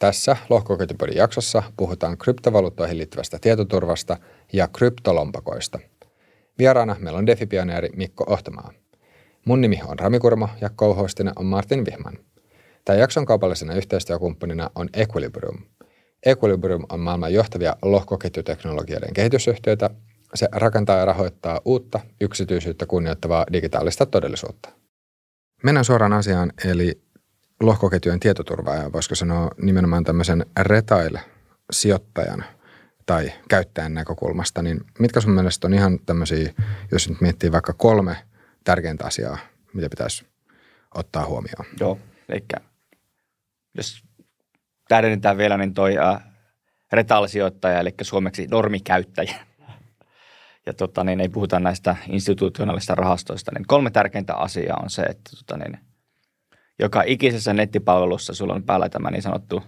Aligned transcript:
Tässä 0.00 0.36
lohkoketjupodin 0.50 1.16
jaksossa 1.16 1.62
puhutaan 1.76 2.18
kryptovaluuttoihin 2.18 2.98
liittyvästä 2.98 3.38
tietoturvasta 3.40 4.16
ja 4.52 4.68
kryptolompakoista. 4.68 5.78
Vieraana 6.58 6.96
meillä 6.98 7.18
on 7.18 7.26
Defi-pioneeri 7.26 7.88
Mikko 7.96 8.24
Ohtamaa. 8.28 8.72
Mun 9.44 9.60
nimi 9.60 9.80
on 9.86 9.98
Rami 9.98 10.18
Kurmo 10.18 10.48
ja 10.60 10.70
co 10.70 11.06
on 11.36 11.46
Martin 11.46 11.84
Vihman. 11.84 12.18
Tämän 12.84 13.00
jakson 13.00 13.26
kaupallisena 13.26 13.74
yhteistyökumppanina 13.74 14.70
on 14.74 14.88
Equilibrium. 14.94 15.58
Equilibrium 16.26 16.84
on 16.88 17.00
maailman 17.00 17.32
johtavia 17.32 17.76
lohkoketjuteknologioiden 17.82 19.14
kehitysyhtiöitä. 19.14 19.90
Se 20.34 20.48
rakentaa 20.52 20.98
ja 20.98 21.04
rahoittaa 21.04 21.60
uutta, 21.64 22.00
yksityisyyttä 22.20 22.86
kunnioittavaa 22.86 23.46
digitaalista 23.52 24.06
todellisuutta. 24.06 24.68
Mennään 25.62 25.84
suoraan 25.84 26.12
asiaan, 26.12 26.52
eli 26.64 27.05
lohkoketjujen 27.60 28.20
tietoturvaa 28.20 28.74
ja 28.74 28.92
voisiko 28.92 29.14
sanoa 29.14 29.50
nimenomaan 29.62 30.04
tämmöisen 30.04 30.46
retail-sijoittajan 30.60 32.44
tai 33.06 33.32
käyttäjän 33.48 33.94
näkökulmasta, 33.94 34.62
niin 34.62 34.80
mitkä 34.98 35.20
sun 35.20 35.32
mielestä 35.32 35.66
on 35.66 35.74
ihan 35.74 35.98
tämmöisiä, 36.06 36.52
jos 36.92 37.08
nyt 37.08 37.20
miettii 37.20 37.52
vaikka 37.52 37.72
kolme 37.72 38.16
tärkeintä 38.64 39.06
asiaa, 39.06 39.38
mitä 39.72 39.88
pitäisi 39.88 40.26
ottaa 40.94 41.26
huomioon? 41.26 41.66
Joo, 41.80 41.98
eli 42.28 42.44
jos 43.74 44.04
täydennetään 44.88 45.38
vielä, 45.38 45.56
niin 45.56 45.74
toi 45.74 45.98
äh, 45.98 46.22
retail-sijoittaja, 46.92 47.80
eli 47.80 47.94
suomeksi 48.02 48.46
normikäyttäjä, 48.46 49.34
ja 50.66 50.74
tota, 50.74 51.04
niin 51.04 51.20
ei 51.20 51.28
puhuta 51.28 51.60
näistä 51.60 51.96
institutionaalista 52.08 52.94
rahastoista, 52.94 53.52
niin 53.54 53.66
kolme 53.66 53.90
tärkeintä 53.90 54.34
asiaa 54.34 54.80
on 54.82 54.90
se, 54.90 55.02
että 55.02 55.30
tota, 55.36 55.56
niin, 55.56 55.78
joka 56.78 57.02
ikisessä 57.06 57.52
nettipalvelussa 57.52 58.34
sulla 58.34 58.54
on 58.54 58.62
päällä 58.62 58.88
tämä 58.88 59.10
niin 59.10 59.22
sanottu 59.22 59.56
uh, 59.56 59.64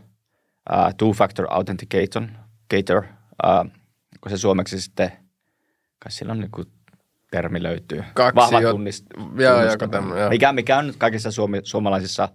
two-factor 0.96 1.46
authenticator, 1.50 3.04
uh, 3.44 3.70
kun 4.20 4.30
se 4.30 4.36
suomeksi 4.36 4.80
sitten, 4.80 5.12
kai 5.98 6.12
sillä 6.12 6.32
on 6.32 6.40
niin 6.40 6.72
termi 7.30 7.62
löytyy. 7.62 8.04
Kaksi 8.14 8.36
Vahva 8.36 8.60
jo, 8.60 8.70
tunnist, 8.70 9.06
joo, 9.36 9.62
joku 9.62 9.88
tämmöinen, 9.88 10.28
mikä, 10.28 10.52
mikä 10.52 10.78
on 10.78 10.94
kaikissa 10.98 11.30
suomi, 11.30 11.60
suomalaisissa 11.62 12.28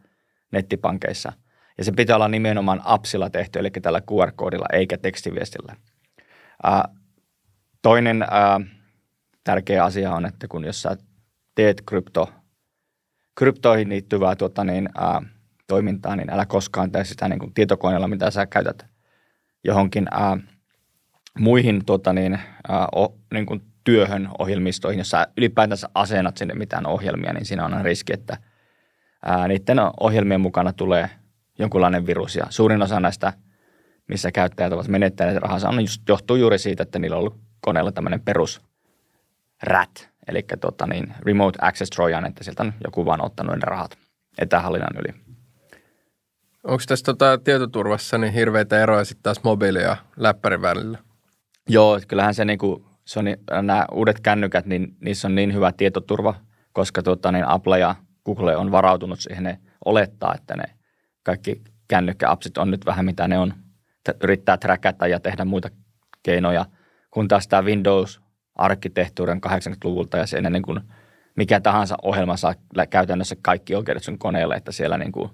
nettipankeissa. 0.52 1.34
Ja 1.78 1.84
se 1.84 1.92
pitää 1.92 2.16
olla 2.16 2.28
nimenomaan 2.28 2.82
appsilla 2.84 3.30
tehty, 3.30 3.60
eli 3.60 3.70
tällä 3.70 4.02
QR-koodilla, 4.02 4.66
eikä 4.74 4.98
tekstiviestillä. 4.98 5.76
Uh, 6.68 6.96
toinen 7.82 8.24
uh, 8.24 8.66
tärkeä 9.44 9.84
asia 9.84 10.12
on, 10.12 10.26
että 10.26 10.48
kun 10.48 10.66
jos 10.66 10.82
sä 10.82 10.98
teet 11.56 11.82
krypto– 11.86 12.30
kryptoihin 13.36 13.90
liittyvää 13.90 14.36
tuota, 14.36 14.64
niin, 14.64 14.90
ää, 14.98 15.22
toimintaa, 15.68 16.16
niin 16.16 16.30
älä 16.30 16.46
koskaan 16.46 16.92
tee 16.92 17.04
sitä 17.04 17.28
niin 17.28 17.40
kuin 17.40 17.54
tietokoneella, 17.54 18.08
mitä 18.08 18.32
sä 18.32 18.46
käytät 18.46 18.86
johonkin 19.64 20.08
ää, 20.12 20.38
muihin 21.40 21.86
tuota, 21.86 22.14
niin, 22.14 22.40
ää, 22.68 22.88
o, 22.96 23.18
niin 23.34 23.46
kuin 23.46 23.62
työhön 23.84 24.30
ohjelmistoihin, 24.40 24.98
jos 24.98 25.10
sä 25.10 25.28
ylipäätänsä 25.38 25.90
asennat 25.96 26.38
sinne 26.38 26.54
mitään 26.54 26.88
ohjelmia, 26.88 27.34
niin 27.34 27.46
siinä 27.46 27.66
on 27.66 27.82
riski, 27.82 28.14
että 28.14 28.38
ää, 29.26 29.48
niiden 29.48 29.78
ohjelmien 30.00 30.42
mukana 30.42 30.74
tulee 30.74 31.10
jonkunlainen 31.60 32.06
virus. 32.06 32.36
Ja 32.36 32.46
suurin 32.50 32.82
osa 32.82 33.00
näistä, 33.00 33.34
missä 34.08 34.32
käyttäjät 34.32 34.74
ovat 34.74 34.88
menettäneet 34.88 35.38
rahansa, 35.38 35.70
on 35.70 35.82
just, 35.82 36.02
johtuu 36.10 36.36
juuri 36.36 36.60
siitä, 36.60 36.84
että 36.84 37.00
niillä 37.00 37.16
on 37.16 37.20
ollut 37.20 37.40
koneella 37.62 37.92
tämmöinen 37.92 38.22
perus 38.22 38.62
rat, 39.64 40.13
eli 40.28 40.46
tota 40.62 40.88
niin, 40.88 41.14
remote 41.20 41.60
access 41.62 41.90
trojan, 41.90 42.26
että 42.26 42.44
sieltä 42.44 42.64
on 42.64 42.74
joku 42.84 43.06
vaan 43.06 43.26
ottanut 43.26 43.56
ne 43.56 43.62
rahat 43.64 43.98
etähallinnan 44.38 44.96
yli. 45.00 45.24
Onko 46.64 46.84
tässä 46.88 47.06
tota 47.06 47.38
tietoturvassa 47.38 48.18
niin 48.18 48.34
hirveitä 48.34 48.84
eroja 48.84 49.06
sitten 49.06 49.24
taas 49.24 49.44
mobiili- 49.44 49.82
ja 49.82 49.98
läppärin 50.18 50.62
välillä? 50.62 50.98
Joo, 51.70 52.00
kyllähän 52.08 52.34
se, 52.34 52.46
niinku, 52.46 52.86
se 53.06 53.20
on, 53.20 53.26
nämä 53.62 53.86
uudet 53.92 54.20
kännykät, 54.20 54.66
niin 54.66 54.96
niissä 55.00 55.28
on 55.28 55.36
niin 55.36 55.54
hyvä 55.54 55.72
tietoturva, 55.72 56.36
koska 56.74 57.04
tota, 57.04 57.32
niin 57.32 57.48
Apple 57.48 57.80
ja 57.80 57.96
Google 58.26 58.58
on 58.58 58.72
varautunut 58.72 59.20
siihen, 59.20 59.44
ne 59.44 59.60
olettaa, 59.86 60.36
että 60.36 60.56
ne 60.56 60.64
kaikki 61.24 61.62
kännykkäapsit 61.88 62.58
on 62.58 62.72
nyt 62.72 62.86
vähän 62.86 63.06
mitä 63.06 63.28
ne 63.28 63.40
on, 63.40 63.54
yrittää 64.24 64.58
träkätä 64.58 65.08
ja 65.08 65.20
tehdä 65.20 65.46
muita 65.46 65.70
keinoja, 66.24 66.66
kun 67.12 67.28
taas 67.28 67.48
tämä 67.48 67.62
Windows 67.62 68.23
arkkitehtuurin 68.56 69.42
80-luvulta 69.48 70.18
ja 70.18 70.28
sen 70.28 70.46
ennen 70.46 70.62
kuin 70.62 70.80
mikä 71.36 71.60
tahansa 71.60 71.96
ohjelma 72.02 72.38
saa 72.38 72.56
käytännössä 72.90 73.36
kaikki 73.42 73.76
oikeudet 73.76 74.04
sun 74.04 74.20
koneelle, 74.20 74.56
että 74.56 74.72
siellä 74.72 74.98
niin 74.98 75.12
kuin 75.12 75.30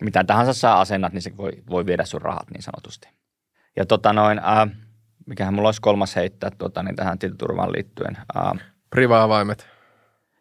mitä 0.00 0.24
tahansa 0.24 0.52
saa 0.52 0.80
asennat, 0.80 1.12
niin 1.12 1.22
se 1.22 1.36
voi, 1.36 1.52
voi 1.70 1.86
viedä 1.86 2.04
sun 2.04 2.22
rahat 2.22 2.50
niin 2.50 2.62
sanotusti. 2.62 3.08
Ja 3.76 3.86
tota 3.86 4.12
noin, 4.12 4.38
äh, 4.38 4.70
mikähän 5.26 5.54
mulla 5.54 5.68
olisi 5.68 5.80
kolmas 5.80 6.16
heittää 6.16 6.50
tota, 6.58 6.82
niin 6.82 6.96
tähän 6.96 7.18
tietoturvaan 7.18 7.72
liittyen. 7.72 8.16
Äh, 8.16 8.52
Priva-avaimet. 8.90 9.66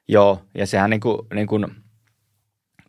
Joo, 0.07 0.41
ja 0.55 0.67
sehän 0.67 0.89
niin 0.89 0.99
kuin, 0.99 1.27
niin 1.33 1.47
kuin 1.47 1.65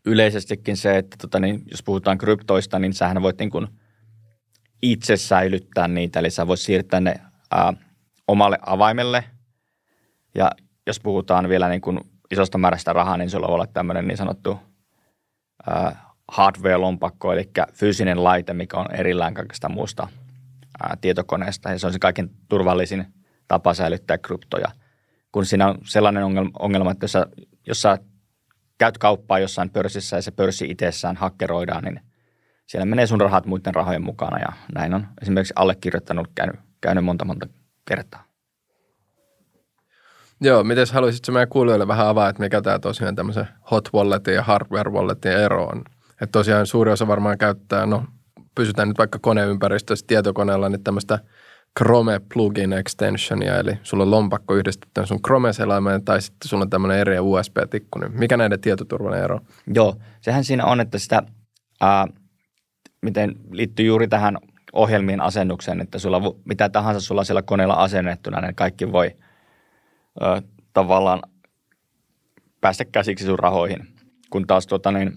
yleisestikin 0.07 0.77
se, 0.77 0.99
että 0.99 1.17
tota, 1.21 1.41
niin, 1.41 1.63
jos 1.71 1.83
puhutaan 1.83 2.19
kryptoista, 2.19 2.79
niin 2.79 2.95
sähän 2.95 3.23
voit 3.23 3.39
niin 3.39 3.51
kuin 3.51 3.69
itse 4.83 5.17
säilyttää 5.17 5.89
niitä, 5.89 6.21
eli 6.21 6.31
sä 6.31 6.47
voit 6.47 6.61
siirtää 6.61 7.01
ne 7.01 7.15
äh, 7.57 7.88
omalle 8.29 8.59
avaimelle. 8.67 9.25
Ja 10.35 10.51
jos 10.87 11.01
puhutaan 11.01 11.49
vielä 11.49 11.69
niin 11.69 11.81
kuin 11.81 12.01
isosta 12.31 12.59
määrästä 12.59 12.93
rahaa, 12.93 13.17
niin 13.17 13.31
sulla 13.31 13.49
voi 13.49 13.55
olla 13.55 13.67
tämmöinen 13.67 14.09
niin 14.09 14.17
sanottu 14.17 14.59
äh, 15.71 15.97
hardware-lompakko, 16.33 17.33
eli 17.33 17.51
fyysinen 17.73 18.25
laite, 18.25 18.55
mikä 18.55 18.77
on 18.77 18.95
erillään 18.95 19.35
kaikesta 19.35 19.69
muusta 19.69 20.09
äh, 20.85 20.99
tietokoneesta. 21.01 21.71
Ja 21.71 21.79
se 21.79 21.87
on 21.87 21.93
se 21.93 21.99
kaiken 21.99 22.31
turvallisin 22.49 23.07
tapa 23.49 23.75
säilyttää 23.75 24.19
kryptoja. 24.19 24.69
Kun 25.33 25.47
siinä 25.47 25.69
on 25.69 25.79
sellainen 25.85 26.25
ongelma, 26.59 26.91
että 26.91 27.05
jos 27.05 27.13
sä, 27.13 27.27
jos 27.67 27.83
sä 27.83 27.99
käyt 28.79 28.99
kauppaa 28.99 29.39
jossain 29.39 29.71
pörssissä 29.71 30.17
ja 30.17 30.23
se 30.23 30.31
pörssi 30.31 30.71
itsessään 30.71 31.17
hakkeroidaan, 31.17 31.85
niin 31.85 32.01
siellä 32.67 32.87
menee 32.87 33.07
sun 33.07 33.21
rahat 33.21 33.47
muiden 33.47 33.75
rahojen 33.75 34.05
mukana 34.05 34.39
ja 34.39 34.49
näin 34.75 34.95
on 34.95 35.07
esimerkiksi 35.23 35.55
allekirjoittanut 35.57 36.29
käynyt, 36.35 36.61
käynyt 36.81 37.05
monta 37.05 37.25
monta 37.25 37.47
kertaa. 37.89 38.25
Joo, 40.41 40.65
miten 40.65 40.87
haluaisitko 40.93 41.33
meidän 41.33 41.49
kuulijoille 41.49 41.89
vähän 41.89 42.07
avaa, 42.07 42.29
että 42.29 42.43
mikä 42.43 42.63
tämä 42.63 42.79
tosiaan 42.79 43.15
tämmöisen 43.15 43.49
hot 43.71 43.89
walletin 43.95 44.35
ja 44.35 44.43
hardware 44.43 44.91
walletin 44.91 45.33
ero 45.33 45.67
on? 45.67 45.83
Että 46.11 46.33
tosiaan 46.33 46.67
suuri 46.67 46.93
osa 46.93 47.07
varmaan 47.07 47.39
käyttää, 47.39 47.87
no 47.87 48.05
pysytään 48.55 48.89
nyt 48.89 48.99
vaikka 48.99 49.19
koneympäristössä 49.19 50.07
tietokoneella, 50.07 50.69
niin 50.69 50.85
tämmöistä 50.85 51.19
Chrome 51.79 52.21
plugin 52.35 52.73
extensionia, 52.73 53.59
eli 53.59 53.79
sulla 53.83 54.03
on 54.03 54.11
lompakko 54.11 54.55
yhdistetty 54.55 55.07
sun 55.07 55.23
Chrome-selaimeen 55.27 56.05
tai 56.05 56.23
sitten 56.23 56.49
sulla 56.49 56.63
on 56.63 56.71
tämmöinen 56.71 56.99
eri 56.99 57.21
USB-tikku, 57.21 57.99
niin 57.99 58.19
mikä 58.19 58.37
näiden 58.37 58.61
tietoturvan 58.61 59.19
ero? 59.19 59.41
Joo, 59.75 59.97
sehän 60.21 60.45
siinä 60.45 60.65
on, 60.65 60.81
että 60.81 60.99
sitä, 60.99 61.23
ää, 61.81 62.07
miten 63.03 63.35
liittyy 63.51 63.87
juuri 63.87 64.09
tähän 64.09 64.39
ohjelmien 64.73 65.21
asennukseen, 65.21 65.81
että 65.81 65.99
sulla 65.99 66.21
mitä 66.45 66.69
tahansa 66.69 67.01
sulla 67.01 67.25
siellä 67.25 67.43
koneella 67.43 67.75
asennettuna, 67.75 68.41
niin 68.41 68.55
kaikki 68.55 68.93
voi 68.93 69.17
ö, 70.23 70.43
tavallaan 70.73 71.23
päästä 72.61 72.85
käsiksi 72.85 73.25
sun 73.25 73.39
rahoihin. 73.39 73.89
Kun 74.31 74.47
taas 74.47 74.67
tota, 74.67 74.93
niin, 74.93 75.13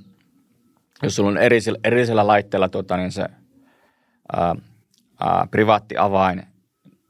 jos 1.03 1.15
sulla 1.15 1.29
on 1.29 1.37
erisellä, 1.37 1.79
erisellä 1.83 2.27
laitteella 2.27 2.69
tota, 2.69 2.97
niin 2.97 3.11
se 3.11 3.25
ää, 4.33 4.55
ää, 5.19 5.47
privaatti 5.51 5.97
avain, 5.97 6.43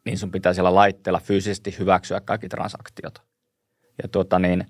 niin 0.05 0.17
sun 0.17 0.31
pitää 0.31 0.53
siellä 0.53 0.75
laitteella 0.75 1.19
fyysisesti 1.19 1.75
hyväksyä 1.79 2.21
kaikki 2.21 2.49
transaktiot. 2.49 3.21
Ja 4.03 4.09
tota, 4.09 4.39
niin, 4.39 4.65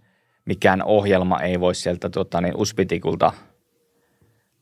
mikään 0.46 0.84
ohjelma 0.84 1.40
ei 1.40 1.60
voi 1.60 1.76
sieltä 1.76 2.10
tota, 2.10 2.42
niin, 2.42 2.58
uspitikulta– 2.58 3.34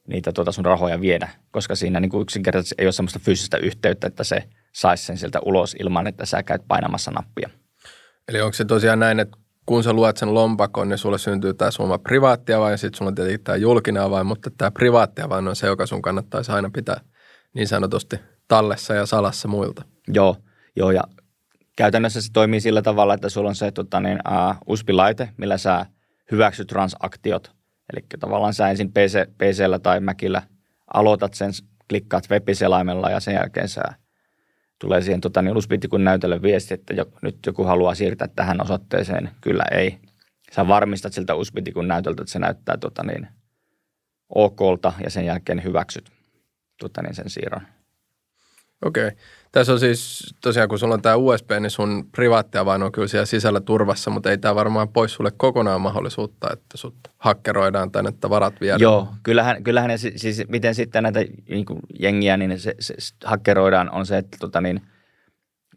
niitä 0.09 0.31
tuota 0.31 0.52
sun 0.52 0.66
rahoja 0.66 1.02
viedä, 1.02 1.30
koska 1.52 1.75
siinä 1.75 2.00
niin 2.00 2.09
kuin 2.09 2.22
yksinkertaisesti 2.22 2.75
ei 2.78 2.85
ole 2.85 2.91
sellaista 2.91 3.20
fyysistä 3.20 3.58
yhteyttä, 3.58 4.08
että 4.08 4.23
se 4.23 4.44
saisi 4.76 5.06
sen 5.06 5.17
sieltä 5.17 5.40
ulos 5.46 5.76
ilman, 5.79 6.08
että 6.08 6.26
sä 6.26 6.44
käyt 6.44 6.61
painamassa 6.67 7.11
nappia. 7.11 7.50
Eli 8.28 8.41
onko 8.41 8.53
se 8.53 8.66
tosiaan 8.66 9.00
näin, 9.00 9.20
että 9.20 9.38
kun 9.66 9.84
sä 9.84 9.94
luot 9.94 10.17
sen 10.17 10.34
lompakon, 10.34 10.90
niin 10.90 10.97
sulle 10.97 11.17
syntyy 11.17 11.53
tämä 11.53 11.72
sun 11.72 11.85
oma 11.85 11.97
privaatti 11.97 12.53
avain, 12.53 12.72
ja 12.72 12.78
sitten 12.78 12.97
sulla 12.97 13.09
on 13.09 13.16
tietenkin 13.16 13.44
tämä 13.44 13.56
julkinen 13.56 14.03
avain, 14.03 14.28
mutta 14.28 14.50
tämä 14.58 14.72
privaatti 14.72 15.22
avain 15.22 15.47
on 15.47 15.56
se, 15.56 15.67
joka 15.67 15.85
sun 15.85 16.02
kannattaisi 16.02 16.52
aina 16.52 16.70
pitää 16.73 17.02
niin 17.53 17.67
sanotusti 17.67 18.20
tallessa 18.47 18.94
ja 18.94 19.05
salassa 19.05 19.47
muilta. 19.47 19.85
Joo, 20.08 20.35
joo 20.76 20.91
ja 20.91 21.03
käytännössä 21.76 22.22
se 22.22 22.29
toimii 22.34 22.62
sillä 22.62 22.82
tavalla, 22.82 23.14
että 23.14 23.29
sulla 23.29 23.50
on 23.50 23.55
se 23.55 23.72
tota, 23.72 24.00
niin, 24.00 24.20
uh, 24.29 24.55
USB-laite, 24.73 25.29
millä 25.38 25.58
sä 25.58 25.85
hyväksyt 26.32 26.67
transaktiot– 26.67 27.52
Eli 27.94 28.06
tavallaan 28.20 28.53
sä 28.53 28.70
ensin 28.70 28.91
PC, 28.91 29.30
PCllä 29.38 29.80
tai 29.80 30.00
Macillä 30.00 30.41
aloitat 30.94 31.34
sen, 31.34 31.52
klikkaat 31.90 32.30
web-selaimella 32.30 33.09
ja 33.09 33.20
sen 33.20 33.34
jälkeen 33.34 33.70
sä 33.70 33.82
tulee 34.80 35.02
siihen 35.02 35.22
tota, 35.22 35.41
niin 35.41 35.56
kun 35.90 36.03
näytölle 36.03 36.41
viesti, 36.41 36.74
että 36.74 36.94
jo, 36.94 37.06
nyt 37.22 37.38
joku 37.46 37.64
haluaa 37.64 37.96
siirtää 37.96 38.28
tähän 38.28 38.62
osoitteeseen. 38.62 39.30
Kyllä 39.41 39.64
ei. 39.72 40.00
Sä 40.52 40.68
varmistat 40.68 41.14
siltä 41.14 41.36
kun 41.74 41.88
näytöltä, 41.88 42.22
että 42.22 42.32
se 42.32 42.40
näyttää 42.40 42.78
tota, 42.78 43.03
niin, 43.03 43.28
okolta 44.30 44.94
ja 45.03 45.09
sen 45.09 45.26
jälkeen 45.26 45.64
hyväksyt. 45.64 46.12
tuota, 46.80 47.02
niin 47.02 47.16
sen 47.16 47.30
siirron. 47.30 47.62
Okei. 48.86 49.08
Okay. 49.08 49.20
Tässä 49.51 49.73
on 49.73 49.79
siis 49.79 50.34
tosiaan, 50.41 50.69
kun 50.69 50.79
sulla 50.79 50.93
on 50.93 51.01
tämä 51.01 51.16
USB, 51.16 51.51
niin 51.59 51.69
sun 51.69 52.07
privaattiavain 52.11 52.84
on 52.84 52.91
kyllä 52.91 53.07
siellä 53.07 53.25
sisällä 53.25 53.59
turvassa, 53.59 54.11
mutta 54.11 54.31
ei 54.31 54.37
tämä 54.37 54.55
varmaan 54.55 54.90
pois 54.90 55.13
sulle 55.13 55.31
kokonaan 55.37 55.81
mahdollisuutta, 55.81 56.49
että 56.53 56.78
sut 56.78 56.96
hakkeroidaan 57.17 57.91
tai 57.91 58.03
että 58.07 58.29
varat 58.29 58.61
viedään. 58.61 58.81
Joo, 58.81 59.07
kyllähän, 59.23 59.63
kyllähän 59.63 59.90
ne, 59.90 59.97
siis 59.97 60.43
miten 60.47 60.75
sitten 60.75 61.03
näitä 61.03 61.19
niin 61.49 61.66
kuin 61.66 61.79
jengiä, 61.99 62.37
niin 62.37 62.59
se, 62.59 62.75
se 62.79 62.96
hakkeroidaan 63.25 63.91
on 63.91 64.05
se, 64.05 64.17
että 64.17 64.37
tota, 64.40 64.61
niin, 64.61 64.81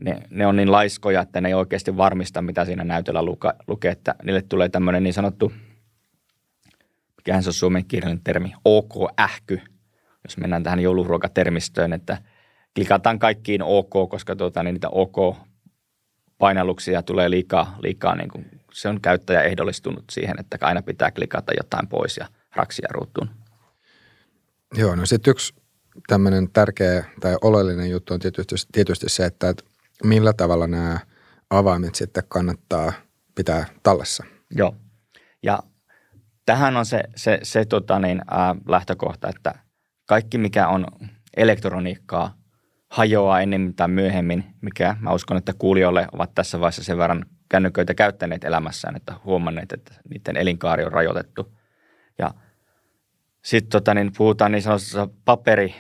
ne, 0.01 0.23
ne, 0.31 0.47
on 0.47 0.57
niin 0.57 0.73
laiskoja, 0.73 1.21
että 1.21 1.41
ne 1.41 1.49
ei 1.49 1.55
oikeasti 1.55 1.97
varmista, 1.97 2.43
mitä 2.43 2.65
siinä 2.65 2.85
näytöllä 2.85 3.23
luka, 3.23 3.55
lukee, 3.67 3.91
että 3.91 4.15
niille 4.25 4.43
tulee 4.43 4.69
tämmöinen 4.69 5.03
niin 5.03 5.15
sanottu, 5.15 5.53
mikähän 7.17 7.43
se 7.43 7.49
on 7.49 7.55
suomen 7.55 7.85
kirjallinen 7.85 8.25
termi, 8.25 8.53
OK-ähky, 8.65 9.61
jos 10.25 10.37
mennään 10.37 10.63
tähän 10.63 10.81
jouluruokatermistöön, 10.81 11.93
että– 11.93 12.19
klikataan 12.75 13.19
kaikkiin 13.19 13.63
OK, 13.63 14.11
koska 14.11 14.37
tuota, 14.37 14.63
niin 14.63 14.75
niitä 14.75 14.89
OK-painalluksia 14.89 17.03
tulee 17.03 17.31
liikaa, 17.31 17.77
liikaa 17.83 18.17
niin 18.17 18.29
kuin, 18.29 18.47
se 18.73 18.89
on 18.89 19.01
käyttäjä 19.01 19.43
ehdollistunut 19.43 20.05
siihen, 20.11 20.41
että 20.41 20.59
aina 20.61 20.83
pitää 20.83 21.11
klikata 21.11 21.53
jotain 21.57 21.89
pois 21.89 22.17
ja 22.17 22.29
raksia 22.57 22.89
ruutuun. 22.91 23.31
Joo, 24.75 24.95
no 24.95 25.07
sitten 25.07 25.31
yksi 25.31 25.55
tämmöinen 26.07 26.49
tärkeä 26.53 27.05
tai 27.21 27.37
oleellinen 27.43 27.91
juttu 27.91 28.15
on 28.15 28.21
tietysti, 28.21 28.55
tietysti 28.73 29.09
se, 29.09 29.25
että 29.25 29.55
millä 30.05 30.33
tavalla 30.33 30.67
nämä 30.67 30.99
avaimet 31.51 31.95
sitten 31.95 32.25
kannattaa 32.29 32.93
pitää 33.35 33.67
tallessa. 33.83 34.25
Joo, 34.57 34.77
ja 35.43 35.59
tähän 36.47 36.77
on 36.77 36.87
se, 36.87 37.03
se, 37.17 37.39
se 37.43 37.65
tota 37.65 37.99
niin, 37.99 38.23
ää, 38.31 38.55
lähtökohta, 38.69 39.29
että 39.29 39.55
kaikki 40.07 40.39
mikä 40.39 40.69
on 40.69 40.87
elektroniikkaa 41.37 42.42
hajoaa 42.93 43.41
ennemmin 43.41 43.75
tai 43.75 43.89
myöhemmin, 43.89 44.45
mikä 44.61 44.97
mä 45.01 45.13
uskon, 45.13 45.37
että 45.37 45.53
kuulijoille 45.59 46.07
ovat 46.13 46.35
tässä 46.35 46.61
vaiheessa 46.61 46.85
sen 46.85 46.99
verran 46.99 47.27
kännyköitä 47.49 47.95
käyttäneet 47.95 48.45
elämässään, 48.45 48.97
että 48.97 49.15
huomanneet, 49.25 49.73
että 49.73 49.95
niiden 50.11 50.37
elinkaari 50.37 50.85
on 50.85 50.93
rajoitettu. 50.93 51.59
Ja 52.19 52.35
sitten 53.45 53.71
tota, 53.71 53.95
niin 53.95 54.13
puhutaan 54.17 54.53
niin 54.53 54.63
sanotusta 54.63 55.09
paperi, 55.25 55.75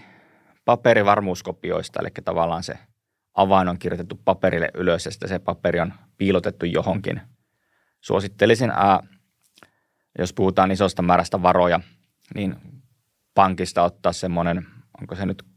paperivarmuuskopioista, 0.64 2.00
eli 2.00 2.08
tavallaan 2.24 2.62
se 2.62 2.78
avain 3.34 3.68
on 3.68 3.78
kirjoitettu 3.78 4.20
paperille 4.24 4.68
ylös 4.74 5.04
ja 5.04 5.10
sitten 5.10 5.28
se 5.28 5.38
paperi 5.38 5.80
on 5.80 5.92
piilotettu 6.18 6.66
johonkin. 6.66 7.20
Suosittelisin, 8.00 8.70
ää, 8.70 9.00
jos 10.18 10.32
puhutaan 10.32 10.70
isosta 10.70 11.02
määrästä 11.02 11.42
varoja, 11.42 11.80
niin 12.34 12.56
pankista 13.34 13.82
ottaa 13.82 14.12
semmoinen, 14.12 14.66
onko 15.00 15.14
se 15.14 15.26
nyt 15.26 15.51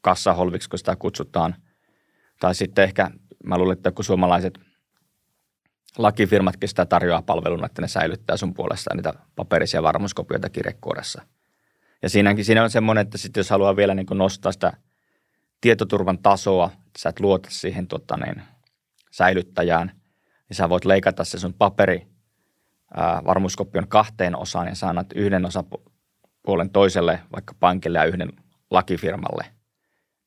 kassaholviksi, 0.00 0.68
kun 0.68 0.78
sitä 0.78 0.96
kutsutaan. 0.96 1.54
Tai 2.40 2.54
sitten 2.54 2.84
ehkä, 2.84 3.10
mä 3.44 3.58
luulen, 3.58 3.76
että 3.76 3.90
kun 3.90 4.04
suomalaiset 4.04 4.58
lakifirmatkin 5.98 6.68
sitä 6.68 6.86
tarjoaa 6.86 7.22
palveluna, 7.22 7.66
että 7.66 7.82
ne 7.82 7.88
säilyttää 7.88 8.36
sun 8.36 8.54
puolestaan 8.54 8.96
niitä 8.96 9.14
paperisia 9.36 9.82
varmuuskopioita 9.82 10.48
kirjekuoressa. 10.48 11.22
Ja 12.02 12.08
siinäkin, 12.08 12.44
siinä 12.44 12.62
on 12.62 12.70
semmoinen, 12.70 13.02
että 13.02 13.18
sitten 13.18 13.40
jos 13.40 13.50
haluaa 13.50 13.76
vielä 13.76 13.94
niin 13.94 14.06
nostaa 14.14 14.52
sitä 14.52 14.72
tietoturvan 15.60 16.18
tasoa, 16.18 16.70
että 16.74 16.98
sä 16.98 17.08
et 17.08 17.20
luota 17.20 17.48
siihen 17.50 17.86
tota, 17.86 18.16
niin, 18.16 18.42
säilyttäjään, 19.10 19.92
niin 20.48 20.56
sä 20.56 20.68
voit 20.68 20.84
leikata 20.84 21.24
se 21.24 21.38
sun 21.38 21.54
paperi 21.54 22.06
varmuuskopion 23.24 23.88
kahteen 23.88 24.36
osaan 24.36 24.68
ja 24.68 24.74
sä 24.74 24.88
annat 24.88 25.12
yhden 25.14 25.46
osapuolen 25.46 26.70
toiselle, 26.72 27.20
vaikka 27.32 27.54
pankille 27.60 27.98
ja 27.98 28.04
yhden 28.04 28.32
lakifirmalle– 28.70 29.44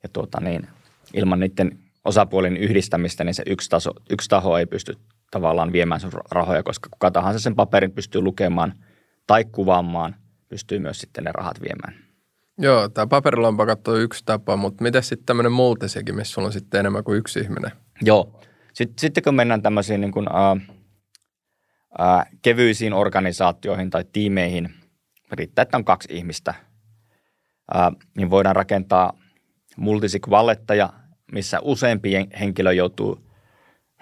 ja 0.03 0.09
tuota 0.13 0.39
niin, 0.39 0.67
ilman 1.13 1.39
niiden 1.39 1.79
osapuolin 2.05 2.57
yhdistämistä, 2.57 3.23
niin 3.23 3.33
se 3.33 3.43
yksi, 3.47 3.69
taso, 3.69 3.91
yksi 4.09 4.29
taho 4.29 4.57
ei 4.57 4.65
pysty 4.65 4.97
tavallaan 5.31 5.71
viemään 5.71 6.01
sun 6.01 6.11
rahoja, 6.31 6.63
koska 6.63 6.89
kuka 6.89 7.11
tahansa 7.11 7.39
sen 7.39 7.55
paperin 7.55 7.91
pystyy 7.91 8.21
lukemaan 8.21 8.73
tai 9.27 9.45
kuvaamaan, 9.45 10.15
pystyy 10.49 10.79
myös 10.79 10.99
sitten 10.99 11.23
ne 11.23 11.31
rahat 11.33 11.61
viemään. 11.61 12.11
Joo, 12.57 12.89
tämä 12.89 13.07
paperilompakatto 13.07 13.91
on 13.91 14.01
yksi 14.01 14.23
tapa, 14.25 14.57
mutta 14.57 14.83
miten 14.83 15.03
sitten 15.03 15.25
tämmöinen 15.25 15.51
multisikin, 15.51 16.15
missä 16.15 16.33
sulla 16.33 16.45
on 16.45 16.53
sitten 16.53 16.79
enemmän 16.79 17.03
kuin 17.03 17.17
yksi 17.17 17.39
ihminen? 17.39 17.71
Joo, 18.01 18.41
sitten, 18.73 18.99
sitten 18.99 19.23
kun 19.23 19.35
mennään 19.35 19.61
tämmöisiin 19.61 20.01
niin 20.01 20.11
kuin, 20.11 20.27
äh, 20.27 20.77
äh, 22.01 22.25
kevyisiin 22.41 22.93
organisaatioihin 22.93 23.89
tai 23.89 24.05
tiimeihin, 24.13 24.73
riittää, 25.31 25.63
että 25.63 25.77
on 25.77 25.85
kaksi 25.85 26.07
ihmistä, 26.11 26.53
äh, 27.75 27.91
niin 28.17 28.29
voidaan 28.29 28.55
rakentaa 28.55 29.20
multisig-vallettaja, 29.77 30.89
missä 31.31 31.59
useampi 31.61 32.11
henkilö 32.39 32.73
joutuu 32.73 33.31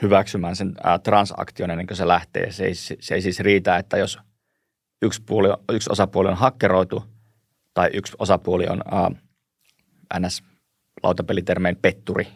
hyväksymään 0.02 0.56
sen 0.56 0.76
transaktion 1.04 1.72
ennen 1.72 1.88
kuin 1.88 1.98
se 1.98 2.08
lähtee. 2.08 2.52
Se 2.52 2.66
ei, 2.66 2.76
se 2.76 3.16
ei 3.16 3.22
siis 3.22 3.40
riitä, 3.40 3.78
että 3.78 3.98
jos 3.98 4.20
yksi, 5.02 5.24
puoli, 5.26 5.48
yksi 5.72 5.90
osapuoli 5.92 6.30
on 6.30 6.38
hakkeroitu 6.38 7.04
tai 7.74 7.90
yksi 7.94 8.14
osapuoli 8.20 8.68
on 8.68 8.82
ää, 8.92 9.10
ns. 10.20 10.44
lautapelitermein 11.04 11.76
petturi. 11.76 12.28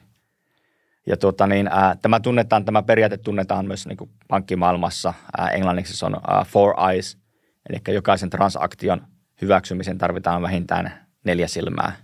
Ja 1.08 1.18
tuota, 1.18 1.48
niin, 1.48 1.68
ää, 1.68 1.96
tämä, 2.02 2.20
tunnetaan, 2.20 2.66
tämä 2.66 2.84
periaate 2.84 3.18
tunnetaan 3.18 3.66
myös 3.66 3.88
niin 3.88 3.98
kuin 3.98 4.10
pankkimaailmassa. 4.28 5.14
Ää, 5.38 5.50
englanniksi 5.50 5.98
se 5.98 6.06
on 6.06 6.16
ää, 6.28 6.44
four 6.44 6.74
eyes, 6.92 7.18
eli 7.70 7.96
jokaisen 7.96 8.30
transaktion 8.30 9.08
hyväksymisen 9.42 9.98
tarvitaan 9.98 10.42
vähintään 10.42 11.08
neljä 11.24 11.48
silmää– 11.48 11.96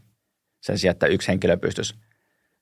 sen 0.62 0.78
sijaan, 0.78 0.92
että 0.92 1.08
yksi 1.08 1.28
henkilö 1.28 1.58
pystyisi, 1.58 1.96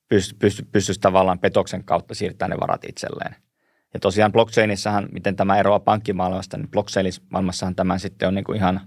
pystyisi, 0.07 0.35
pystyisi, 0.35 0.69
pystyisi 0.71 1.01
tavallaan 1.01 1.39
petoksen 1.39 1.83
kautta 1.83 2.15
siirtämään 2.15 2.49
ne 2.49 2.59
varat 2.59 2.85
itselleen. 2.85 3.35
Ja 3.93 3.99
tosiaan 3.99 4.31
blockchainissahan, 4.31 5.09
miten 5.11 5.35
tämä 5.35 5.57
eroaa 5.57 5.79
pankkimaailmasta, 5.79 6.57
niin 6.57 6.71
blockchainismaailmassahan 6.71 7.75
tämä 7.75 7.97
sitten 7.97 8.27
on 8.27 8.35
niin 8.35 8.43
kuin 8.43 8.57
ihan 8.57 8.81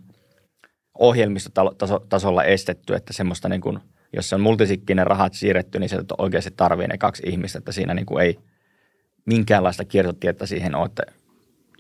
ohjelmistotasolla 0.99 2.45
estetty, 2.45 2.95
että 2.95 3.13
semmoista 3.13 3.49
niin 3.49 3.61
kuin, 3.61 3.79
jos 4.13 4.29
se 4.29 4.35
on 4.35 4.41
multisikkinen 4.41 5.07
rahat 5.07 5.35
siirretty, 5.35 5.79
niin 5.79 5.89
se 5.89 5.97
oikeasti 6.19 6.51
tarvii 6.57 6.87
ne 6.87 6.99
kaksi 6.99 7.23
ihmistä, 7.27 7.59
että 7.59 7.73
siinä 7.73 7.95
niin 7.95 8.07
kuin 8.07 8.25
ei 8.25 8.39
minkäänlaista 9.27 9.85
kiertotietä 9.85 10.47
siihen 10.47 10.75
ole, 10.75 10.87
että 10.87 11.03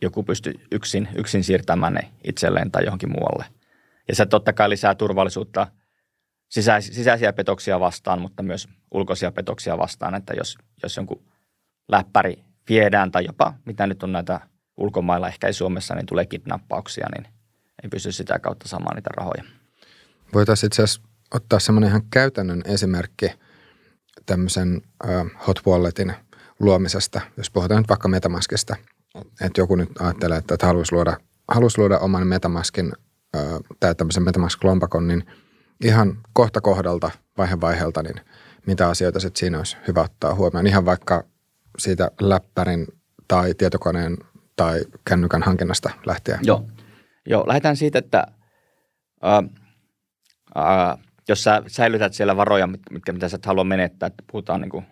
joku 0.03 0.23
pystyy 0.23 0.55
yksin, 0.73 1.09
yksin 1.17 1.45
siirtämään 1.45 1.95
ne 1.95 2.11
itselleen 2.25 2.71
tai 2.71 2.85
johonkin 2.85 3.13
muualle. 3.13 3.45
Ja 4.09 4.15
se 4.15 4.27
totta 4.27 4.53
kai 4.53 4.71
lisää 4.71 4.95
turvallisuutta– 4.95 5.67
sisäis- 6.51 6.95
sisäisiä 6.95 7.33
petoksia 7.33 7.81
vastaan, 7.81 8.21
mutta 8.21 8.43
myös 8.43 8.69
ulkoisia 8.91 9.33
petoksia 9.33 9.79
vastaan, 9.79 10.15
että 10.15 10.35
jos, 10.35 10.59
jos 10.83 10.97
jonkun 10.97 11.23
läppäri 11.89 12.45
viedään 12.69 13.11
tai 13.11 13.25
jopa 13.25 13.55
mitä 13.65 13.87
nyt 13.87 14.03
on 14.03 14.13
näitä 14.13 14.41
ulkomailla, 14.77 15.29
ehkä 15.29 15.47
ei 15.47 15.53
Suomessa, 15.53 15.95
niin 15.95 16.07
tulee 16.07 16.27
kidnappauksia, 16.27 17.07
niin 17.15 17.35
ei 17.83 17.89
pysty 17.89 18.13
sitä 18.13 18.39
kautta 18.39 18.69
saamaan 18.69 18.97
niitä 18.97 19.11
rahoja. 19.17 19.45
Voitaisiin 20.35 20.69
itse 20.69 20.83
asiassa 20.83 21.09
ottaa 21.35 21.59
semmoinen 21.59 21.91
ihan 21.91 22.03
käytännön 22.11 22.63
esimerkki 22.65 23.33
tämmöisen 24.27 24.83
uh, 25.05 25.47
hot 25.47 25.67
walletin 25.67 26.13
luomisesta, 26.61 27.21
jos 27.37 27.51
puhutaan 27.51 27.81
nyt 27.81 27.89
vaikka 27.89 28.09
Metamaskista. 28.09 28.77
Että 29.41 29.61
joku 29.61 29.77
nyt 29.77 29.91
ajattelee, 29.99 30.39
että, 30.39 30.55
että 30.55 30.67
haluaisi 30.67 30.93
luoda, 30.93 31.17
haluaisi 31.49 31.79
luoda 31.79 31.99
oman 31.99 32.27
Metamaskin 32.27 32.93
uh, 33.37 33.61
tai 33.81 33.95
tämmöisen 33.95 34.23
Metamask-lompakon, 34.23 35.09
niin– 35.09 35.25
ihan 35.85 36.19
kohta 36.33 36.61
kohdalta, 36.61 37.11
vaihe 37.39 37.61
vaiheelta, 37.61 38.03
niin 38.03 38.21
mitä 38.67 38.89
asioita 38.89 39.21
sitten 39.21 39.41
siinä 39.41 39.59
olisi 39.59 39.77
hyvä 39.89 40.01
ottaa 40.01 40.35
huomioon. 40.35 40.67
Ihan 40.67 40.85
vaikka 40.85 41.25
siitä 41.79 42.11
läppärin 42.21 42.87
tai 43.29 43.55
tietokoneen 43.55 44.17
tai 44.57 44.81
kännykän 45.05 45.43
hankinnasta 45.43 45.91
lähtien. 46.07 46.39
Joo, 46.43 46.67
Joo 47.27 47.45
lähdetään 47.47 47.77
siitä, 47.77 47.99
että 47.99 48.27
äh, 49.25 49.39
äh, 50.59 50.99
jos 51.29 51.45
sä 51.45 51.63
säilytät 51.67 52.15
siellä 52.15 52.37
varoja, 52.37 52.69
mitkä 52.91 53.13
mitä 53.13 53.29
sä 53.29 53.37
et 53.37 53.47
halua 53.47 53.65
menettää, 53.65 54.07
että 54.07 54.25
puhutaan 54.33 54.61
niin 54.61 54.71
kuin, 54.71 54.87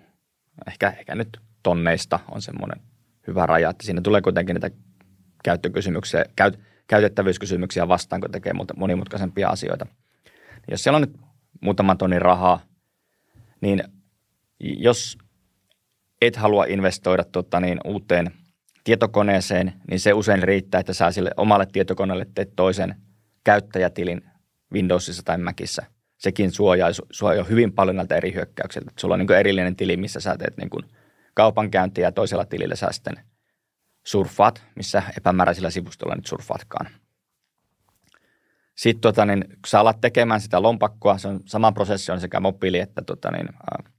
ehkä, 0.68 0.95
ehkä 0.99 1.14
nyt 1.14 1.40
tonneista 1.62 2.18
on 2.30 2.42
semmoinen 2.42 2.80
hyvä 3.26 3.47
raja, 3.47 3.71
että 3.71 3.87
siinä 3.87 4.00
tulee 4.00 4.21
kuitenkin 4.21 4.54
niitä 4.54 4.71
käyttökysymyksiä, 5.45 6.25
käyt, 6.37 6.61
käytettävyyskysymyksiä 6.87 7.88
vastaan, 7.88 8.21
kun 8.21 8.30
tekee 8.30 8.52
monimutkaisempia 8.76 9.49
asioita– 9.49 9.87
jos 10.70 10.82
siellä 10.82 10.96
on 10.96 11.02
nyt 11.02 11.16
muutaman 11.60 11.98
tonnin 11.98 12.22
rahaa, 12.22 12.60
niin 13.60 13.84
jos 14.60 15.18
et 16.22 16.37
halua 16.37 16.64
investoida 16.64 17.25
tota, 17.25 17.60
niin, 17.60 17.80
uuteen 17.84 18.30
tietokoneeseen, 18.84 19.72
niin 19.90 20.00
se 20.00 20.12
usein 20.12 20.42
riittää, 20.42 20.80
että 20.80 20.92
saa 20.92 21.12
sille 21.12 21.30
omalle 21.37 21.66
tietokoneelle 21.66 22.26
teet 22.34 22.56
toisen 22.56 22.94
käyttäjätilin 23.44 24.22
Windowsissa 24.72 25.22
tai 25.22 25.38
Macissa. 25.38 25.82
Sekin 26.18 26.52
suojaa, 26.52 26.90
suojaa 27.10 27.44
hyvin 27.44 27.72
paljon 27.72 27.96
näiltä 27.96 28.16
eri 28.16 28.34
hyökkäyksiltä. 28.34 28.90
Sulla 28.98 29.14
on 29.14 29.18
niin 29.20 29.32
erillinen 29.32 29.76
tili, 29.76 29.96
missä 29.96 30.20
sä 30.20 30.37
teet 30.38 30.56
niin 30.56 30.70
kaupankäyntiä 31.34 32.06
ja 32.06 32.12
toisella 32.12 32.44
tilillä 32.44 32.76
sä 32.76 32.88
sitten 32.90 33.14
surfaat, 34.06 34.62
missä 34.75 35.02
epämääräisillä 35.16 35.70
sivustoilla 35.70 36.14
nyt 36.14 36.26
surfaatkaan. 36.26 36.90
Sitten 38.78 39.00
tota, 39.00 39.25
niin, 39.25 39.44
kun 39.49 39.58
sä 39.66 39.80
alat 39.80 40.00
tekemään 40.00 40.40
sitä 40.40 40.62
lompakkoa, 40.62 41.18
se 41.18 41.28
on 41.28 41.40
sama 41.44 41.73
prosessi 41.73 42.12
on 42.12 42.20
sekä 42.20 42.40
mobiili 42.40 42.78
että 42.78 43.02
tota, 43.02 43.30
niin, 43.30 43.49
ää, 43.52 43.92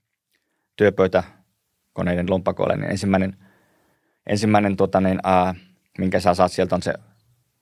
työpöytäkoneiden 0.75 2.29
lompakoille, 2.29 2.77
niin 2.77 2.91
ensimmäinen, 2.91 3.38
ensimmäinen 4.27 4.75
tota, 4.75 5.01
niin, 5.01 5.19
ää, 5.24 5.55
minkä 5.98 6.19
sä 6.19 6.33
saat 6.33 6.51
sieltä 6.51 6.75
on 6.75 6.81
se, 6.81 6.93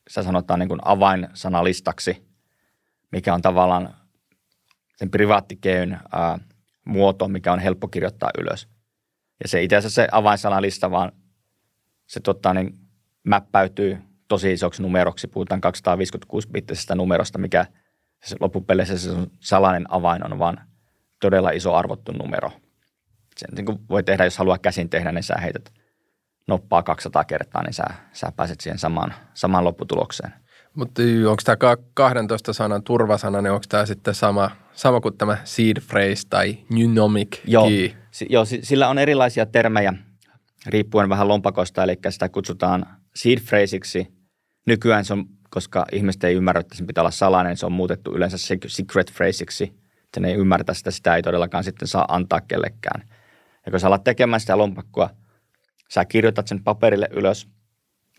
se 0.08 0.24
sanotaan 0.24 0.60
niin 0.60 0.86
avainsanalistaksi, 0.86 2.28
mikä 3.12 3.34
on 3.34 3.42
tavallaan 3.42 3.96
sen 4.96 5.12
privaattikeyn 5.12 6.00
ää, 6.12 6.40
muoto, 6.86 7.28
mikä 7.28 7.54
on 7.54 7.60
helppo 7.60 7.88
kirjoittaa 7.88 8.30
ylös. 8.38 8.68
Ja 9.44 9.48
se 9.48 9.64
itse 9.64 9.76
asiassa 9.76 10.02
se 10.02 10.08
avainsanalista 10.12 10.92
vaan 10.92 11.12
se 12.08 12.20
tota, 12.20 12.54
niin, 12.54 12.80
mäppäytyy 13.24 14.07
tosi 14.28 14.54
isoksi 14.54 14.82
numeroksi. 14.82 15.28
Puhutaan 15.28 15.62
256-bittisestä 15.64 16.96
numerosta, 16.96 17.38
mikä 17.38 17.66
loppupeleissä 18.40 18.98
se 18.98 19.10
salainen 19.40 19.86
avain 19.90 20.32
on 20.32 20.40
vaan 20.40 20.62
todella 21.22 21.50
iso 21.50 21.76
arvottu 21.76 22.12
numero. 22.12 22.52
Sen 23.38 23.50
niin 23.56 23.66
kuin 23.66 23.80
voi 23.90 24.04
tehdä, 24.04 24.24
jos 24.24 24.38
haluaa 24.38 24.58
käsin 24.58 24.90
tehdä, 24.90 25.12
niin 25.12 25.24
sä 25.24 25.36
heität 25.42 25.74
noppaa 26.48 26.84
200 26.84 27.24
kertaa, 27.24 27.64
niin 27.64 27.74
sä, 27.74 27.84
sä 28.14 28.32
pääset 28.36 28.60
siihen 28.62 28.80
samaan, 28.80 29.14
samaan 29.34 29.64
lopputulokseen. 29.64 30.34
Mutta 30.74 31.02
onko 31.30 31.42
tämä 31.46 31.78
12 31.94 32.54
sanan 32.54 32.84
turvasana, 32.84 33.42
niin 33.42 33.52
onko 33.52 33.66
tämä 33.70 33.86
sitten 33.86 34.16
sama, 34.16 34.52
sama 34.74 35.02
kuin 35.02 35.18
tämä 35.18 35.38
seed 35.44 35.78
phrase 35.88 36.28
tai 36.30 36.58
mnemonic 36.70 37.38
joo, 37.46 37.68
key? 37.68 37.92
Si, 38.12 38.26
joo, 38.30 38.46
sillä 38.46 38.90
on 38.90 38.98
erilaisia 38.98 39.46
termejä 39.46 39.94
riippuen 40.68 41.10
vähän 41.10 41.28
lompakosta, 41.28 41.84
eli 41.84 41.98
sitä 42.10 42.30
kutsutaan 42.30 42.86
seed 43.16 43.40
phraseiksi. 43.40 44.17
Nykyään 44.68 45.06
se 45.06 45.14
on, 45.14 45.26
koska 45.50 45.86
ihmiset 45.92 46.24
ei 46.24 46.36
ymmärrä, 46.36 46.60
että 46.60 46.76
sen 46.76 46.88
pitää 46.88 47.02
olla 47.02 47.12
salainen, 47.12 47.58
se 47.58 47.66
on 47.66 47.72
muutettu 47.72 48.16
yleensä 48.16 48.38
secret 48.68 49.14
phraseiksi. 49.16 49.74
Sen 50.14 50.26
ei 50.26 50.36
ymmärtä 50.36 50.74
sitä, 50.74 50.92
sitä 50.92 51.16
ei 51.16 51.22
todellakaan 51.22 51.64
sitten 51.64 51.88
saa 51.88 52.06
antaa 52.08 52.42
kellekään. 52.42 53.04
Ja 53.66 53.72
kun 53.72 53.80
sä 53.80 53.88
alat 53.88 54.04
tekemään 54.04 54.40
sitä 54.40 54.58
lompakkoa, 54.58 55.10
sä 55.90 56.06
kirjoitat 56.06 56.48
sen 56.48 56.64
paperille 56.64 57.08
ylös 57.12 57.48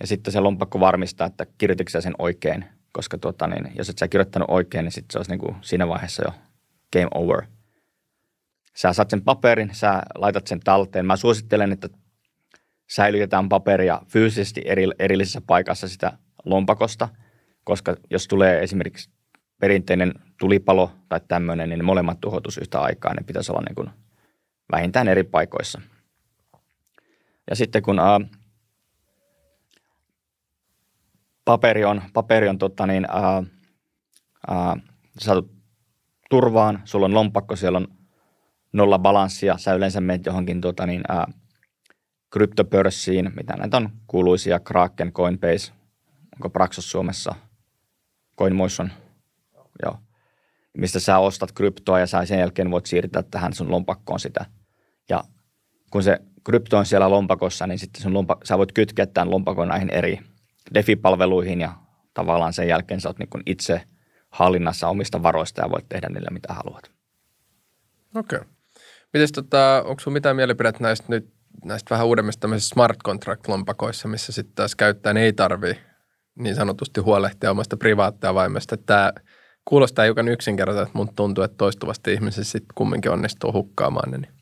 ja 0.01 0.07
sitten 0.07 0.33
se 0.33 0.41
lompakko 0.41 0.81
varmistaa, 0.81 1.27
että 1.27 1.47
kirjoititko 1.59 1.91
sä 1.91 2.01
sen 2.01 2.15
oikein. 2.19 2.65
Koska 2.93 3.19
tuota, 3.19 3.47
niin, 3.47 3.73
jos 3.77 3.89
et 3.89 3.99
sä 3.99 4.09
kirjoittanut 4.09 4.51
oikein, 4.51 4.85
niin 4.85 4.93
sitten 4.93 5.13
se 5.13 5.19
olisi 5.19 5.31
niin 5.31 5.39
kuin 5.39 5.57
siinä 5.61 5.89
vaiheessa 5.89 6.23
jo 6.25 6.35
game 6.93 7.09
over. 7.15 7.43
Sä 8.77 8.93
saat 8.93 9.11
sen 9.11 9.23
paperin, 9.23 9.71
sä 9.73 10.03
laitat 10.15 10.47
sen 10.47 10.61
talteen. 10.61 11.07
Mä 11.07 11.17
suosittelen, 11.17 11.73
että 11.73 11.89
säilytetään 12.91 13.49
paperia 13.49 14.01
fyysisesti 14.07 14.63
eri, 14.65 14.89
erillisessä 14.99 15.41
paikassa 15.47 15.89
sitä 15.89 16.19
lompakosta, 16.51 17.09
koska 17.65 17.97
jos 18.11 18.29
tulee 18.29 18.63
esimerkiksi 18.63 19.11
perinteinen 19.61 20.15
tulipalo 20.39 20.93
tai 21.09 21.21
tämmöinen, 21.29 21.69
niin 21.69 21.85
molemmat 21.85 22.21
tuhotus 22.21 22.59
yhtä 22.59 22.81
aikaa, 22.81 23.15
ne 23.15 23.23
pitäisi 23.27 23.53
olla 23.53 23.63
niin 23.69 23.75
kuin 23.75 23.91
vähintään 24.73 25.09
eri 25.09 25.25
paikoissa. 25.25 25.81
Ja 27.51 27.57
sitten 27.57 27.83
kun 27.83 27.99
ää, 27.99 28.21
paperi 31.45 31.85
on, 31.85 32.03
paperi 32.13 32.49
on 32.49 32.59
tota 32.59 32.87
niin, 32.87 33.07
ää, 33.11 33.43
ää, 34.49 34.77
saatu 35.19 35.51
turvaan, 36.31 36.83
sulla 36.85 37.07
on 37.07 37.15
lompakko, 37.15 37.57
siellä 37.57 37.77
on 37.77 37.89
nolla 38.73 38.99
balanssia, 38.99 39.59
sä 39.59 39.75
yleensä 39.75 40.01
menet 40.01 40.27
johonkin 40.27 40.61
tota 40.61 40.87
niin, 40.87 41.03
ää, 41.09 41.27
kryptopörssiin, 42.31 43.33
mitä 43.37 43.57
näitä 43.57 43.77
on 43.77 43.91
kuuluisia, 44.07 44.61
Kraken, 44.61 45.13
Coinbase, 45.13 45.73
onko 46.39 46.51
Praxos 46.51 46.91
Suomessa, 46.91 47.35
CoinMotion, 48.39 48.91
joo, 49.83 49.99
mistä 50.79 51.01
sä 51.01 51.19
ostat 51.19 51.53
kryptoa 51.53 52.01
ja 52.01 52.07
sä 52.07 52.25
sen 52.25 52.39
jälkeen 52.39 52.71
voit 52.71 52.87
siirtää 52.87 53.23
tähän 53.23 53.53
sun 53.53 53.71
lompakkoon 53.71 54.21
sitä. 54.21 54.47
Ja 55.09 55.25
kun 55.91 56.03
se 56.03 56.19
krypto 56.45 56.79
on 56.79 56.87
siellä 56.87 57.11
lompakossa, 57.11 57.67
niin 57.67 57.79
sitten 57.79 58.03
sun 58.03 58.15
lompa, 58.15 58.37
sä 58.45 58.59
voit 58.59 58.73
kytkeä 58.73 59.07
tämän 59.07 59.31
lompakon 59.31 59.69
näihin 59.69 59.91
eri 59.91 60.21
DeFi-palveluihin 60.75 61.61
ja 61.61 61.73
tavallaan 62.15 62.53
sen 62.53 62.69
jälkeen 62.69 63.01
sä 63.01 63.09
oot 63.09 63.19
niin 63.19 63.43
itse 63.47 63.83
hallinnassa 64.31 64.89
omista 64.89 65.23
varoista 65.23 65.63
ja 65.63 65.71
voit 65.71 65.89
tehdä 65.89 66.09
niillä 66.09 66.31
mitä 66.31 66.55
haluat. 66.55 66.91
Okei. 68.15 68.39
Okay. 68.39 68.49
Mites 69.13 69.33
tota, 69.33 69.83
onko 69.87 70.01
sun 70.01 70.13
mitään 70.13 70.37
mielipidettä 70.37 70.83
näistä 70.83 71.07
nyt 71.09 71.31
näistä 71.65 71.91
vähän 71.95 72.07
uudemmista 72.07 72.49
smart 72.59 72.99
contract-lompakoissa, 73.05 74.09
missä 74.09 74.33
sitten 74.33 74.55
taas 74.55 74.77
käyttäjän 74.77 75.17
ei 75.17 75.33
tarvi 75.33 75.79
niin 76.39 76.55
sanotusti 76.55 77.01
huolehtia 77.01 77.51
omasta 77.51 77.77
privaattia 77.77 78.35
vaimesta. 78.35 78.77
Tämä 78.77 79.13
kuulostaa 79.65 80.05
hiukan 80.05 80.29
yksinkertaiselta, 80.29 80.91
mutta 80.95 81.15
tuntuu, 81.17 81.45
että 81.45 81.57
toistuvasti 81.57 82.13
ihmiset 82.13 82.47
sitten 82.47 82.75
kumminkin 82.75 83.11
onnistuu 83.11 83.53
hukkaamaan 83.53 84.11
ne. 84.11 84.19
Niin. 84.19 84.33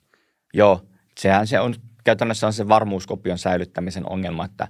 Joo, 0.54 0.80
sehän 1.18 1.46
se 1.46 1.60
on, 1.60 1.74
käytännössä 2.04 2.46
on 2.46 2.52
se 2.52 2.68
varmuuskopion 2.68 3.38
säilyttämisen 3.38 4.10
ongelma, 4.10 4.44
että 4.44 4.68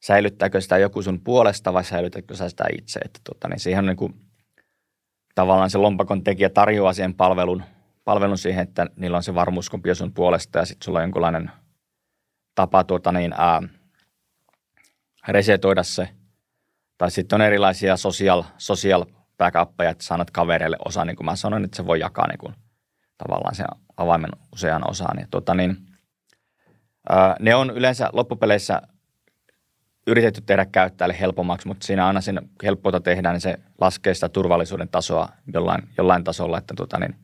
säilyttääkö 0.00 0.60
sitä 0.60 0.78
joku 0.78 1.02
sun 1.02 1.20
puolesta 1.20 1.72
vai 1.72 1.84
säilytätkö 1.84 2.36
sä 2.36 2.48
sitä 2.48 2.64
itse. 2.78 3.00
Että 3.04 3.20
tota, 3.24 3.48
niin 3.48 3.60
siihen 3.60 3.78
on 3.78 3.86
niin 3.86 3.96
kuin, 3.96 4.14
tavallaan 5.34 5.70
se 5.70 5.78
lompakon 5.78 6.24
tekijä 6.24 6.48
tarjoaa 6.48 6.92
siihen 6.92 7.14
palvelun, 7.14 7.62
palvelun 8.04 8.38
siihen, 8.38 8.62
että 8.62 8.86
niillä 8.96 9.16
on 9.16 9.22
se 9.22 9.34
varmuuskopio 9.34 9.94
sun 9.94 10.12
puolesta 10.12 10.58
ja 10.58 10.64
sitten 10.64 10.84
sulla 10.84 10.98
on 10.98 11.04
jonkunlainen– 11.04 11.50
tapa 12.54 12.84
tuota 12.84 13.12
niin, 13.12 13.32
ää, 13.38 13.62
resetoida 15.28 15.82
se. 15.82 16.08
Tai 17.02 17.10
sitten 17.10 17.36
on 17.36 17.46
erilaisia 17.46 17.96
social, 17.96 18.42
social 18.58 19.04
backuppeja, 19.38 19.90
että 19.90 20.04
sanot 20.04 20.30
kavereille 20.30 20.76
osa, 20.84 21.04
niin 21.04 21.16
kuin 21.16 21.24
mä 21.24 21.36
sanoin, 21.36 21.64
että 21.64 21.76
se 21.76 21.86
voi 21.86 22.00
jakaa 22.00 22.28
niin 22.28 22.38
kuin, 22.38 22.54
tavallaan 23.18 23.54
sen 23.54 23.66
avaimen 23.96 24.30
usean 24.52 24.90
osaan. 24.90 25.18
Ja, 25.20 25.26
tuota 25.30 25.54
niin, 25.54 25.76
ää, 27.08 27.36
ne 27.40 27.54
on 27.54 27.70
yleensä 27.70 28.10
loppupeleissä 28.12 28.82
yritetty 30.06 30.40
tehdä 30.40 30.66
käyttäjälle 30.66 31.20
helpommaksi, 31.20 31.68
mutta 31.68 31.86
siinä 31.86 32.06
aina 32.06 32.20
sen 32.20 32.50
helppoita 32.62 33.00
tehdään, 33.00 33.34
niin 33.34 33.40
se 33.40 33.58
laskee 33.80 34.14
sitä 34.14 34.28
turvallisuuden 34.28 34.88
tasoa 34.88 35.28
jollain, 35.54 35.82
jollain 35.98 36.24
tasolla, 36.24 36.58
että 36.58 36.74
tuota 36.76 36.98
niin, 36.98 37.16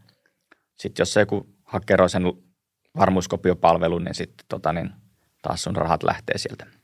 sitten 0.79 1.03
jos 1.03 1.13
se 1.13 1.21
joku 1.21 1.47
hakkeroi 1.65 2.11
sen 2.11 2.23
varmuuskopiopalvelun, 2.97 4.05
niin 4.05 4.15
sitten 4.15 4.47
tota 4.49 4.73
niin, 4.73 4.91
taas 5.43 5.63
sun 5.63 5.77
rahat 5.77 6.03
lähtee 6.03 6.39
sieltä. 6.39 6.78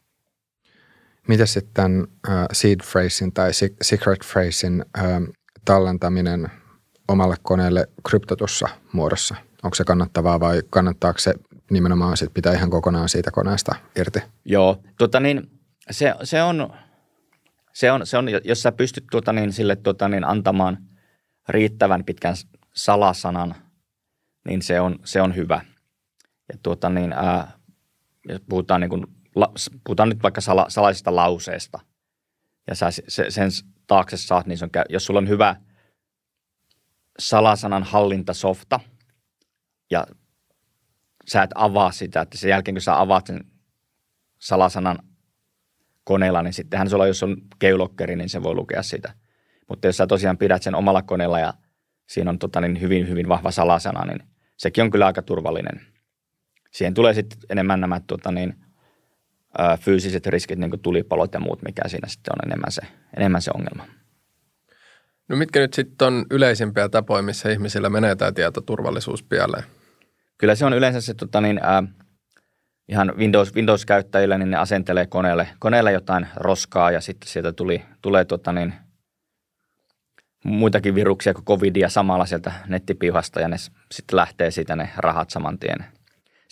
Miten 1.29 1.47
sitten 1.47 2.01
uh, 2.03 2.35
seed 2.53 2.81
phrasein 2.91 3.33
tai 3.33 3.51
secret 3.83 4.21
phrasein 4.33 4.85
uh, 4.99 5.35
tallentaminen 5.65 6.51
omalle 7.09 7.37
koneelle 7.43 7.87
kryptotussa 8.09 8.69
muodossa? 8.93 9.35
Onko 9.63 9.75
se 9.75 9.85
kannattavaa 9.85 10.41
vai 10.41 10.63
kannattaako 10.71 11.19
se 11.19 11.35
nimenomaan 11.71 12.17
sit 12.17 12.35
pitää 12.35 12.53
ihan 12.53 12.71
kokonaan 12.71 13.09
siitä 13.09 13.31
koneesta 13.31 13.75
irti? 13.97 14.19
Joo, 14.45 14.83
tota 14.99 15.21
niin, 15.21 15.51
se, 15.91 16.15
se, 16.23 16.43
on, 16.43 16.71
se, 17.73 17.93
on, 17.93 18.07
se 18.07 18.19
on, 18.19 18.27
jos 18.45 18.63
sä 18.63 18.73
pystyt 18.73 19.05
tuota 19.11 19.33
niin, 19.33 19.53
sille 19.53 19.77
tuota 19.77 20.09
niin, 20.09 20.25
antamaan 20.25 20.79
riittävän 21.49 22.05
pitkän 22.05 22.35
salasanan, 22.75 23.55
niin 24.45 24.63
se 24.63 24.81
on, 24.81 24.99
se 25.05 25.23
on 25.23 25.37
hyvä. 25.37 25.61
Ja 26.53 26.59
tuota 26.63 26.89
niin, 26.89 27.13
ää, 27.13 27.53
puhutaan, 28.49 28.81
niin 28.81 28.91
kuin, 28.91 29.07
puhutaan 29.85 30.09
nyt 30.09 30.23
vaikka 30.23 30.41
sala, 30.41 30.67
salaisesta 30.69 31.17
lauseesta, 31.17 31.79
ja 32.67 32.75
sä 32.75 32.91
se, 32.91 33.31
sen 33.31 33.51
taakse 33.87 34.17
saat, 34.17 34.47
niin 34.47 34.59
se 34.59 34.65
on, 34.65 34.71
jos 34.89 35.07
sulla 35.07 35.19
on 35.19 35.29
hyvä 35.29 35.57
salasanan 37.19 37.83
hallintasofta, 37.83 38.81
ja 39.91 40.07
sä 41.29 41.43
et 41.43 41.51
avaa 41.55 41.93
sitä, 41.93 42.21
että 42.21 42.39
sen 42.39 42.51
jälkeen 42.51 42.75
kun 42.75 42.83
sä 42.83 43.01
avaat 43.01 43.27
sen 43.27 43.45
salasanan 44.39 44.99
koneella, 46.05 46.43
niin 46.43 46.55
sittenhän 46.55 46.91
sulla, 46.91 47.07
jos 47.07 47.23
on 47.23 47.37
keulokkeri, 47.59 48.17
niin 48.17 48.29
se 48.29 48.43
voi 48.43 48.55
lukea 48.55 48.83
sitä. 48.83 49.15
Mutta 49.69 49.89
jos 49.89 49.97
sä 49.97 50.07
tosiaan 50.07 50.39
pidät 50.39 50.63
sen 50.63 50.75
omalla 50.75 51.03
koneella 51.03 51.41
ja 51.41 51.55
siinä 52.07 52.31
on 52.31 52.39
tota, 52.39 52.61
niin 52.61 52.81
hyvin, 52.81 53.09
hyvin 53.09 53.29
vahva 53.29 53.51
salasana, 53.51 54.05
niin 54.05 54.23
sekin 54.57 54.85
on 54.85 54.91
kyllä 54.91 55.07
aika 55.07 55.23
turvallinen– 55.23 55.81
siihen 56.75 56.95
tulee 56.95 57.15
sitten 57.15 57.39
enemmän 57.51 57.81
nämä 57.81 58.01
tota 58.07 58.33
niin, 58.33 58.55
ö, 59.59 59.77
fyysiset 59.77 60.27
riskit, 60.27 60.59
niin 60.59 60.71
kuin 60.71 60.81
tulipalot 60.81 61.35
ja 61.35 61.41
muut, 61.41 61.63
mikä 61.63 61.83
siinä 61.89 62.09
sitten 62.09 62.33
on 62.33 62.49
enemmän 62.49 62.73
se, 62.73 62.83
enemmän 63.17 63.43
se 63.43 63.51
ongelma. 63.55 63.87
No 65.29 65.37
mitkä 65.37 65.61
nyt 65.61 65.75
sitten 65.75 66.07
on 66.07 66.27
yleisimpiä 66.31 66.89
tapoja, 66.89 67.23
missä 67.23 67.51
ihmisillä 67.51 67.91
menee 67.91 68.17
tämä 68.17 68.33
tietoturvallisuus 68.33 69.23
pieleen? 69.23 69.65
Kyllä 70.39 70.55
se 70.55 70.65
on 70.65 70.73
yleensä 70.73 71.01
se 71.01 71.15
tota 71.15 71.41
niin, 71.41 71.61
äh, 71.65 71.85
ihan 72.89 73.13
Windows, 73.17 73.55
Windows-käyttäjille, 73.55 74.39
niin 74.39 74.51
ne 74.51 74.57
asentelee 74.57 75.07
koneelle, 75.07 75.49
koneelle 75.59 75.93
jotain 75.93 76.27
roskaa 76.37 76.91
ja 76.91 77.01
sitten 77.01 77.29
sieltä 77.29 77.53
tuli, 77.53 77.83
tulee 78.03 78.25
tota 78.25 78.53
niin, 78.53 78.75
muitakin 80.45 80.95
viruksia 80.95 81.35
kuin 81.35 81.45
covidia 81.45 81.89
samalla 81.89 82.27
sieltä 82.27 82.53
nettipihasta 82.69 83.41
ja 83.41 83.49
ne 83.49 83.57
sitten 83.93 84.17
lähtee 84.17 84.51
siitä 84.51 84.77
ne 84.77 84.91
rahat 84.97 85.31
saman 85.31 85.59
tien 85.59 85.85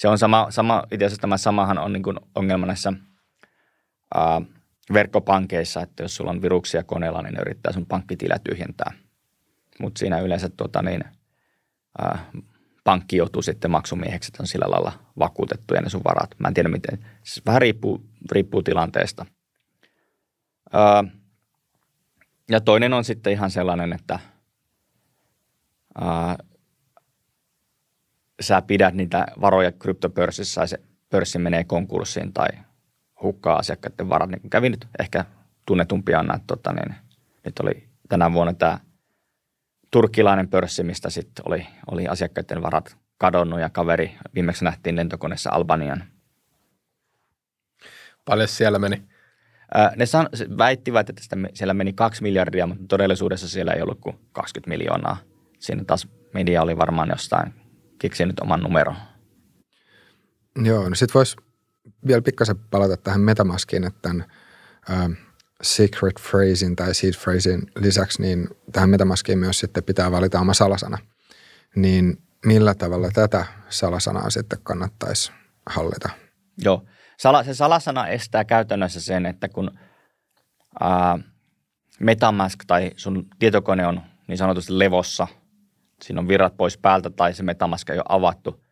se 0.02 0.09
on 0.09 0.18
sama, 0.18 0.47
sama 0.50 0.82
itse 0.90 1.04
asiassa 1.04 1.21
tämä 1.21 1.37
samahan 1.37 1.78
on 1.78 1.92
niin 1.92 2.02
ongelma 2.35 2.66
näissä 2.66 2.92
ää, 4.14 4.40
verkkopankeissa, 4.92 5.82
että 5.82 6.02
jos 6.02 6.16
sulla 6.16 6.30
on 6.30 6.42
viruksia 6.42 6.85
koneella, 6.85 7.23
niin 7.23 7.35
ne 7.35 7.40
yrittää 7.40 7.73
sun 7.73 7.87
pankkitilä 7.87 8.38
tyhjentää. 8.44 8.92
Mutta 9.80 9.99
siinä 9.99 10.21
yleensä 10.21 10.49
tota, 10.49 10.82
niin, 10.82 11.04
ää, 11.99 12.30
pankki 12.85 13.16
joutuu 13.16 13.42
sitten 13.42 13.71
maksumieheksi, 13.71 14.28
että 14.28 14.42
on 14.42 14.47
sillä 14.47 14.66
lailla 14.68 14.92
vakuutettu 15.18 15.75
ne 15.75 15.88
sun 15.88 16.04
varat. 16.04 16.30
Mä 16.38 16.49
en 16.49 16.54
tiedä 16.54 16.68
miten, 16.68 16.99
siis 17.25 17.47
vähän 17.47 17.62
riippuu, 17.62 18.04
riippuu 18.32 18.62
tilanteesta. 18.62 19.26
Ää, 20.73 21.04
ja 22.50 22.61
toinen 22.61 22.92
on 22.92 23.04
sitten 23.04 23.32
ihan 23.32 23.50
sellainen, 23.50 23.92
että 23.92 24.18
ää, 26.00 26.37
sä 28.42 28.62
pidät 28.62 28.94
niitä 28.94 29.26
varoja 29.40 29.72
kryptopörssissä 29.72 30.61
ja 30.61 30.66
se 30.66 30.80
pörssi 31.11 31.38
menee 31.38 31.64
konkurssiin 31.64 32.32
tai 32.32 32.49
hukkaa 33.22 33.58
asiakkaiden 33.58 34.08
varat. 34.08 34.30
Niin 34.30 34.50
kävi 34.50 34.68
nyt 34.68 34.87
ehkä 34.99 35.25
tunnetumpia 35.66 36.18
on 36.18 36.34
että 36.34 36.46
tota, 36.46 36.72
niin, 36.72 36.94
nyt 37.44 37.58
oli 37.58 37.88
tänä 38.08 38.32
vuonna 38.32 38.52
tämä 38.52 38.78
turkkilainen 39.90 40.49
pörssi, 40.49 40.82
mistä 40.82 41.11
sitten 41.11 41.44
oli, 41.49 41.66
oli 41.90 42.08
asiakkaiden 42.08 42.62
varat 42.62 42.96
kadonnut 43.18 43.61
ja 43.61 43.70
kaveri 43.70 44.16
viimeksi 44.34 44.64
nähtiin 44.64 44.96
lentokoneessa 44.96 45.50
Albanian. 45.52 46.04
Paljon 48.25 48.49
siellä 48.49 48.78
meni? 48.78 49.02
ne 49.96 50.06
san, 50.06 50.28
väittivät, 50.58 51.11
että 51.11 51.22
sitä, 51.22 51.37
siellä 51.54 51.75
meni 51.75 51.92
kaksi 51.92 52.22
miljardia, 52.22 52.66
mutta 52.66 52.84
todellisuudessa 52.88 53.49
siellä 53.49 53.72
ei 53.72 53.82
ollut 53.82 54.00
kuin 54.00 54.18
20 54.32 54.68
miljoonaa. 54.68 55.16
Siinä 55.58 55.84
taas 55.84 56.08
media 56.34 56.62
oli 56.62 56.76
varmaan 56.76 57.08
jostain 57.08 57.54
keksinyt 58.02 58.40
oman 58.40 58.61
numeron. 58.61 58.97
Joo, 60.64 60.88
no 60.88 60.94
sitten 60.94 61.14
voisi 61.14 61.37
vielä 62.06 62.23
pikkasen 62.23 62.59
palata 62.59 62.97
tähän 62.97 63.21
Metamaskiin, 63.21 63.85
että 63.85 63.99
tämän 64.02 64.25
äh, 64.90 65.11
secret 65.62 66.14
phrasein 66.30 66.76
tai 66.76 66.94
seed 66.94 67.14
phrasein 67.23 67.62
lisäksi, 67.76 68.23
niin 68.23 68.49
tähän 68.73 68.90
Metamaskiin 68.90 69.38
myös 69.38 69.59
sitten 69.59 69.85
pitää 69.85 70.11
valita 70.11 70.40
oma 70.40 70.54
salasana. 70.54 70.99
Niin 71.76 72.23
millä 72.47 72.75
tavalla 72.75 73.11
tätä 73.11 73.47
salasanaa 73.68 74.30
sitten 74.30 74.59
kannattaisi 74.62 75.32
hallita? 75.66 76.09
Joo, 76.64 76.85
Sala, 77.23 77.44
se 77.44 77.54
salasana 77.54 78.09
estää 78.09 78.44
käytännössä 78.44 79.00
sen, 79.00 79.26
että 79.26 79.49
kun 79.49 79.78
ää, 80.80 81.18
Metamask 82.00 82.64
tai 82.66 82.90
sun 82.97 83.26
tietokone 83.38 83.87
on 83.87 84.00
niin 84.28 84.38
sanotusti 84.38 84.78
levossa, 84.78 85.26
siinä 86.04 86.21
on 86.21 86.28
virrat 86.28 86.56
pois 86.56 86.78
päältä 86.78 87.11
tai 87.11 87.35
se 87.35 87.42
Metamask 87.42 87.90
ei 87.90 87.99
ole 87.99 88.04
avattu, 88.09 88.64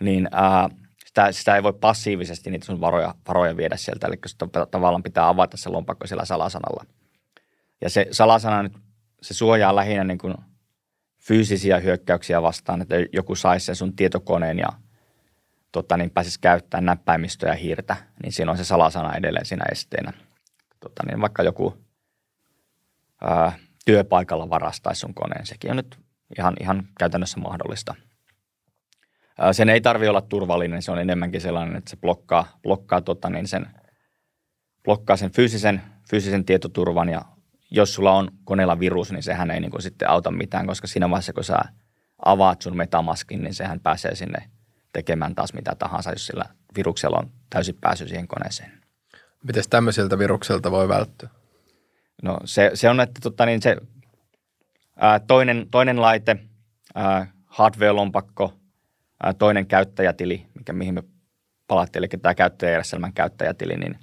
niin 0.00 0.28
ää, 0.32 0.68
sitä, 1.06 1.32
sitä 1.32 1.56
ei 1.56 1.62
voi 1.62 1.72
passiivisesti 1.72 2.50
niitä 2.50 2.66
sun 2.66 2.80
varoja, 2.80 3.14
varoja 3.28 3.56
viedä 3.56 3.76
sieltä, 3.76 4.06
eli 4.06 4.16
sitä 4.26 4.46
tavallaan 4.70 5.02
pitää 5.02 5.28
avata 5.28 5.56
se 5.56 5.68
lompakko 5.68 6.06
sillä 6.06 6.24
salasanalla. 6.24 6.84
Ja 7.80 7.90
se 7.90 8.06
salasana 8.10 8.62
nyt, 8.62 8.72
se 9.22 9.34
suojaa 9.34 9.76
lähinnä 9.76 10.04
niin 10.04 10.18
kuin 10.18 10.34
fyysisiä 11.18 11.78
hyökkäyksiä 11.78 12.42
vastaan, 12.42 12.82
että 12.82 12.94
joku 13.12 13.34
saisi 13.34 13.66
sen 13.66 13.76
sun 13.76 13.96
tietokoneen 13.96 14.58
ja 14.58 14.68
tota, 15.72 15.96
niin 15.96 16.10
pääsisi 16.10 16.40
käyttämään 16.40 16.84
näppäimistöä 16.84 17.50
ja 17.50 17.56
hiirtä, 17.56 17.96
niin 18.22 18.32
siinä 18.32 18.50
on 18.50 18.58
se 18.58 18.64
salasana 18.64 19.16
edelleen 19.16 19.46
siinä 19.46 19.64
esteenä. 19.72 20.12
Tota, 20.80 21.02
niin 21.06 21.20
vaikka 21.20 21.42
joku 21.42 21.76
ää, 23.20 23.52
työpaikalla 23.84 24.50
varastaisi 24.50 25.00
sun 25.00 25.14
koneen, 25.14 25.46
sekin 25.46 25.70
on 25.70 25.76
nyt 25.76 25.98
ihan, 26.38 26.54
ihan 26.60 26.88
käytännössä 26.98 27.40
mahdollista– 27.40 27.94
sen 29.52 29.68
ei 29.68 29.80
tarvi 29.80 30.08
olla 30.08 30.20
turvallinen, 30.20 30.82
se 30.82 30.92
on 30.92 30.98
enemmänkin 30.98 31.40
sellainen, 31.40 31.76
että 31.76 31.90
se 31.90 31.96
blokkaa, 31.96 32.58
blokkaa, 32.62 33.00
tota, 33.00 33.30
niin 33.30 33.48
sen, 33.48 33.66
blokkaa 34.84 35.16
sen 35.16 35.30
fyysisen, 35.30 35.82
fyysisen 36.10 36.44
tietoturvan 36.44 37.08
ja 37.08 37.22
jos 37.70 37.94
sulla 37.94 38.12
on 38.12 38.30
koneella 38.44 38.80
virus, 38.80 39.12
niin 39.12 39.22
sehän 39.22 39.50
ei 39.50 39.60
niin 39.60 39.70
kuin 39.70 39.82
sitten 39.82 40.10
auta 40.10 40.30
mitään, 40.30 40.66
koska 40.66 40.86
siinä 40.86 41.10
vaiheessa, 41.10 41.32
kun 41.32 41.44
sä 41.44 41.58
avaat 42.24 42.62
sun 42.62 42.76
metamaskin, 42.76 43.42
niin 43.42 43.54
sehän 43.54 43.80
pääsee 43.80 44.14
sinne 44.14 44.50
tekemään 44.92 45.34
taas 45.34 45.54
mitä 45.54 45.74
tahansa, 45.78 46.10
jos 46.10 46.26
sillä 46.26 46.44
viruksella 46.76 47.18
on 47.18 47.30
täysin 47.50 47.76
pääsy 47.80 48.08
siihen 48.08 48.28
koneeseen. 48.28 48.72
Miten 49.44 49.64
tämmöisiltä 49.70 50.18
virukselta 50.18 50.70
voi 50.70 50.88
välttyä? 50.88 51.28
No 52.22 52.38
se, 52.44 52.70
se 52.74 52.90
on, 52.90 53.00
että 53.00 53.20
tota, 53.22 53.46
niin 53.46 53.62
se, 53.62 53.76
ää, 55.00 55.18
toinen, 55.18 55.66
toinen 55.70 56.02
laite, 56.02 56.36
hardware-lompakko, 57.46 58.60
toinen 59.38 59.66
käyttäjätili, 59.66 60.46
mikä, 60.54 60.72
mihin 60.72 60.94
me 60.94 61.02
palattiin, 61.66 62.00
eli 62.00 62.08
tämä 62.08 62.34
käyttäjärjestelmän 62.34 63.12
käyttäjätili, 63.12 63.76
niin 63.76 63.98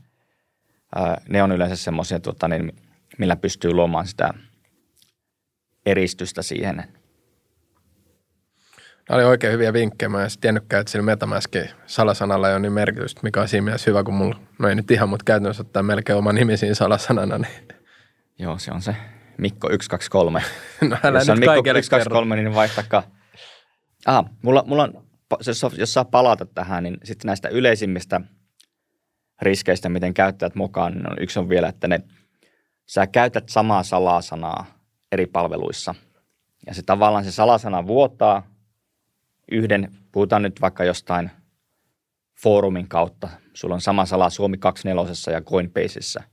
ne 1.30 1.44
on 1.44 1.52
yleensä 1.52 1.76
semmoisia, 1.76 2.20
tota, 2.20 2.48
niin, 2.48 2.72
millä 3.18 3.36
pystyy 3.36 3.74
luomaan 3.74 4.08
sitä 4.08 4.34
eristystä 5.86 6.42
siihen. 6.42 6.76
Nämä 9.10 9.18
oli 9.18 9.24
oikein 9.24 9.54
hyviä 9.54 9.74
vinkkejä. 9.74 10.10
Mä 10.10 10.24
en 10.24 10.30
tiennytkään, 10.42 10.82
että 10.82 10.92
sillä 10.92 11.06
Metamaskin 11.06 11.70
salasanalla 11.86 12.50
ei 12.50 12.54
ole 12.54 12.62
niin 12.62 12.74
merkitystä, 12.74 13.22
mikä 13.24 13.42
on 13.42 13.48
siinä 13.48 13.64
mielessä 13.64 13.92
hyvä, 13.92 14.04
kun 14.04 14.14
mulla, 14.14 14.40
no 14.60 14.70
ei 14.70 14.76
nyt 14.76 14.92
ihan, 14.92 15.10
mutta 15.10 15.24
käytännössä 15.24 15.62
ottaa 15.62 15.84
melkein 15.84 16.18
oma 16.18 16.34
nimi 16.34 16.58
siinä 16.58 16.76
salasanana. 16.76 17.38
Niin. 17.38 17.68
Joo, 18.40 18.58
se 18.58 18.72
on 18.72 18.82
se 18.82 18.96
Mikko 19.38 19.68
123. 19.68 20.42
no 20.90 20.98
älä 21.04 21.20
Jos 21.20 21.30
on 21.30 21.40
Mikko 21.40 21.56
123, 21.56 22.36
niin 22.36 22.56
vaihtakaa. 22.56 23.04
Ah, 24.06 24.26
mulla, 24.42 24.64
mulla 24.68 24.84
on 24.84 25.08
jos, 25.78 25.94
saa 25.94 26.06
palata 26.06 26.46
tähän, 26.46 26.84
niin 26.84 26.98
sitten 27.04 27.28
näistä 27.28 27.50
yleisimmistä 27.50 28.22
riskeistä, 29.42 29.90
miten 29.90 30.14
käyttäjät 30.14 30.56
mukaan, 30.56 30.94
niin 30.94 31.12
on, 31.12 31.18
yksi 31.20 31.40
on 31.40 31.50
vielä, 31.50 31.68
että 31.68 31.88
ne, 31.88 32.00
sä 32.86 33.08
käytät 33.08 33.50
samaa 33.50 33.84
salasanaa 33.84 34.66
eri 35.12 35.26
palveluissa. 35.26 35.96
Ja 36.68 36.74
se 36.74 36.82
tavallaan 36.86 37.24
se 37.24 37.32
salasana 37.32 37.88
vuotaa 37.88 38.48
yhden, 39.52 39.92
puhutaan 40.12 40.42
nyt 40.42 40.62
vaikka 40.62 40.84
jostain 40.84 41.32
foorumin 42.42 42.88
kautta. 42.88 43.30
Sulla 43.54 43.76
on 43.76 43.82
sama 43.82 44.06
sala 44.06 44.30
Suomi 44.30 44.58
24 44.58 45.34
ja 45.34 45.42
Coinbaseissa. 45.42 46.24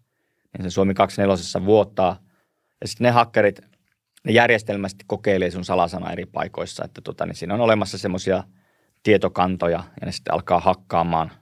Niin 0.53 0.71
se 0.71 0.71
Suomi 0.71 0.95
24 0.95 1.67
vuottaa. 1.67 2.24
Ja 2.81 2.89
sitten 2.89 3.05
ne 3.05 3.11
hakkerit, 3.11 3.61
ne 4.25 4.33
järjestelmästi 4.33 5.05
kokeilee 5.07 5.51
sun 5.51 5.65
salasana 5.65 6.13
eri 6.13 6.27
paikoissa. 6.27 6.85
Että 6.85 7.01
tota, 7.01 7.27
niin 7.27 7.35
siinä 7.35 7.55
on 7.55 7.61
olemassa 7.61 7.99
semmoisia– 7.99 8.45
tietokantoja 9.05 9.85
ja 10.01 10.07
ne 10.07 10.13
sitten 10.13 10.35
alkaa 10.35 10.61
hakkaamaan, 10.61 11.33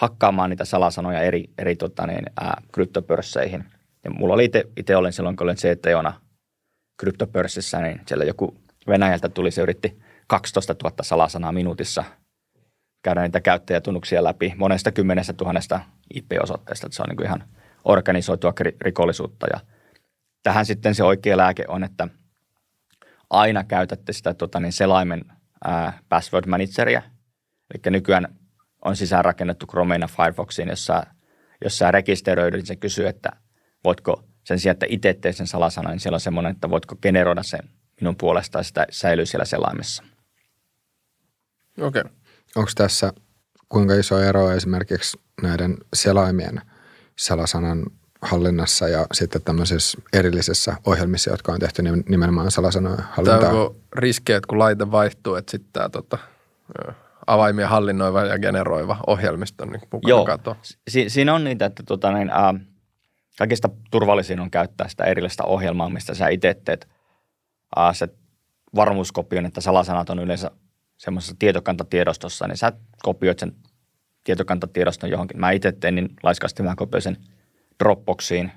hakkaamaan 0.00 0.50
niitä 0.50 0.64
salasanoja 0.64 1.20
eri, 1.20 1.44
eri 1.58 1.76
tota 1.76 2.06
niin, 2.06 2.24
ää, 2.40 2.62
kryptopörsseihin. 2.72 3.64
Ja 4.04 4.10
mulla 4.10 4.34
oli 4.34 4.50
itse 4.76 4.96
olen 4.96 5.12
silloin, 5.12 5.36
kun 5.36 5.44
olin 5.44 5.56
CTOna 5.56 6.20
kryptopörssissä, 7.00 7.80
niin 7.80 8.00
siellä 8.06 8.24
joku 8.24 8.56
Venäjältä 8.88 9.28
tuli, 9.28 9.50
se 9.50 9.62
yritti 9.62 9.98
12 10.26 10.74
000 10.84 10.96
salasanaa 11.02 11.52
minuutissa 11.52 12.04
käydä 13.02 13.22
niitä 13.22 13.40
käyttäjätunnuksia 13.40 14.24
läpi 14.24 14.54
monesta 14.56 14.92
kymmenestä 14.92 15.32
tuhannesta 15.32 15.80
IP-osoitteesta. 16.14 16.86
Että 16.86 16.96
se 16.96 17.02
on 17.02 17.08
niin 17.08 17.26
ihan 17.26 17.44
organisoitua 17.84 18.52
rikollisuutta. 18.80 19.46
Ja 19.52 19.60
tähän 20.42 20.66
sitten 20.66 20.94
se 20.94 21.04
oikea 21.04 21.36
lääke 21.36 21.64
on, 21.68 21.84
että 21.84 22.08
aina 23.30 23.64
käytätte 23.64 24.12
sitä 24.12 24.34
tota, 24.34 24.60
niin 24.60 24.72
selaimen 24.72 25.24
ää, 25.64 25.98
password 26.08 26.46
manageria. 26.46 27.02
Eli 27.74 27.92
nykyään 27.92 28.38
on 28.84 28.96
sisäänrakennettu 28.96 29.66
Chromeen 29.66 30.00
ja 30.00 30.08
Firefoxiin, 30.08 30.68
jossa, 30.68 31.06
jos 31.64 31.78
sä 31.78 31.90
rekisteröidyt, 31.90 32.58
niin 32.58 32.66
se 32.66 32.76
kysyy, 32.76 33.06
että 33.06 33.30
voitko 33.84 34.24
sen 34.44 34.60
sijaan, 34.60 34.72
että 34.72 34.86
itse 34.88 35.14
teet 35.14 35.36
sen 35.36 35.46
salasana, 35.46 35.90
niin 35.90 36.00
siellä 36.00 36.16
on 36.16 36.20
semmoinen, 36.20 36.52
että 36.52 36.70
voitko 36.70 36.96
generoida 36.96 37.42
sen 37.42 37.70
minun 38.00 38.16
puolestaan, 38.16 38.64
sitä 38.64 38.86
säilyy 38.90 39.26
siellä 39.26 39.44
selaimessa. 39.44 40.02
Okei. 41.80 42.00
Okay. 42.00 42.12
Onko 42.56 42.70
tässä 42.74 43.12
kuinka 43.68 43.94
iso 43.94 44.20
ero 44.20 44.50
esimerkiksi 44.50 45.20
näiden 45.42 45.76
selaimien 45.94 46.60
salasanan 47.18 47.86
hallinnassa 48.28 48.88
ja 48.88 49.06
sitten 49.12 49.42
tämmöisissä 49.42 49.98
erillisissä 50.12 50.76
ohjelmissa, 50.86 51.30
jotka 51.30 51.52
on 51.52 51.60
tehty 51.60 51.82
nimenomaan 52.08 52.50
salasanojen 52.50 53.04
hallintaa. 53.10 53.40
Tämä 53.40 53.60
onko 53.60 53.76
riski, 53.96 54.32
että 54.32 54.46
kun 54.48 54.58
laite 54.58 54.90
vaihtuu, 54.90 55.34
että 55.34 55.50
sitten 55.50 55.72
tämä 55.72 55.88
tota, 55.88 56.18
avaimia 57.26 57.68
hallinnoiva 57.68 58.24
ja 58.24 58.38
generoiva 58.38 58.96
ohjelmisto 59.06 59.64
on 59.64 59.70
niin 59.70 59.82
Joo, 60.06 60.26
si- 60.88 61.10
siinä 61.10 61.34
on 61.34 61.44
niitä, 61.44 61.66
että 61.66 61.82
tota, 61.82 62.12
niin, 62.12 62.30
ää, 62.30 62.54
kaikista 63.38 63.68
turvallisin 63.90 64.40
on 64.40 64.50
käyttää 64.50 64.88
sitä 64.88 65.04
erillistä 65.04 65.44
ohjelmaa, 65.44 65.90
mistä 65.90 66.14
sä 66.14 66.28
itse 66.28 66.56
teet 66.64 66.88
ää, 67.76 67.92
se 67.92 68.08
varmuuskopion, 68.74 69.46
että 69.46 69.60
salasanat 69.60 70.10
on 70.10 70.18
yleensä 70.18 70.50
semmoisessa 70.96 71.36
tietokantatiedostossa, 71.38 72.46
niin 72.46 72.56
sä 72.56 72.72
kopioit 73.02 73.38
sen 73.38 73.52
tietokantatiedoston 74.24 75.10
johonkin. 75.10 75.40
Mä 75.40 75.50
itse 75.50 75.72
tein 75.72 75.94
niin 75.94 76.08
laiskasti, 76.22 76.62
mä 76.62 76.74
kopioin 76.76 77.02
sen– 77.02 77.16
Dropboxiin, 77.84 78.52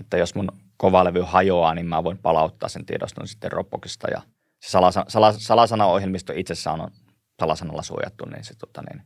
että 0.00 0.16
jos 0.16 0.34
mun 0.34 0.48
kovalevy 0.76 1.22
hajoaa, 1.26 1.74
niin 1.74 1.86
mä 1.86 2.04
voin 2.04 2.18
palauttaa 2.18 2.68
sen 2.68 2.86
tiedoston 2.86 3.28
sitten 3.28 3.50
Dropboxista 3.50 4.10
ja 4.10 4.22
se 4.60 4.70
salasana, 4.70 5.06
salas, 5.08 5.36
salasanaohjelmisto 5.38 6.32
itsessään 6.36 6.80
on 6.80 6.90
salasanalla 7.40 7.82
suojattu, 7.82 8.24
niin 8.24 8.44
se 8.44 8.54
tota 8.54 8.82
niin, 8.82 9.02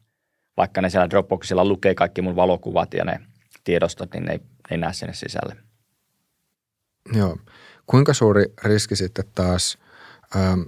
vaikka 0.56 0.82
ne 0.82 0.90
siellä 0.90 1.10
Dropboxilla 1.10 1.64
lukee 1.64 1.94
kaikki 1.94 2.22
mun 2.22 2.36
valokuvat 2.36 2.94
ja 2.94 3.04
ne 3.04 3.20
tiedostot, 3.64 4.12
niin 4.12 4.24
ne 4.24 4.32
ei, 4.32 4.38
ne 4.38 4.44
ei 4.70 4.78
näe 4.78 4.92
sinne 4.92 5.14
sisälle. 5.14 5.56
Joo. 7.12 7.36
Kuinka 7.86 8.14
suuri 8.14 8.44
riski 8.64 8.96
sitten 8.96 9.24
taas 9.34 9.78
ähm, 10.36 10.60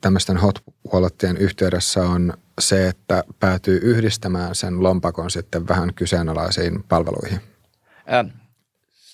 tämmöisten 0.00 0.36
hot 0.36 0.62
walletien 0.92 1.36
yhteydessä 1.36 2.02
on 2.02 2.34
se, 2.60 2.88
että 2.88 3.24
päätyy 3.40 3.80
yhdistämään 3.82 4.54
sen 4.54 4.82
lompakon 4.82 5.30
sitten 5.30 5.68
vähän 5.68 5.94
kyseenalaisiin 5.94 6.82
palveluihin? 6.82 7.40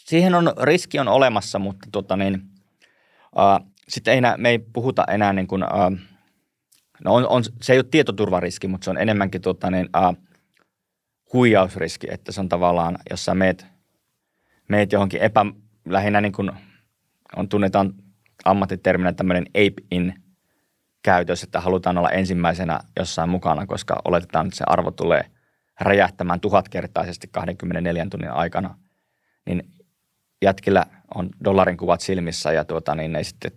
Siihen 0.04 0.34
on, 0.34 0.52
riski 0.62 0.98
on 0.98 1.08
olemassa, 1.08 1.58
mutta 1.58 1.88
tota 1.92 2.16
niin, 2.16 2.42
sitten 3.88 4.14
ei 4.14 4.20
me 4.36 4.48
ei 4.48 4.58
puhuta 4.58 5.04
enää 5.08 5.32
niin 5.32 5.46
kuin, 5.46 5.62
äh, 5.62 6.00
no 7.04 7.14
on, 7.14 7.28
on, 7.28 7.44
se 7.62 7.72
ei 7.72 7.78
ole 7.78 7.86
tietoturvariski, 7.90 8.68
mutta 8.68 8.84
se 8.84 8.90
on 8.90 8.98
enemmänkin 8.98 9.40
tota 9.40 9.70
niin, 9.70 9.88
äh, 9.96 10.16
huijausriski, 11.32 12.06
että 12.10 12.32
se 12.32 12.40
on 12.40 12.48
tavallaan, 12.48 12.98
jos 13.10 13.24
sä 13.24 13.34
meet, 13.34 13.66
meet 14.68 14.92
johonkin 14.92 15.22
epä, 15.22 15.46
lähinnä 15.88 16.20
niin 16.20 16.32
kuin 16.32 16.52
on 17.36 17.48
tunnetaan 17.48 17.94
ammattiterminä 18.44 19.12
tämmöinen 19.12 19.46
ape-in 19.48 20.14
käytös, 21.02 21.42
että 21.42 21.60
halutaan 21.60 21.98
olla 21.98 22.10
ensimmäisenä 22.10 22.80
jossain 22.96 23.28
mukana, 23.28 23.66
koska 23.66 23.96
oletetaan, 24.04 24.46
että 24.46 24.56
se 24.56 24.64
arvo 24.66 24.90
tulee 24.90 25.30
räjähtämään 25.80 26.40
tuhatkertaisesti 26.40 27.28
24 27.32 28.06
tunnin 28.10 28.30
aikana, 28.30 28.78
niin 29.46 29.70
jätkillä 30.42 30.86
on 31.14 31.30
dollarin 31.44 31.76
kuvat 31.76 32.00
silmissä 32.00 32.52
ja 32.52 32.64
tuota, 32.64 32.94
niin 32.94 33.12
ne 33.12 33.24
sitten 33.24 33.52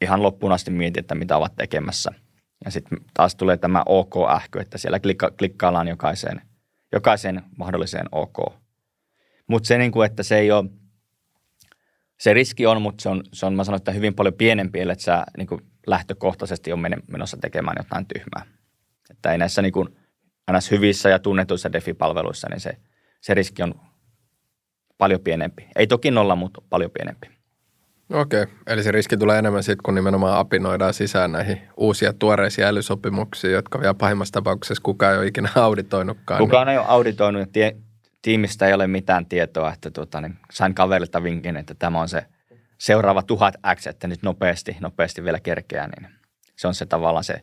ihan 0.00 0.22
loppuun 0.22 0.52
asti 0.52 0.70
mieti, 0.70 1.00
että 1.00 1.14
mitä 1.14 1.36
ovat 1.36 1.56
tekemässä. 1.56 2.10
Ja 2.64 2.70
sitten 2.70 2.98
taas 3.14 3.34
tulee 3.34 3.56
tämä 3.56 3.82
OK-ähky, 3.86 4.58
että 4.60 4.78
siellä 4.78 5.00
klikka, 5.00 5.30
klikkaillaan 5.30 5.88
jokaiseen, 5.88 6.42
jokaiseen 6.92 7.42
mahdolliseen 7.56 8.06
OK. 8.12 8.36
Mutta 9.46 9.66
se, 9.66 9.78
niin 9.78 9.92
kuin, 9.92 10.06
että 10.06 10.22
se 10.22 10.38
ei 10.38 10.50
ole, 10.50 10.70
se 12.20 12.32
riski 12.32 12.66
on, 12.66 12.82
mutta 12.82 13.02
se 13.02 13.08
on, 13.08 13.22
se 13.32 13.46
on 13.46 13.54
mä 13.54 13.64
sanon, 13.64 13.76
että 13.76 13.92
hyvin 13.92 14.14
paljon 14.14 14.34
pienempi, 14.34 14.80
että 14.80 15.04
sä 15.04 15.24
niin 15.36 15.46
kuin 15.46 15.60
lähtökohtaisesti 15.86 16.72
on 16.72 16.84
menossa 17.06 17.36
tekemään 17.36 17.76
jotain 17.78 18.06
tyhmää. 18.06 18.46
Että 19.10 19.32
ei 19.32 19.38
näissä 19.38 19.62
niin 19.62 19.72
kuin, 19.72 19.88
hyvissä 20.70 21.08
ja 21.08 21.18
tunnetuissa 21.18 21.72
DeFi-palveluissa, 21.72 22.48
niin 22.50 22.60
se, 22.60 22.76
se 23.20 23.34
riski 23.34 23.62
on 23.62 23.74
paljon 25.00 25.20
pienempi. 25.20 25.66
Ei 25.76 25.86
toki 25.86 26.10
nolla, 26.10 26.36
mutta 26.36 26.62
paljon 26.70 26.90
pienempi. 26.90 27.40
Okei, 28.12 28.46
eli 28.66 28.82
se 28.82 28.92
riski 28.92 29.16
tulee 29.16 29.38
enemmän 29.38 29.62
sitten, 29.62 29.82
kun 29.84 29.94
nimenomaan 29.94 30.38
apinoidaan 30.38 30.94
sisään 30.94 31.32
näihin 31.32 31.60
uusia 31.76 32.12
tuoreisia 32.12 32.66
älysopimuksia, 32.66 33.50
jotka 33.50 33.80
vielä 33.80 33.94
pahimmassa 33.94 34.32
tapauksessa 34.32 34.82
kukaan 34.82 35.12
ei 35.12 35.18
ole 35.18 35.26
ikinä 35.26 35.48
auditoinutkaan. 35.66 36.38
Kukaan 36.38 36.66
niin. 36.66 36.72
ei 36.72 36.78
ole 36.78 36.86
auditoinut 36.88 37.40
ja 37.40 37.46
tie, 37.52 37.76
tiimistä 38.22 38.66
ei 38.66 38.74
ole 38.74 38.86
mitään 38.86 39.26
tietoa, 39.26 39.72
että 39.72 39.90
tuota, 39.90 40.20
niin 40.20 40.38
sain 40.52 40.74
kaverilta 40.74 41.22
vinkin, 41.22 41.56
että 41.56 41.74
tämä 41.74 42.00
on 42.00 42.08
se 42.08 42.26
seuraava 42.78 43.22
tuhat 43.22 43.54
X, 43.74 43.86
että 43.86 44.08
nyt 44.08 44.22
nopeasti, 44.22 44.76
nopeasti 44.80 45.24
vielä 45.24 45.40
kerkeää, 45.40 45.88
niin 45.88 46.10
se 46.56 46.68
on 46.68 46.74
se 46.74 46.86
tavallaan 46.86 47.24
se. 47.24 47.40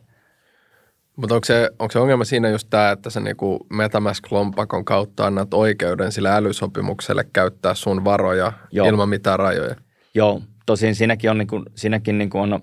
Mutta 1.18 1.34
onko 1.34 1.44
se, 1.44 1.70
onko 1.78 1.92
se 1.92 1.98
ongelma 1.98 2.24
siinä 2.24 2.48
just 2.48 2.70
tämä, 2.70 2.90
että 2.90 3.10
sä 3.10 3.20
niinku 3.20 3.66
Metamask-lompakon 3.70 4.84
kautta 4.84 5.26
annat 5.26 5.54
oikeuden 5.54 6.12
sille 6.12 6.30
älysopimukselle 6.30 7.24
käyttää 7.32 7.74
sun 7.74 8.04
varoja 8.04 8.52
Joo. 8.72 8.88
ilman 8.88 9.08
mitään 9.08 9.38
rajoja? 9.38 9.76
Joo, 10.14 10.42
tosin 10.66 10.94
siinäkin 10.94 11.30
on, 11.30 11.38
niin 11.38 11.48
kuin, 11.48 11.64
siinäkin 11.74 12.18
niin 12.18 12.30
kuin 12.30 12.52
on 12.52 12.60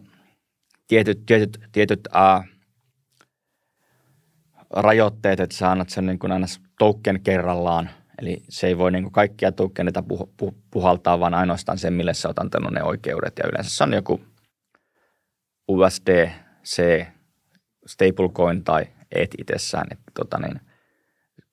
tietyt, 0.87 1.25
tietyt, 1.25 1.59
tietyt 1.71 2.07
uh, 2.15 2.43
rajoitteet, 4.69 5.39
että 5.39 5.55
sä 5.55 5.71
annat 5.71 5.89
sen 5.89 6.05
niin 6.05 6.19
kuin 6.19 6.31
aina 6.31 6.47
token 6.79 7.21
kerrallaan. 7.21 7.89
Eli 8.21 8.43
se 8.49 8.67
ei 8.67 8.77
voi 8.77 8.91
niin 8.91 9.03
kuin 9.03 9.13
kaikkia 9.13 9.51
tokeneita 9.51 10.03
puh, 10.03 10.29
puh, 10.37 10.55
puhaltaa, 10.71 11.19
vaan 11.19 11.33
ainoastaan 11.33 11.77
sen, 11.77 11.93
mille 11.93 12.13
sä 12.13 12.27
oot 12.27 12.39
antanut 12.39 12.73
ne 12.73 12.83
oikeudet. 12.83 13.33
Ja 13.39 13.47
yleensä 13.47 13.69
se 13.69 13.83
on 13.83 13.93
joku 13.93 14.21
USD, 15.67 16.29
C, 16.65 17.05
stablecoin 17.87 18.63
tai 18.63 18.85
ETH 19.11 19.35
itsessään. 19.37 19.87
Että 19.91 20.11
tota 20.13 20.39
niin, 20.39 20.61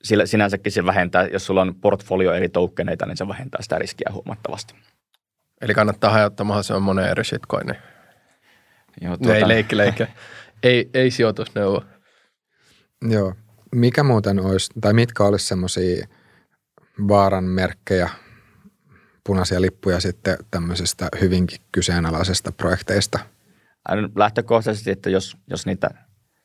sillä, 0.03 0.27
sinänsäkin 0.27 0.73
se 0.73 0.87
vähentää, 0.87 1.27
jos 1.27 1.47
sulla 1.47 1.62
on 1.62 1.75
portfolio 1.75 2.33
eri 2.33 2.49
tokeneita, 2.49 3.07
niin 3.07 3.16
se 3.16 3.29
vähentää 3.29 3.62
sitä 3.62 3.79
riskiä 3.79 4.11
huomattavasti. 4.12 4.75
Eli 5.61 5.75
kannattaa 5.75 6.11
hajottaa 6.11 6.45
mahdollisimman 6.45 6.83
monen 6.83 7.09
eri 7.09 7.25
shitcoinin. 7.25 7.77
Joo, 9.01 9.16
tuota... 9.16 9.37
Ei 9.37 9.49
leikki, 9.49 9.77
leikki. 9.77 10.05
ei, 10.62 10.90
ei 10.95 11.11
sijoitusneuvo. 11.11 11.85
Joo. 13.09 13.35
Mikä 13.75 14.03
muuten 14.03 14.40
olisi, 14.40 14.71
tai 14.81 14.92
mitkä 14.92 15.25
olisi 15.25 15.47
semmoisia 15.47 16.07
vaaran 17.09 17.45
merkkejä, 17.45 18.11
punaisia 19.25 19.61
lippuja 19.61 20.01
sitten 20.01 20.37
tämmöisestä 20.51 21.09
hyvinkin 21.21 21.59
kyseenalaisesta 21.73 22.53
projekteista? 22.53 23.18
Lähtökohtaisesti, 24.16 24.90
että 24.90 25.11
jos, 25.11 25.37
jos 25.51 25.66
niitä 25.66 25.90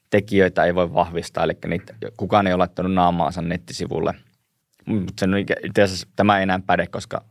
tekijöitä 0.10 0.64
ei 0.64 0.76
voi 0.76 0.94
vahvistaa, 0.94 1.44
eli 1.44 1.58
niitä, 1.68 1.94
kukaan 2.18 2.48
ei 2.48 2.54
ole 2.54 2.60
laittanut 2.60 2.94
naamaansa 2.94 3.42
nettisivulle. 3.42 4.14
Mutta 4.86 5.14
sen, 5.20 5.30
itse 5.64 5.84
asiassa 5.84 6.08
tämä 6.16 6.38
ei 6.38 6.44
enää 6.44 6.60
päde, 6.66 6.88
koska 6.88 7.26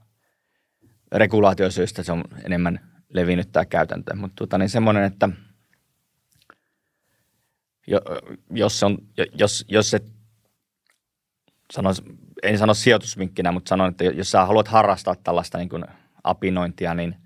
regulaatiosyistä 1.13 2.03
se 2.03 2.13
on 2.13 2.25
enemmän 2.45 2.81
levinnyt 3.09 3.53
tämä 3.53 3.65
käytäntö. 3.65 4.17
Mutta 4.17 4.35
tota, 4.37 4.59
niin 4.59 4.69
semmoinen, 4.69 5.05
että 5.05 5.29
jos, 8.51 8.81
se 8.81 8.87
on, 8.87 8.99
jos, 9.39 9.65
jos 9.69 9.91
se 9.91 10.01
sanois, 11.73 12.03
en 12.43 12.59
sano 12.59 12.75
sijoitusvinkkinä, 12.75 13.53
mutta 13.53 13.69
sanon, 13.69 13.91
että 13.91 14.05
jos 14.05 14.31
sä 14.31 14.47
haluat 14.47 14.69
harrastaa 14.69 15.15
tällaista 15.25 15.59
niin 15.59 15.69
kuin 15.69 15.85
apinointia, 16.25 16.95
niin 16.95 17.17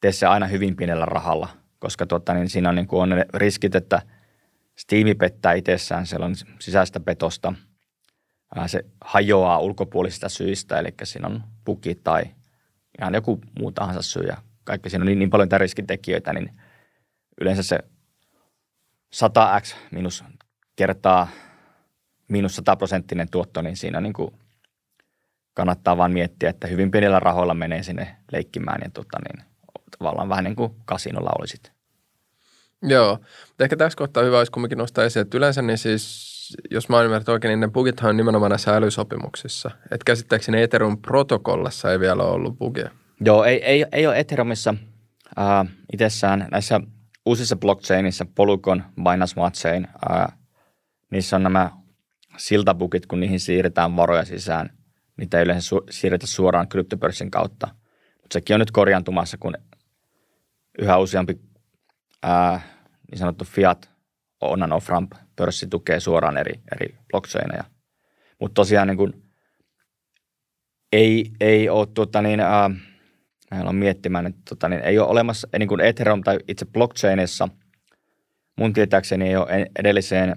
tee 0.00 0.12
se 0.12 0.26
aina 0.26 0.46
hyvin 0.46 0.76
pienellä 0.76 1.04
rahalla, 1.04 1.48
koska 1.78 2.06
tota, 2.06 2.34
niin 2.34 2.48
siinä 2.48 2.68
on, 2.68 2.74
niin 2.74 2.86
kuin 2.86 3.02
on 3.02 3.08
ne 3.08 3.26
riskit, 3.34 3.74
että 3.74 4.02
Steam 4.78 5.16
pettää 5.18 5.52
itsessään, 5.52 6.06
siellä 6.06 6.26
on 6.26 6.34
sisäistä 6.60 7.00
petosta, 7.00 7.52
se 8.66 8.84
hajoaa 9.00 9.58
ulkopuolisista 9.58 10.28
syistä, 10.28 10.78
eli 10.78 10.94
siinä 11.04 11.28
on 11.28 11.44
puki 11.64 11.94
tai 11.94 12.24
ihan 13.00 13.14
joku 13.14 13.40
muu 13.58 13.72
tahansa 13.72 14.02
syy 14.02 14.22
ja 14.22 14.36
kaikki 14.64 14.90
siinä 14.90 15.02
on 15.02 15.06
niin, 15.06 15.18
niin 15.18 15.30
paljon 15.30 15.48
riskitekijöitä, 15.56 16.32
niin 16.32 16.60
yleensä 17.40 17.62
se 17.62 17.78
100x 19.16 19.76
minus 19.90 20.24
kertaa 20.76 21.28
miinus 22.28 22.56
100 22.56 22.76
prosenttinen 22.76 23.30
tuotto, 23.30 23.62
niin 23.62 23.76
siinä 23.76 24.00
niin 24.00 24.12
kuin 24.12 24.30
kannattaa 25.54 25.96
vaan 25.96 26.12
miettiä, 26.12 26.50
että 26.50 26.66
hyvin 26.66 26.90
pienillä 26.90 27.20
rahoilla 27.20 27.54
menee 27.54 27.82
sinne 27.82 28.16
leikkimään 28.32 28.80
ja 28.84 28.90
tota, 28.90 29.18
niin, 29.18 29.46
tavallaan 29.98 30.28
vähän 30.28 30.44
niin 30.44 30.56
kuin 30.56 30.74
kasinolla 30.84 31.30
olisit. 31.38 31.75
Joo, 32.82 33.18
ehkä 33.60 33.76
tässä 33.76 33.96
kohtaa 33.96 34.22
hyvä 34.22 34.38
olisi 34.38 34.52
kumminkin 34.52 34.78
nostaa 34.78 35.04
esiin, 35.04 35.20
että 35.20 35.38
yleensä 35.38 35.62
niin 35.62 35.78
siis, 35.78 36.56
jos 36.70 36.88
mä 36.88 37.02
ymmärrän 37.02 37.32
oikein, 37.32 37.50
niin 37.50 37.60
ne 37.60 37.68
bugithan 37.68 38.10
on 38.10 38.16
nimenomaan 38.16 38.50
näissä 38.50 38.76
älysopimuksissa. 38.76 39.70
Että 39.84 40.04
käsittääkseni 40.04 40.62
Ethereum 40.62 41.02
protokollassa 41.02 41.92
ei 41.92 42.00
vielä 42.00 42.22
ollut 42.22 42.58
bugia. 42.58 42.90
Joo, 43.20 43.44
ei, 43.44 43.64
ei, 43.64 43.84
ei 43.92 44.06
ole 44.06 44.18
Ethereumissa 44.18 44.74
äh, 45.38 45.66
itsessään 45.92 46.48
näissä 46.50 46.80
uusissa 47.26 47.56
blockchainissa, 47.56 48.26
Polygon, 48.34 48.84
Binance 48.96 49.32
Smart 49.32 49.54
Chain, 49.54 49.88
äh, 50.10 50.26
niissä 51.10 51.36
on 51.36 51.42
nämä 51.42 51.70
siltabukit, 52.36 53.06
kun 53.06 53.20
niihin 53.20 53.40
siirretään 53.40 53.96
varoja 53.96 54.24
sisään. 54.24 54.70
Niitä 55.16 55.38
ei 55.38 55.44
yleensä 55.44 55.76
su- 55.76 55.86
siirretä 55.90 56.26
suoraan 56.26 56.68
kryptopörssin 56.68 57.30
kautta. 57.30 57.68
Mutta 58.22 58.34
sekin 58.34 58.54
on 58.54 58.60
nyt 58.60 58.70
korjaantumassa, 58.70 59.36
kun 59.38 59.54
yhä 60.78 60.98
useampi 60.98 61.40
ää, 62.26 62.60
niin 63.10 63.18
sanottu 63.18 63.44
fiat 63.44 63.90
on 64.40 64.62
and 64.62 64.72
off 64.72 64.88
ramp 64.88 65.12
pörssi 65.36 65.66
tukee 65.66 66.00
suoraan 66.00 66.36
eri, 66.36 66.60
eri 66.72 66.98
blockchaineja. 67.10 67.64
Mutta 68.40 68.54
tosiaan 68.54 68.88
niin 68.88 68.96
kun, 68.96 69.22
ei, 70.92 71.32
ei 71.40 71.68
ole 71.68 71.86
tuota 71.86 72.22
niin, 72.22 72.40
ää, 72.40 72.70
mä 73.64 73.72
miettimään, 73.72 74.26
että 74.26 74.40
tuota, 74.48 74.68
niin 74.68 74.82
ei 74.82 74.98
ole 74.98 75.08
olemassa, 75.08 75.48
niin 75.58 75.68
kuin 75.68 75.80
Ethereum 75.80 76.22
tai 76.22 76.38
itse 76.48 76.66
blockchainissa, 76.66 77.48
mun 78.58 78.72
tietääkseni 78.72 79.28
ei 79.28 79.36
ole 79.36 79.70
edelliseen 79.78 80.36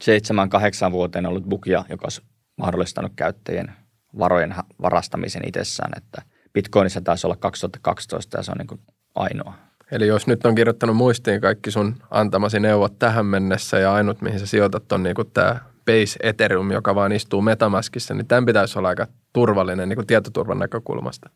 seitsemän, 0.00 0.50
kahdeksan 0.50 0.92
vuoteen 0.92 1.26
ollut 1.26 1.44
bukia, 1.44 1.84
joka 1.88 2.04
olisi 2.04 2.22
mahdollistanut 2.56 3.12
käyttäjien 3.16 3.72
varojen 4.18 4.54
varastamisen 4.82 5.48
itsessään, 5.48 5.92
että 5.96 6.22
Bitcoinissa 6.52 7.00
taisi 7.00 7.26
olla 7.26 7.36
2012 7.36 8.36
ja 8.36 8.42
se 8.42 8.50
on 8.50 8.58
niin 8.58 8.66
kuin 8.66 8.80
ainoa. 9.14 9.65
Eli 9.90 10.06
jos 10.06 10.26
nyt 10.26 10.46
on 10.46 10.54
kirjoittanut 10.54 10.96
muistiin 10.96 11.40
kaikki 11.40 11.70
sun 11.70 11.96
antamasi 12.10 12.60
neuvot 12.60 12.98
tähän 12.98 13.26
mennessä 13.26 13.78
ja 13.78 13.92
ainut, 13.92 14.22
mihin 14.22 14.40
sä 14.40 14.46
sijoitat, 14.46 14.92
on 14.92 15.02
niin 15.02 15.14
tämä 15.32 15.60
Base 15.86 16.18
Ethereum, 16.22 16.70
joka 16.70 16.94
vaan 16.94 17.12
istuu 17.12 17.42
Metamaskissa, 17.42 18.14
niin 18.14 18.26
tämän 18.26 18.46
pitäisi 18.46 18.78
olla 18.78 18.88
aika 18.88 19.06
turvallinen 19.32 19.88
niin 19.88 19.96
kuin 19.96 20.06
tietoturvan 20.06 20.58
näkökulmasta. 20.58 21.30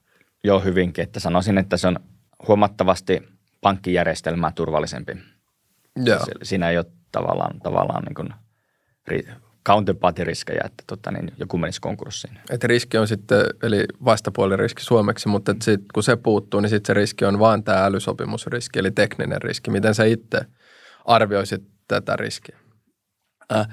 Joo, 0.44 0.60
hyvinkin. 0.60 1.02
Että 1.02 1.20
sanoisin, 1.20 1.58
että 1.58 1.76
se 1.76 1.88
on 1.88 1.96
huomattavasti 2.48 3.28
pankkijärjestelmää 3.60 4.52
turvallisempi. 4.54 5.12
Joo. 6.04 6.20
Siinä 6.42 6.70
ei 6.70 6.78
ole 6.78 6.86
tavallaan, 7.12 7.60
tavallaan 7.60 8.04
niin 8.04 8.14
kuin 8.14 8.34
counterparty-riskejä, 9.70 10.60
että 10.64 10.84
tota, 10.86 11.10
niin 11.10 11.32
joku 11.38 11.58
menisi 11.58 11.80
konkurssiin. 11.80 12.38
Et 12.50 12.64
riski 12.64 12.98
on 12.98 13.08
sitten, 13.08 13.44
eli 13.62 13.84
vastapuoliriski 14.04 14.82
suomeksi, 14.82 15.28
mutta 15.28 15.54
sit, 15.62 15.80
kun 15.94 16.02
se 16.02 16.16
puuttuu, 16.16 16.60
niin 16.60 16.70
sitten 16.70 16.86
se 16.86 17.00
riski 17.00 17.24
on 17.24 17.38
vaan 17.38 17.64
tämä 17.64 17.84
älysopimusriski, 17.84 18.78
eli 18.78 18.90
tekninen 18.90 19.42
riski. 19.42 19.70
Miten 19.70 19.94
sä 19.94 20.04
itse 20.04 20.40
arvioisit 21.04 21.62
tätä 21.88 22.16
riskiä? 22.16 22.58
Äh, 23.52 23.68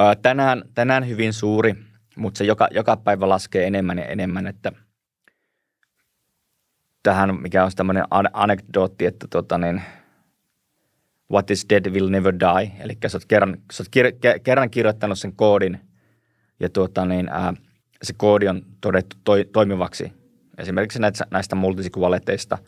äh, 0.00 0.16
tänään, 0.22 0.62
tänään 0.74 1.08
hyvin 1.08 1.32
suuri, 1.32 1.74
mutta 2.16 2.38
se 2.38 2.44
joka, 2.44 2.68
joka 2.70 2.96
päivä 2.96 3.28
laskee 3.28 3.66
enemmän 3.66 3.98
ja 3.98 4.04
enemmän, 4.04 4.46
että 4.46 4.72
tähän, 7.02 7.42
mikä 7.42 7.64
on 7.64 7.70
tämmöinen 7.76 8.04
anekdootti, 8.32 9.06
että 9.06 9.26
tota 9.30 9.58
niin, 9.58 9.82
what 11.32 11.50
is 11.50 11.66
dead 11.70 11.90
will 11.90 12.08
never 12.08 12.34
die, 12.34 12.72
eli 12.80 12.98
sä 13.06 13.16
oot 13.16 13.24
kerran, 13.24 13.56
sä 13.72 13.82
oot 13.82 13.88
kir- 13.96 14.40
kerran 14.42 14.70
kirjoittanut 14.70 15.18
sen 15.18 15.32
koodin 15.36 15.80
ja 16.60 16.68
tuota 16.68 17.04
niin, 17.04 17.28
ää, 17.28 17.54
se 18.02 18.12
koodi 18.16 18.48
on 18.48 18.62
todettu 18.80 19.16
toi, 19.24 19.44
toimivaksi, 19.52 20.12
esimerkiksi 20.58 20.98
näistä, 20.98 21.26
näistä 21.30 21.56
multisig-walleteista, 21.56 22.58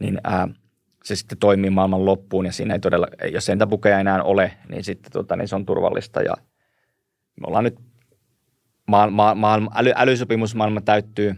niin 0.00 0.20
ää, 0.24 0.48
se 1.04 1.16
sitten 1.16 1.38
toimii 1.38 1.70
maailman 1.70 2.04
loppuun 2.04 2.46
ja 2.46 2.52
siinä 2.52 2.74
ei 2.74 2.80
todella, 2.80 3.06
jos 3.32 3.46
sen 3.46 3.58
bukeja 3.68 4.00
enää 4.00 4.22
ole, 4.22 4.52
niin 4.68 4.84
sitten 4.84 5.12
tota, 5.12 5.36
niin 5.36 5.48
se 5.48 5.56
on 5.56 5.66
turvallista 5.66 6.22
ja 6.22 6.34
me 7.40 7.46
ollaan 7.46 7.64
nyt, 7.64 7.78
maailma, 8.88 9.34
maailma, 9.34 9.70
äly, 9.74 9.92
älysopimusmaailma 9.96 10.80
täyttyy 10.80 11.34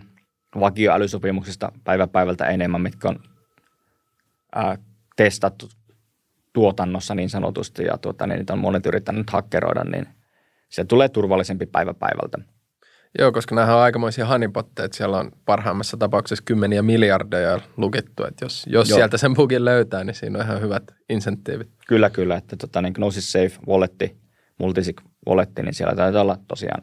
vakioälysopimuksista 0.60 1.72
päivä 1.84 2.06
päivältä 2.06 2.46
enemmän, 2.46 2.80
mitkä 2.80 3.08
on 3.08 3.20
ää, 4.54 4.78
testattu 5.16 5.68
tuotannossa 6.54 7.14
niin 7.14 7.30
sanotusti 7.30 7.84
ja 7.84 7.98
tuota, 7.98 8.26
niin 8.26 8.38
niitä 8.38 8.52
on 8.52 8.58
monet 8.58 8.86
yrittänyt 8.86 9.30
hakkeroida, 9.30 9.84
niin 9.84 10.06
se 10.68 10.84
tulee 10.84 11.08
turvallisempi 11.08 11.66
päivä 11.66 11.94
päivältä. 11.94 12.38
Joo, 13.18 13.32
koska 13.32 13.54
nämä 13.54 13.76
on 13.76 13.82
aikamoisia 13.82 14.26
hanipotteja, 14.26 14.84
että 14.84 14.96
siellä 14.96 15.18
on 15.18 15.30
parhaimmassa 15.44 15.96
tapauksessa 15.96 16.44
kymmeniä 16.44 16.82
miljardeja 16.82 17.60
lukittu, 17.76 18.24
että 18.24 18.44
jos, 18.44 18.66
jos 18.68 18.88
sieltä 18.88 19.16
sen 19.16 19.34
bugin 19.34 19.64
löytää, 19.64 20.04
niin 20.04 20.14
siinä 20.14 20.38
on 20.38 20.44
ihan 20.44 20.60
hyvät 20.60 20.82
insentiivit. 21.08 21.68
Kyllä, 21.88 22.10
kyllä, 22.10 22.36
että 22.36 22.56
tota, 22.56 22.82
niin 22.82 22.92
Gnosis 22.96 23.32
Safe 23.32 23.52
Walletti, 23.68 24.16
Multisig 24.58 25.00
Walletti, 25.28 25.62
niin 25.62 25.74
siellä 25.74 25.94
taitaa 25.94 26.22
olla 26.22 26.38
tosiaan 26.48 26.82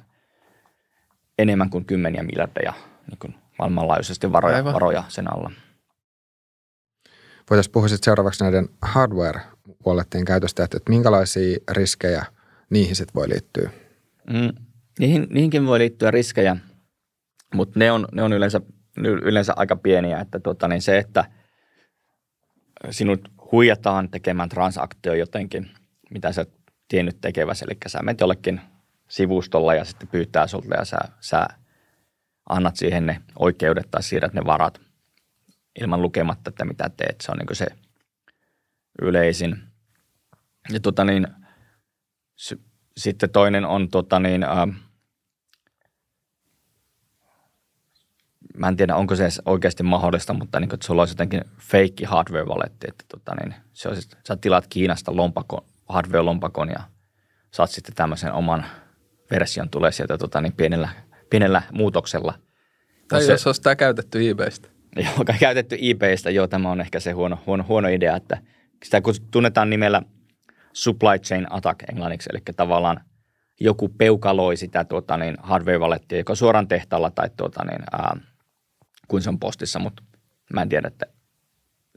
enemmän 1.40 1.70
kuin 1.70 1.86
kymmeniä 1.86 2.24
miljardeja 2.24 2.74
niin 3.08 3.18
kuin 3.20 3.36
maailmanlaajuisesti 3.60 4.32
varoja, 4.32 4.64
varoja 4.64 5.04
sen 5.08 5.34
alla. 5.34 5.52
Voitaisiin 7.52 7.72
puhua 7.72 7.88
sitten 7.88 8.06
seuraavaksi 8.06 8.44
näiden 8.44 8.70
hardware-wallettien 8.82 10.26
käytöstä, 10.26 10.64
että, 10.64 10.78
että 10.78 10.90
minkälaisia 10.90 11.58
riskejä 11.72 12.26
niihin 12.70 12.96
sitten 12.96 13.14
voi 13.16 13.30
liittyä? 13.30 13.70
Mm, 14.34 14.66
niihin, 15.00 15.28
niihinkin 15.30 15.66
voi 15.66 15.80
liittyä 15.80 16.12
riskejä, 16.12 16.58
mutta 17.54 17.80
ne 17.80 17.92
on, 17.92 18.08
ne 18.12 18.24
on 18.24 18.34
yleensä, 18.34 18.62
yleensä 18.98 19.54
aika 19.56 19.76
pieniä. 19.76 20.20
Että 20.20 20.40
tota, 20.40 20.68
niin 20.68 20.82
se, 20.82 20.98
että 20.98 21.26
sinut 22.90 23.32
huijataan 23.52 24.10
tekemään 24.10 24.50
transaktio 24.50 25.14
jotenkin, 25.14 25.72
mitä 26.10 26.32
sä 26.32 26.46
tiennyt 26.88 27.22
tekeväsi. 27.22 27.66
Eli 27.66 27.78
sä 27.88 28.00
menet 28.04 28.22
jollekin 28.22 28.62
sivustolla 29.08 29.76
ja 29.76 29.86
sitten 29.86 30.08
pyytää 30.08 30.48
sulta 30.48 30.76
ja 30.76 30.86
sä, 30.86 30.98
sä 31.20 31.48
annat 32.50 32.76
siihen 32.76 33.06
ne 33.06 33.22
oikeudet 33.40 33.88
tai 33.92 34.04
siirrät 34.04 34.34
ne 34.34 34.42
varat– 34.46 34.82
ilman 35.82 36.02
lukematta, 36.02 36.50
että 36.50 36.66
mitä 36.66 36.90
teet. 36.98 37.22
Se 37.22 37.32
on 37.32 37.38
niin 37.38 37.56
se 37.56 37.68
yleisin. 39.02 39.64
Ja 40.74 40.80
tota 40.80 41.04
niin, 41.04 41.28
s- 42.40 42.56
sitten 42.98 43.30
toinen 43.30 43.66
on 43.66 43.90
tota 43.90 44.20
niin, 44.20 44.44
ää, 44.44 44.68
mä 48.58 48.68
en 48.68 48.78
tiedä, 48.78 48.96
onko 48.96 49.16
se 49.16 49.30
oikeasti 49.46 49.84
mahdollista, 49.84 50.34
mutta 50.34 50.60
niin 50.60 50.70
kuin, 50.70 50.76
että 50.78 50.88
sulla 50.88 51.02
olisi 51.02 51.12
jotenkin 51.12 51.42
fake 51.60 52.06
hardware 52.06 52.46
walletti, 52.46 52.88
että 52.90 53.06
tota 53.08 53.36
niin, 53.36 53.56
se 53.74 53.90
on, 53.90 53.96
sä 54.28 54.38
tilaat 54.42 54.68
Kiinasta 54.68 55.16
lompakon, 55.16 55.66
hardware-lompakon 55.90 56.70
ja 56.70 56.84
saat 57.52 57.70
sitten 57.70 57.96
tämmöisen 57.96 58.34
oman 58.34 58.66
version 59.32 59.70
tulee 59.70 59.92
sieltä 59.92 60.18
tota 60.18 60.42
niin, 60.42 60.54
pienellä, 60.54 60.90
pienellä 61.30 61.62
muutoksella. 61.72 62.34
Tai 63.08 63.28
jos 63.28 63.44
se, 63.44 63.50
ostaa 63.50 63.76
käytetty 63.76 64.30
eBaystä 64.30 64.71
joka 65.18 65.34
käytetty 65.40 65.78
IPstä, 65.80 66.30
joo, 66.30 66.48
tämä 66.48 66.72
on 66.72 66.82
ehkä 66.82 67.00
se 67.00 67.12
huono, 67.12 67.38
huono, 67.46 67.66
huono 67.68 67.88
idea, 67.88 68.16
että 68.16 68.38
sitä 68.84 69.02
kun 69.02 69.14
tunnetaan 69.32 69.70
nimellä 69.70 70.02
supply 70.74 71.20
chain 71.20 71.48
attack 71.50 71.84
englanniksi, 71.90 72.30
eli 72.34 72.40
tavallaan 72.56 73.02
joku 73.60 73.90
peukaloi 73.90 74.58
sitä 74.58 74.84
tuota, 74.84 75.18
niin 75.18 75.38
hardware-valettia, 75.44 76.18
joko 76.18 76.36
suoraan 76.36 76.68
tehtaalla 76.68 77.12
tai 77.12 77.30
tuota, 77.38 77.66
niin, 77.66 77.82
ää, 77.92 78.18
kun 79.08 79.22
se 79.22 79.30
on 79.30 79.40
postissa, 79.40 79.80
mutta 79.80 80.04
mä 80.54 80.62
en 80.62 80.70
tiedä, 80.70 80.88
että 80.88 81.06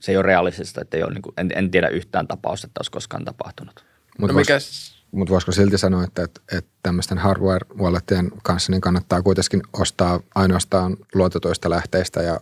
se 0.00 0.12
ei 0.12 0.16
ole 0.16 0.26
realistista, 0.26 0.80
että 0.80 0.96
ei 0.96 1.02
ole, 1.02 1.14
niin 1.14 1.22
kuin, 1.22 1.34
en, 1.36 1.50
en 1.54 1.70
tiedä 1.70 1.88
yhtään 1.88 2.26
tapausta, 2.26 2.66
että 2.66 2.78
olisi 2.78 2.90
koskaan 2.90 3.24
tapahtunut. 3.24 3.84
Mutta 4.18 4.32
no 4.32 4.42
vois, 4.48 4.94
mut 5.12 5.30
voisiko 5.30 5.52
silti 5.52 5.78
sanoa, 5.78 6.04
että, 6.04 6.22
että, 6.22 6.40
että 6.52 6.70
tämmöisten 6.82 7.18
hardware-wallettien 7.18 8.30
kanssa 8.42 8.72
niin 8.72 8.80
kannattaa 8.80 9.22
kuitenkin 9.22 9.62
ostaa 9.72 10.20
ainoastaan 10.34 10.96
luotetuista 11.14 11.70
lähteistä 11.70 12.22
ja 12.22 12.40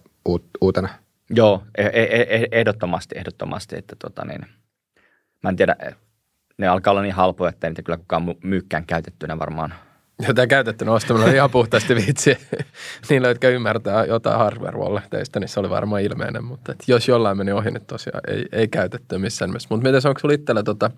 uutena? 0.61 0.89
Joo, 1.31 1.63
e, 1.79 1.83
e, 1.83 2.03
e, 2.03 2.49
ehdottomasti, 2.53 3.15
ehdottomasti. 3.19 3.79
Että 3.79 3.97
tota 3.99 4.25
niin, 4.25 4.47
mä 5.43 5.51
en 5.51 5.57
tiedä, 5.57 5.77
ne 6.59 6.69
alkaa 6.69 6.91
olla 6.91 7.03
niin 7.03 7.15
halpoja, 7.15 7.49
että 7.49 7.69
niitä 7.69 7.83
kyllä 7.83 7.97
kukaan 7.97 8.35
myykkään 8.43 8.87
käytettynä 8.87 9.39
varmaan. 9.39 9.75
Jotain 10.29 10.49
käytettynä 10.49 10.93
ostaminen 10.93 11.29
on 11.29 11.35
ihan 11.35 11.51
puhtaasti 11.51 11.95
vitsi. 11.95 12.39
Niillä, 13.11 13.29
jotka 13.29 13.49
ymmärtää 13.49 14.05
jotain 14.05 14.39
hardware 14.39 15.03
teistä, 15.11 15.41
niin 15.41 15.49
se 15.49 15.61
oli 15.61 15.71
varmaan 15.71 16.03
ilmeinen. 16.03 16.45
Mutta 16.45 16.73
että 16.73 16.85
jos 16.87 17.09
jollain 17.09 17.37
meni 17.37 17.53
ohi, 17.53 17.71
niin 17.71 17.87
tosiaan 17.87 18.21
ei, 18.29 18.47
ei 18.53 18.69
käytetty 18.69 19.19
missään 19.19 19.49
nimessä. 19.49 19.67
Mutta 19.71 19.89
miten 19.89 20.09
onko 20.09 20.21
sinulla 20.21 20.35
itsellä 20.35 20.63
tota, 20.63 20.91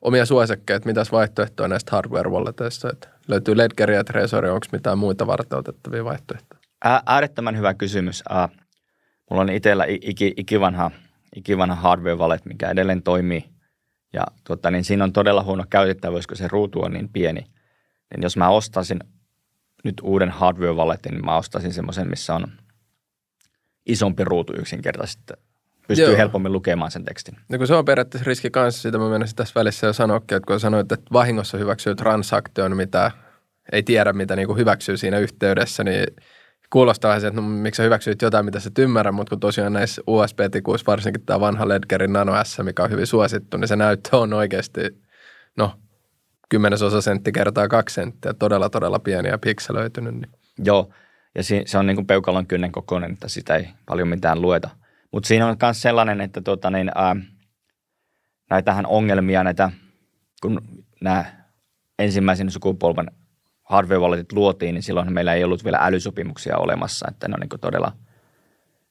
omia 0.00 0.26
suosikkeja, 0.26 0.76
että 0.76 0.88
mitäs 0.88 1.12
vaihtoehtoja 1.12 1.68
näistä 1.68 1.96
hardware-walleteista? 1.96 2.92
Että 2.92 3.08
löytyy 3.28 3.56
Ledger 3.56 3.90
ja 3.90 4.04
Trezor, 4.04 4.46
onko 4.46 4.66
mitään 4.72 4.98
muita 4.98 5.26
varteutettavia 5.26 6.04
vaihtoehtoja? 6.04 6.60
Äärettömän 6.84 7.56
hyvä 7.56 7.74
kysymys. 7.74 8.22
Ää, 8.28 8.48
mulla 9.30 9.42
on 9.42 9.50
itsellä 9.50 9.84
iki, 9.88 10.34
ikivanha, 10.36 10.90
ikivanha 11.36 11.74
hardware 11.74 12.14
wallet, 12.14 12.44
mikä 12.44 12.70
edelleen 12.70 13.02
toimii. 13.02 13.44
Ja 14.12 14.26
tuota, 14.44 14.70
niin 14.70 14.84
siinä 14.84 15.04
on 15.04 15.12
todella 15.12 15.42
huono 15.42 15.64
käytettävyys, 15.70 16.26
kun 16.26 16.36
se 16.36 16.48
ruutu 16.48 16.82
on 16.82 16.92
niin 16.92 17.08
pieni. 17.08 17.40
Niin 18.10 18.22
jos 18.22 18.36
mä 18.36 18.48
ostaisin 18.48 18.98
nyt 19.84 19.94
uuden 20.02 20.30
hardware 20.30 20.72
walletin, 20.72 21.12
niin 21.12 21.24
mä 21.24 21.36
ostaisin 21.36 21.72
semmoisen, 21.72 22.08
missä 22.10 22.34
on 22.34 22.46
isompi 23.86 24.24
ruutu 24.24 24.52
yksinkertaisesti. 24.58 25.32
Pystyy 25.88 26.06
Joo. 26.06 26.16
helpommin 26.16 26.52
lukemaan 26.52 26.90
sen 26.90 27.04
tekstin. 27.04 27.36
No 27.48 27.58
kun 27.58 27.66
se 27.66 27.74
on 27.74 27.84
periaatteessa 27.84 28.28
riski 28.28 28.50
kanssa, 28.50 28.82
sitä 28.82 28.98
mä 28.98 29.08
menisin 29.08 29.36
tässä 29.36 29.52
välissä 29.54 29.86
jo 29.86 29.92
sanoakin, 29.92 30.36
että 30.36 30.46
kun 30.46 30.60
sanoit, 30.60 30.92
että 30.92 31.06
vahingossa 31.12 31.58
hyväksyy 31.58 31.94
transaktion, 31.94 32.76
mitä 32.76 33.10
ei 33.72 33.82
tiedä, 33.82 34.12
mitä 34.12 34.36
niin 34.36 34.56
hyväksyy 34.56 34.96
siinä 34.96 35.18
yhteydessä, 35.18 35.84
niin 35.84 36.06
kuulostaa 36.70 37.08
vähän 37.08 37.20
se, 37.20 37.26
että 37.26 37.40
no, 37.40 37.48
miksi 37.48 37.76
sä 37.76 37.82
hyväksyit 37.82 38.22
jotain, 38.22 38.44
mitä 38.44 38.60
sä 38.60 38.70
ymmärrä, 38.78 39.12
mutta 39.12 39.30
kun 39.30 39.40
tosiaan 39.40 39.72
näissä 39.72 40.02
USB-tikuissa, 40.06 40.86
varsinkin 40.86 41.26
tämä 41.26 41.40
vanha 41.40 41.68
Ledgerin 41.68 42.12
Nano 42.12 42.44
S, 42.44 42.58
mikä 42.62 42.82
on 42.82 42.90
hyvin 42.90 43.06
suosittu, 43.06 43.56
niin 43.56 43.68
se 43.68 43.76
näyttö 43.76 44.16
on 44.16 44.32
oikeasti, 44.32 44.80
no, 45.56 45.72
kymmenesosa 46.48 47.00
sentti 47.00 47.32
kertaa 47.32 47.68
kaksi 47.68 47.94
senttiä, 47.94 48.34
todella, 48.34 48.70
todella 48.70 48.98
pieni 48.98 49.28
ja 49.28 49.38
pikselöitynyt. 49.38 50.14
Niin. 50.14 50.30
Joo, 50.64 50.90
ja 51.34 51.42
si- 51.42 51.62
se 51.66 51.78
on 51.78 51.86
niin 51.86 51.96
kuin 51.96 52.06
peukalon 52.06 52.46
kynnen 52.46 52.72
kokoinen, 52.72 53.12
että 53.12 53.28
sitä 53.28 53.56
ei 53.56 53.68
paljon 53.86 54.08
mitään 54.08 54.42
lueta. 54.42 54.70
Mutta 55.12 55.26
siinä 55.26 55.46
on 55.46 55.56
myös 55.62 55.82
sellainen, 55.82 56.20
että 56.20 56.40
tuota, 56.40 56.70
niin, 56.70 56.90
ää, 56.94 57.16
näitähän 58.50 58.86
ongelmia, 58.86 59.44
näitä, 59.44 59.70
kun 60.42 60.60
nämä 61.00 61.24
ensimmäisen 61.98 62.50
sukupolven 62.50 63.10
hardware 63.68 64.00
walletit 64.00 64.32
luotiin, 64.32 64.74
niin 64.74 64.82
silloin 64.82 65.12
meillä 65.12 65.34
ei 65.34 65.44
ollut 65.44 65.64
vielä 65.64 65.78
älysopimuksia 65.80 66.56
olemassa, 66.56 67.06
että 67.10 67.28
ne 67.28 67.34
on 67.34 67.40
niin 67.40 67.60
todella 67.60 67.92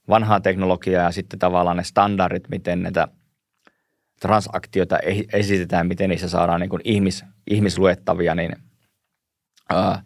vanhaa 0.10 0.40
teknologiaa 0.40 1.04
ja 1.04 1.12
sitten 1.12 1.40
tavallaan 1.40 1.78
ne 1.78 1.84
standardit, 1.84 2.50
miten 2.50 2.84
näitä 2.84 3.08
transaktioita 4.22 5.00
esitetään, 5.34 5.88
miten 5.88 6.10
niissä 6.10 6.30
saadaan 6.30 6.62
niin 6.62 6.72
ihmis, 6.84 7.26
ihmisluettavia, 7.52 8.36
niin 8.36 8.56
ää, 9.70 10.04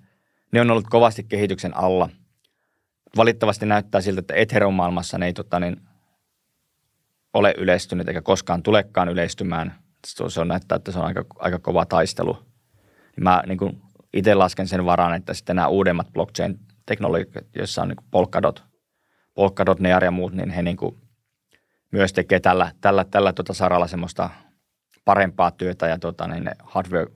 ne 0.52 0.62
on 0.62 0.72
ollut 0.72 0.88
kovasti 0.90 1.24
kehityksen 1.24 1.78
alla. 1.78 2.10
Valitettavasti 3.18 3.66
näyttää 3.66 4.02
siltä, 4.02 4.20
että 4.20 4.34
Ethereum-maailmassa 4.34 5.18
ne 5.18 5.26
ei 5.26 5.34
tota, 5.34 5.60
niin, 5.60 5.82
ole 7.34 7.54
yleistynyt 7.58 8.08
eikä 8.08 8.22
koskaan 8.22 8.64
tulekaan 8.64 9.10
yleistymään. 9.10 9.76
Se 10.06 10.42
on 10.42 10.48
näyttää, 10.48 10.76
että 10.76 10.92
se 10.92 11.00
on 11.00 11.06
aika, 11.06 11.26
aika 11.40 11.60
kova 11.60 11.86
taistelu. 11.86 12.38
Mä 13.22 13.44
niin 13.48 13.58
kuin, 13.58 13.82
itse 14.14 14.36
lasken 14.36 14.68
sen 14.68 14.86
varaan, 14.86 15.14
että 15.14 15.34
sitten 15.34 15.56
nämä 15.56 15.68
uudemmat 15.68 16.08
blockchain-teknologiat, 16.14 17.46
joissa 17.56 17.82
on 17.82 17.88
niin 17.88 17.98
Polkadot, 18.12 18.64
Polkadot, 19.34 19.80
Near 19.80 20.04
ja 20.04 20.12
muut, 20.12 20.34
niin 20.34 20.50
he 20.50 20.62
niin 20.62 20.78
kuin 20.78 20.98
myös 21.92 22.14
tekee 22.14 22.40
tällä, 22.40 22.72
tällä, 22.82 23.06
tällä 23.12 23.34
tota 23.34 23.54
saralla 23.54 23.88
semmoista 23.88 24.30
parempaa 25.06 25.52
työtä 25.52 25.88
ja 25.88 26.00
tota, 26.00 26.28
niin 26.28 26.44
ne 26.44 26.52
hardware 26.64 27.08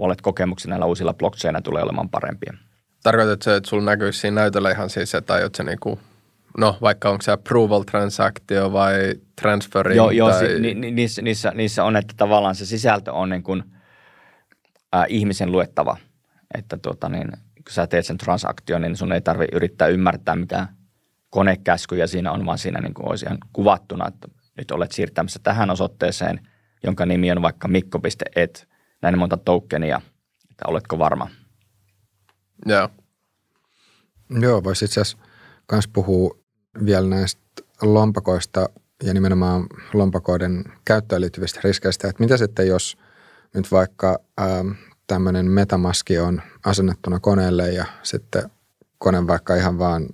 wallet-kokemuksia 0.00 0.68
näillä 0.70 0.86
uusilla 0.86 1.14
blockchaina 1.14 1.60
tulee 1.60 1.82
olemaan 1.82 2.10
parempia. 2.10 2.54
Tarkoitatko 3.02 3.42
se, 3.42 3.56
että 3.56 3.68
sulla 3.68 3.84
näkyisi 3.84 4.18
siinä 4.18 4.40
näytöllä 4.40 4.70
ihan 4.70 4.90
siis, 4.90 5.14
että 5.14 5.34
aiot 5.34 5.54
se 5.54 5.64
niinku, 5.64 5.98
no 6.58 6.76
vaikka 6.80 7.10
onko 7.10 7.22
se 7.22 7.32
approval 7.32 7.82
transaktio 7.82 8.72
vai 8.72 9.14
transferi? 9.42 9.96
Joo, 9.96 10.10
joo 10.10 10.30
tai... 10.30 10.60
ni, 10.60 10.74
ni, 10.74 10.90
niissä, 10.90 11.22
niissä, 11.22 11.52
niissä, 11.54 11.84
on, 11.84 11.96
että 11.96 12.14
tavallaan 12.16 12.54
se 12.54 12.66
sisältö 12.66 13.12
on 13.12 13.28
niin 13.28 13.42
kuin, 13.42 13.62
ää, 14.92 15.04
ihmisen 15.08 15.52
luettava. 15.52 15.96
Että 16.58 16.76
tuota, 16.76 17.08
niin, 17.08 17.28
kun 17.54 17.72
sä 17.72 17.86
teet 17.86 18.06
sen 18.06 18.18
transaktion, 18.18 18.82
niin 18.82 18.96
sun 18.96 19.12
ei 19.12 19.20
tarvitse 19.20 19.56
yrittää 19.56 19.88
ymmärtää, 19.88 20.36
mitä 20.36 20.68
konekäskyjä 21.30 22.06
siinä 22.06 22.32
on, 22.32 22.46
vaan 22.46 22.58
siinä 22.58 22.80
niin 22.80 22.94
kuin 22.94 23.08
olisi 23.08 23.26
ihan 23.26 23.38
kuvattuna, 23.52 24.08
että 24.08 24.28
nyt 24.58 24.70
olet 24.70 24.92
siirtämässä 24.92 25.40
tähän 25.42 25.70
osoitteeseen, 25.70 26.48
jonka 26.84 27.06
nimi 27.06 27.30
on 27.30 27.42
vaikka 27.42 27.68
mikko.et, 27.68 28.68
näin 29.02 29.18
monta 29.18 29.36
tokenia, 29.36 30.00
että 30.50 30.64
oletko 30.68 30.98
varma. 30.98 31.30
Joo. 32.66 32.88
Joo, 34.40 34.64
voisi 34.64 34.84
itse 34.84 35.00
asiassa 35.00 35.18
myös 35.72 35.88
puhua 35.88 36.38
vielä 36.84 37.08
näistä 37.08 37.42
lompakoista 37.82 38.68
ja 39.02 39.14
nimenomaan 39.14 39.66
lompakoiden 39.92 40.64
käyttöön 40.84 41.20
liittyvistä 41.20 41.60
riskeistä. 41.64 42.08
Että 42.08 42.22
mitä 42.22 42.36
sitten, 42.36 42.68
jos 42.68 42.98
nyt 43.54 43.72
vaikka 43.72 44.18
ähm, 44.40 44.70
tämmöinen 45.06 45.46
metamaski 45.46 46.18
on 46.18 46.42
asennettuna 46.64 47.20
koneelle 47.20 47.70
ja 47.70 47.84
sitten 48.02 48.50
kone 48.98 49.26
vaikka 49.26 49.54
ihan 49.54 49.78
vaan 49.78 50.06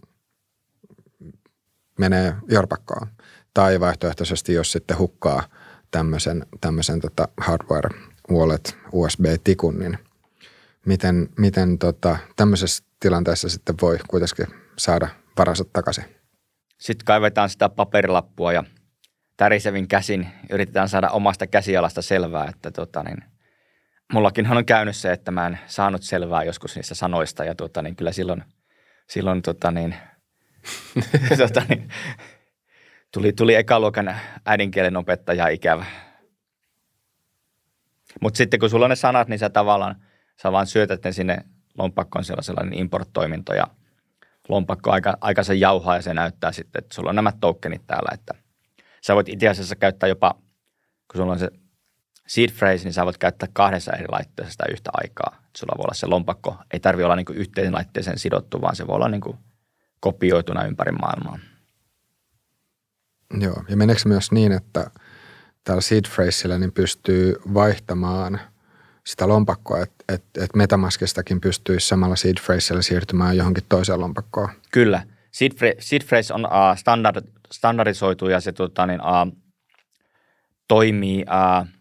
menee 1.98 2.34
jorpakkoon. 2.48 3.08
Tai 3.54 3.80
vaihtoehtoisesti, 3.80 4.52
jos 4.52 4.72
sitten 4.72 4.98
hukkaa 4.98 5.42
tämmöisen, 5.90 6.46
tämmöisen 6.60 7.00
tota 7.00 7.28
hardware 7.40 7.90
wallet 8.30 8.78
USB-tikun, 8.92 9.78
niin 9.78 9.98
miten, 10.86 11.28
miten 11.38 11.78
tota, 11.78 12.16
tämmöisessä 12.36 12.84
tilanteessa 13.00 13.48
sitten 13.48 13.74
voi 13.82 13.98
kuitenkin 14.08 14.46
saada 14.76 15.08
varansa 15.38 15.64
takaisin? 15.72 16.04
Sitten 16.78 17.04
kaivetaan 17.04 17.50
sitä 17.50 17.68
paperilappua 17.68 18.52
ja 18.52 18.64
tärisevin 19.36 19.88
käsin 19.88 20.28
yritetään 20.50 20.88
saada 20.88 21.10
omasta 21.10 21.46
käsialasta 21.46 22.02
selvää, 22.02 22.48
että 22.48 22.70
tota 22.70 23.02
niin, 23.02 23.24
mullakin 24.12 24.52
on 24.52 24.64
käynyt 24.64 24.96
se, 24.96 25.12
että 25.12 25.30
mä 25.30 25.46
en 25.46 25.58
saanut 25.66 26.02
selvää 26.02 26.44
joskus 26.44 26.76
niistä 26.76 26.94
sanoista 26.94 27.44
ja 27.44 27.54
tota 27.54 27.82
niin, 27.82 27.96
kyllä 27.96 28.12
silloin, 28.12 28.44
silloin 29.08 29.42
tota 29.42 29.70
niin, 29.70 29.94
tota 31.38 31.62
niin, 31.68 31.88
tuli, 33.12 33.32
tuli 33.32 33.54
ekaluokan 33.54 34.16
äidinkielen 34.46 34.96
opettaja 34.96 35.48
ikävä. 35.48 35.84
Mutta 38.20 38.38
sitten 38.38 38.60
kun 38.60 38.70
sulla 38.70 38.84
on 38.84 38.90
ne 38.90 38.96
sanat, 38.96 39.28
niin 39.28 39.38
sä 39.38 39.50
tavallaan, 39.50 39.96
sä 40.42 40.52
vaan 40.52 40.66
syötät 40.66 41.04
ne 41.04 41.12
sinne 41.12 41.44
lompakkoon, 41.78 42.24
siellä 42.24 42.42
sellainen 42.42 42.78
import-toiminto 42.78 43.54
ja 43.54 43.66
lompakko 44.48 44.90
aika, 44.90 45.16
aika 45.20 45.42
se 45.42 45.54
jauhaa 45.54 45.96
ja 45.96 46.02
se 46.02 46.14
näyttää 46.14 46.52
sitten, 46.52 46.84
että 46.84 46.94
sulla 46.94 47.08
on 47.08 47.16
nämä 47.16 47.32
tokenit 47.40 47.86
täällä, 47.86 48.10
että 48.14 48.34
sä 49.06 49.14
voit 49.14 49.28
itse 49.28 49.48
asiassa 49.48 49.76
käyttää 49.76 50.08
jopa, 50.08 50.34
kun 51.10 51.16
sulla 51.16 51.32
on 51.32 51.38
se 51.38 51.50
seed 52.30 52.50
phrase, 52.50 52.84
niin 52.84 52.92
sä 52.92 53.04
voit 53.04 53.18
käyttää 53.18 53.48
kahdessa 53.52 53.92
eri 53.92 54.06
laitteessa 54.08 54.52
sitä 54.52 54.64
yhtä 54.70 54.90
aikaa. 54.92 55.36
Et 55.36 55.56
sulla 55.56 55.74
voi 55.78 55.82
olla 55.82 55.94
se 55.94 56.06
lompakko, 56.06 56.56
ei 56.72 56.80
tarvi 56.80 57.02
olla 57.02 57.16
niin 57.16 57.26
yhteen 57.34 57.72
laitteeseen 57.72 58.18
sidottu, 58.18 58.60
vaan 58.60 58.76
se 58.76 58.86
voi 58.86 58.96
olla 58.96 59.08
niin 59.08 59.38
kopioituna 60.00 60.64
ympäri 60.64 60.92
maailmaa. 60.92 61.38
Joo, 63.40 63.64
ja 63.68 63.76
meneekö 63.76 64.02
myös 64.04 64.32
niin, 64.32 64.52
että 64.52 64.90
tällä 65.64 65.80
seed 65.80 66.04
phraseillä 66.14 66.58
niin 66.58 66.72
pystyy 66.72 67.34
vaihtamaan 67.54 68.40
sitä 69.06 69.28
lompakkoa, 69.28 69.82
että 69.82 70.04
et, 70.08 70.24
et 70.36 70.54
Metamaskistakin 70.54 71.40
pystyisi 71.40 71.88
samalla 71.88 72.16
seed 72.16 72.36
phraseilla 72.44 72.82
siirtymään 72.82 73.36
johonkin 73.36 73.64
toiseen 73.68 74.00
lompakkoon? 74.00 74.48
Kyllä. 74.72 75.02
Seed, 75.32 75.52
seed 75.78 76.02
phrase 76.06 76.34
on 76.34 76.46
uh, 76.46 76.76
standard, 76.76 77.26
standardisoitu 77.52 78.28
ja 78.28 78.40
se 78.40 78.52
tota, 78.52 78.86
niin, 78.86 79.00
uh, 79.00 79.36
toimii, 80.68 81.24
uh, 81.28 81.79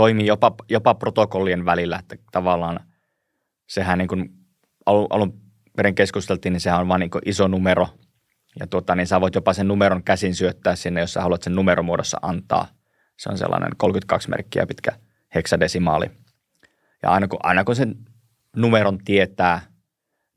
toimii 0.00 0.26
jopa, 0.26 0.54
jopa 0.68 0.94
protokollien 0.94 1.64
välillä, 1.64 1.98
että 1.98 2.16
tavallaan 2.32 2.80
sehän 3.68 3.98
niin 3.98 4.08
kuin 4.08 4.30
alun, 4.86 5.06
alun 5.10 5.40
perin 5.76 5.94
keskusteltiin, 5.94 6.52
niin 6.52 6.60
sehän 6.60 6.80
on 6.80 6.88
vain 6.88 7.00
niin 7.00 7.10
iso 7.24 7.48
numero. 7.48 7.88
Ja 8.60 8.66
tuota, 8.66 8.94
niin 8.94 9.06
sä 9.06 9.20
voit 9.20 9.34
jopa 9.34 9.52
sen 9.52 9.68
numeron 9.68 10.02
käsin 10.02 10.34
syöttää 10.34 10.76
sinne, 10.76 11.00
jos 11.00 11.12
sä 11.12 11.22
haluat 11.22 11.42
sen 11.42 11.54
numeromuodossa 11.54 12.18
antaa. 12.22 12.66
Se 13.18 13.28
on 13.28 13.38
sellainen 13.38 13.70
32 13.76 14.30
merkkiä 14.30 14.66
pitkä 14.66 14.92
heksadesimaali. 15.34 16.10
Ja 17.02 17.10
aina 17.10 17.28
kun, 17.28 17.38
aina 17.42 17.64
kun 17.64 17.76
sen 17.76 17.94
numeron 18.56 18.98
tietää, 19.04 19.60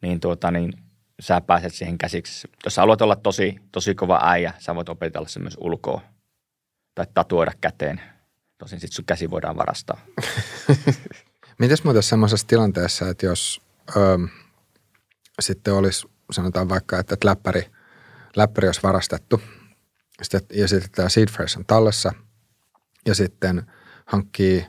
niin, 0.01 0.19
tuota, 0.19 0.51
niin 0.51 0.73
sä 1.19 1.41
pääset 1.41 1.73
siihen 1.73 1.97
käsiksi. 1.97 2.47
Jos 2.65 2.75
sä 2.75 2.81
haluat 2.81 3.01
olla 3.01 3.15
tosi, 3.15 3.59
tosi 3.71 3.95
kova 3.95 4.19
äijä, 4.23 4.53
sä 4.59 4.75
voit 4.75 4.89
opetella 4.89 5.27
se 5.27 5.39
myös 5.39 5.57
ulkoa 5.59 6.01
tai 6.95 7.05
tatuoida 7.13 7.51
käteen. 7.61 8.12
Tosin 8.57 8.79
sitten 8.79 8.95
sun 8.95 9.05
käsi 9.05 9.29
voidaan 9.29 9.57
varastaa. 9.57 9.97
Mites 11.59 11.83
muuten 11.83 12.03
semmoisessa 12.03 12.47
tilanteessa, 12.47 13.09
että 13.09 13.25
jos 13.25 13.61
ö, 13.95 14.19
sitten 15.39 15.73
olisi, 15.73 16.07
sanotaan 16.31 16.69
vaikka, 16.69 16.99
että 16.99 17.15
läppäri, 17.23 17.71
läppäri 18.35 18.67
olisi 18.67 18.83
varastettu 18.83 19.41
sitten, 20.21 20.59
ja 20.59 20.67
sitten 20.67 20.91
tämä 20.91 21.09
seed 21.09 21.27
phrase 21.31 21.59
on 21.59 21.65
tallessa 21.65 22.13
ja 23.05 23.15
sitten 23.15 23.71
hankkii 24.05 24.65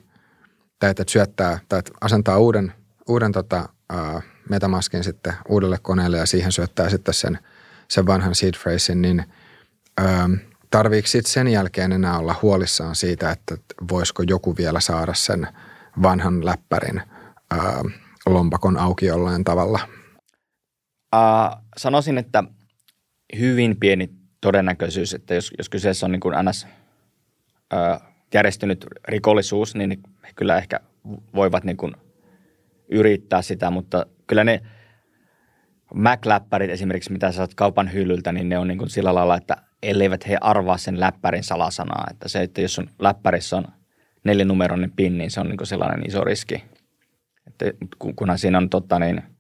tai 0.79 0.91
että 0.91 1.05
syöttää 1.09 1.59
tai 1.69 1.79
että 1.79 1.93
asentaa 2.01 2.39
uuden, 2.39 2.73
uuden 3.09 3.33
tota, 3.33 3.69
ää, 3.91 4.23
metamaskin 4.49 5.05
sitten 5.05 5.35
uudelle 5.49 5.79
koneelle 5.83 6.19
ja 6.19 6.27
siihen 6.27 6.53
syöttää 6.53 6.91
sitten 6.91 7.15
sen, 7.15 7.39
sen 7.89 8.07
vanhan 8.07 8.35
seed 8.35 8.55
phrasein, 8.63 9.03
niin 9.03 9.25
ää, 9.99 10.29
tarviiko 10.79 11.09
sen 11.25 11.49
jälkeen 11.49 11.93
enää 11.93 12.19
olla 12.19 12.35
huolissaan 12.43 12.95
siitä, 12.95 13.31
että 13.31 13.57
voisiko 13.93 14.23
joku 14.23 14.57
vielä 14.57 14.81
saada 14.81 15.15
sen 15.15 15.49
vanhan 16.03 16.45
läppärin 16.47 17.03
ää, 17.51 17.83
lompakon 18.27 18.77
auki 18.77 19.07
jollain 19.07 19.45
tavalla– 19.45 19.81
Uh, 21.15 21.63
sanoisin, 21.77 22.19
että 22.19 22.45
hyvin 23.39 23.77
pieni 23.81 24.11
todennäköisyys, 24.41 25.15
että 25.15 25.35
jos, 25.35 25.53
jos 25.59 25.69
kyseessä 25.69 26.07
on 26.07 26.13
niin 26.13 26.21
kuin 26.21 26.35
NS 26.43 26.67
järjestynyt 28.35 28.87
rikollisuus, 29.09 29.75
niin 29.75 30.03
he 30.23 30.33
kyllä 30.37 30.59
ehkä 30.59 30.81
voivat 31.35 31.65
niin 31.65 31.77
kuin 31.77 31.97
yrittää 32.89 33.43
sitä, 33.43 33.71
mutta 33.71 34.07
kyllä 34.27 34.45
ne 34.45 34.61
Mac-läppärit 35.95 36.71
esimerkiksi, 36.71 37.13
mitä 37.13 37.33
saat 37.33 37.55
kaupan 37.55 37.93
hyllyltä, 37.93 38.33
niin 38.33 38.49
ne 38.49 38.59
on 38.59 38.69
niin 38.69 38.79
kuin 38.79 38.91
sillä 38.91 39.15
lailla, 39.15 39.37
että 39.37 39.57
elleivät 39.91 40.29
he 40.29 40.39
arvaa 40.41 40.79
sen 40.79 41.01
läppärin 41.01 41.45
salasanaa. 41.45 42.07
Että 42.11 42.29
se, 42.29 42.43
että 42.43 42.61
jos 42.61 42.75
sun 42.75 42.91
läppärissä 42.99 43.57
on 43.57 43.65
nelinumeroinen 44.25 44.93
pin, 44.97 45.19
niin 45.19 45.31
se 45.31 45.41
on 45.41 45.49
niin 45.49 45.67
sellainen 45.67 46.07
iso 46.09 46.25
riski. 46.25 46.65
Että 47.47 47.65
kunhan 48.17 48.39
siinä 48.39 48.59
on 48.59 48.71
totta 48.71 48.99
niin– 48.99 49.23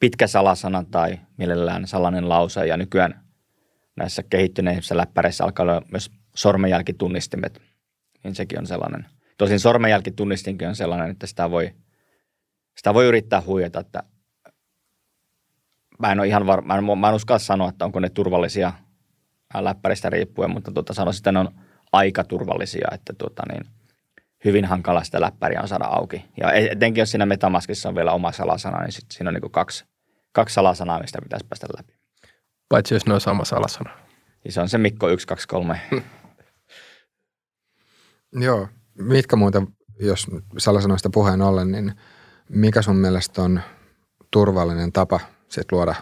pitkä 0.00 0.26
salasana 0.26 0.84
tai 0.90 1.18
mielellään 1.36 1.86
salainen 1.86 2.28
lause. 2.28 2.66
Ja 2.66 2.76
nykyään 2.76 3.24
näissä 3.96 4.22
kehittyneissä 4.22 4.96
läppäreissä 4.96 5.44
alkaa 5.44 5.62
olla 5.62 5.82
myös 5.90 6.10
sormenjälkitunnistimet, 6.34 7.60
niin 8.24 8.34
sekin 8.34 8.58
on 8.58 8.66
sellainen. 8.66 9.06
Tosin 9.38 9.60
sormenjälkitunnistinkin 9.60 10.68
on 10.68 10.76
sellainen, 10.76 11.10
että 11.10 11.26
sitä 11.26 11.50
voi, 11.50 11.74
sitä 12.76 12.94
voi 12.94 13.06
yrittää 13.06 13.42
huijata, 13.46 13.80
että 13.80 14.02
mä 15.98 16.12
en 16.12 16.20
ole 16.20 16.28
ihan 16.28 16.46
var, 16.46 16.60
mä 16.60 16.74
en, 16.78 16.84
mä 16.98 17.08
en 17.08 17.14
uskalla 17.14 17.38
sanoa, 17.38 17.68
että 17.68 17.84
onko 17.84 18.00
ne 18.00 18.08
turvallisia 18.08 18.72
läppäristä 19.54 20.10
riippuen, 20.10 20.50
mutta 20.50 20.72
tuota, 20.72 20.94
sanoisin, 20.94 21.20
että 21.20 21.32
ne 21.32 21.38
on 21.38 21.48
aika 21.92 22.24
turvallisia, 22.24 22.88
että 22.92 23.12
tuota, 23.18 23.42
niin, 23.52 23.66
hyvin 24.44 24.64
hankala 24.64 25.04
sitä 25.04 25.20
läppäriä 25.20 25.62
on 25.62 25.68
saada 25.68 25.84
auki. 25.84 26.24
Ja 26.40 26.52
etenkin 26.52 27.02
jos 27.02 27.10
siinä 27.10 27.26
Metamaskissa 27.26 27.88
on 27.88 27.94
vielä 27.94 28.12
oma 28.12 28.32
salasana, 28.32 28.82
niin 28.82 28.92
sit 28.92 29.04
siinä 29.10 29.30
on 29.30 29.34
niin 29.34 29.50
kaksi 29.50 29.84
kaksi 30.32 30.54
salasanaa, 30.54 31.00
mistä 31.00 31.18
pitäisi 31.22 31.46
päästä 31.46 31.66
läpi. 31.76 31.94
Paitsi 32.68 32.94
jos 32.94 33.06
ne 33.06 33.14
on 33.14 33.20
sama 33.20 33.44
salasana. 33.44 33.90
Ja 34.44 34.52
se 34.52 34.60
on 34.60 34.68
se 34.68 34.78
Mikko 34.78 35.06
123. 35.18 35.80
Joo. 38.32 38.68
Mitkä 38.98 39.36
muuta, 39.36 39.62
jos 40.00 40.26
salasanoista 40.58 41.10
puheen 41.10 41.42
ollen, 41.42 41.72
niin 41.72 41.92
mikä 42.48 42.82
sun 42.82 42.96
mielestä 42.96 43.42
on 43.42 43.60
turvallinen 44.30 44.92
tapa 44.92 45.20
sit 45.48 45.72
luoda 45.72 45.94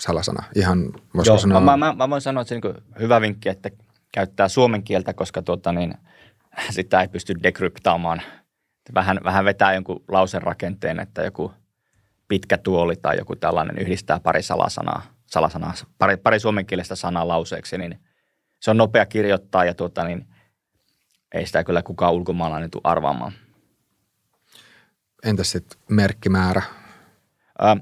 salasana? 0.00 0.44
Ihan, 0.54 0.92
Joo, 1.26 1.38
sanoa... 1.38 1.60
Mä, 1.60 1.76
mä, 1.76 1.92
mä, 1.92 2.10
voin 2.10 2.20
sanoa, 2.20 2.42
että 2.42 2.54
se 2.54 2.68
on 2.68 2.74
hyvä 3.00 3.20
vinkki, 3.20 3.48
että 3.48 3.70
käyttää 4.12 4.48
suomen 4.48 4.82
kieltä, 4.82 5.14
koska 5.14 5.42
tuota, 5.42 5.72
niin, 5.72 5.94
sitä 6.70 7.00
ei 7.00 7.08
pysty 7.08 7.34
dekryptaamaan. 7.42 8.22
Vähän, 8.94 9.20
vähän 9.24 9.44
vetää 9.44 9.74
jonkun 9.74 10.04
lausen 10.08 10.42
rakenteen, 10.42 11.00
että 11.00 11.22
joku– 11.22 11.52
pitkä 12.28 12.58
tuoli 12.58 12.96
tai 12.96 13.16
joku 13.18 13.36
tällainen 13.36 13.78
yhdistää 13.78 14.20
pari 14.20 14.42
salasanaa, 14.42 15.02
salasanaa 15.26 15.74
pari, 15.98 16.16
pari 16.16 16.40
suomenkielistä 16.40 16.96
sanaa 16.96 17.28
lauseeksi, 17.28 17.78
niin 17.78 18.00
se 18.60 18.70
on 18.70 18.76
nopea 18.76 19.06
kirjoittaa 19.06 19.64
ja 19.64 19.74
tuota, 19.74 20.04
niin 20.04 20.26
ei 21.34 21.46
sitä 21.46 21.64
kyllä 21.64 21.82
kukaan 21.82 22.12
ulkomaalainen 22.12 22.70
tule 22.70 22.80
arvaamaan. 22.84 23.32
Entäs 25.24 25.50
sitten 25.50 25.78
merkkimäärä? 25.88 26.62
Ä, 27.62 27.76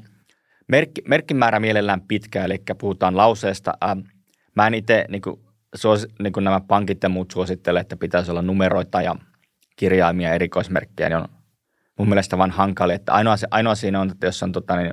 merkki, 0.68 1.02
merkkimäärä 1.08 1.60
mielellään 1.60 2.00
pitkä, 2.00 2.44
eli 2.44 2.62
puhutaan 2.80 3.16
lauseesta. 3.16 3.74
Ä, 3.84 3.96
mä 4.54 4.66
en 4.66 4.74
itse, 4.74 5.04
niin 5.08 5.22
kuin, 5.22 5.40
suos, 5.74 6.06
niin 6.22 6.32
kuin 6.32 6.44
nämä 6.44 6.60
pankit 6.60 7.02
ja 7.02 7.08
muut 7.08 7.30
suosittele, 7.30 7.80
että 7.80 7.96
pitäisi 7.96 8.30
olla 8.30 8.42
numeroita 8.42 9.02
ja 9.02 9.16
kirjaimia 9.76 10.34
erikoismerkkejä, 10.34 11.08
niin 11.08 11.16
on 11.16 11.28
mun 11.98 12.08
mielestä 12.08 12.38
vain 12.38 12.50
hankali. 12.50 12.94
Että 12.94 13.12
ainoa, 13.12 13.34
ainoa 13.50 13.74
siinä 13.74 14.00
on, 14.00 14.10
että 14.10 14.26
jos 14.26 14.42
on 14.42 14.52
tota, 14.52 14.76
niin, 14.76 14.92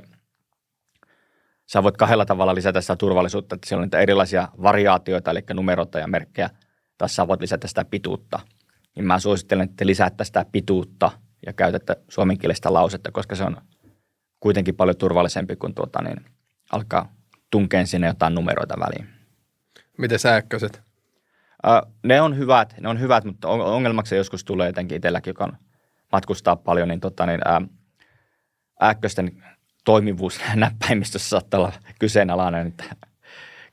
sä 1.66 1.82
voit 1.82 1.96
kahdella 1.96 2.24
tavalla 2.24 2.54
lisätä 2.54 2.80
sitä 2.80 2.96
turvallisuutta, 2.96 3.54
että 3.54 3.68
siellä 3.68 3.80
on 3.80 3.86
niitä 3.86 4.00
erilaisia 4.00 4.48
variaatioita, 4.62 5.30
eli 5.30 5.40
numeroita 5.54 5.98
ja 5.98 6.06
merkkejä, 6.06 6.50
tai 6.98 7.08
sä 7.08 7.28
voit 7.28 7.40
lisätä 7.40 7.68
sitä 7.68 7.84
pituutta. 7.84 8.40
Niin 8.96 9.04
mä 9.04 9.18
suosittelen, 9.18 9.68
että 9.68 9.86
lisäätte 9.86 10.24
sitä 10.24 10.46
pituutta 10.52 11.10
ja 11.46 11.52
käytätte 11.52 11.96
suomenkielistä 12.08 12.72
lausetta, 12.72 13.12
koska 13.12 13.34
se 13.34 13.44
on 13.44 13.56
kuitenkin 14.42 14.76
paljon 14.76 14.96
turvallisempi 14.96 15.56
kuin 15.56 15.74
tuota, 15.74 16.02
niin 16.02 16.24
alkaa 16.72 17.12
tunkeen 17.50 17.86
sinne 17.86 18.06
jotain 18.06 18.34
numeroita 18.34 18.74
väliin. 18.80 19.08
Miten 19.98 20.18
sähköiset? 20.18 20.82
Uh, 21.66 21.92
ne 22.02 22.20
on 22.20 22.36
hyvät, 22.36 22.74
ne 22.80 22.88
on 22.88 23.00
hyvät, 23.00 23.24
mutta 23.24 23.48
ongelmaksi 23.48 24.16
joskus 24.16 24.44
tulee 24.44 24.66
jotenkin 24.66 24.96
itselläkin, 24.96 25.30
joka 25.30 25.52
matkustaa 26.12 26.56
paljon, 26.56 26.88
niin, 26.88 27.00
tota, 27.00 27.26
niin 27.26 27.40
ää, 27.44 27.60
ääkkösten 28.80 29.44
toimivuus 29.84 30.40
näppäimistössä 30.54 31.28
saattaa 31.28 31.60
olla 31.60 31.72
kyseenalainen. 31.98 32.66
Että 32.66 32.84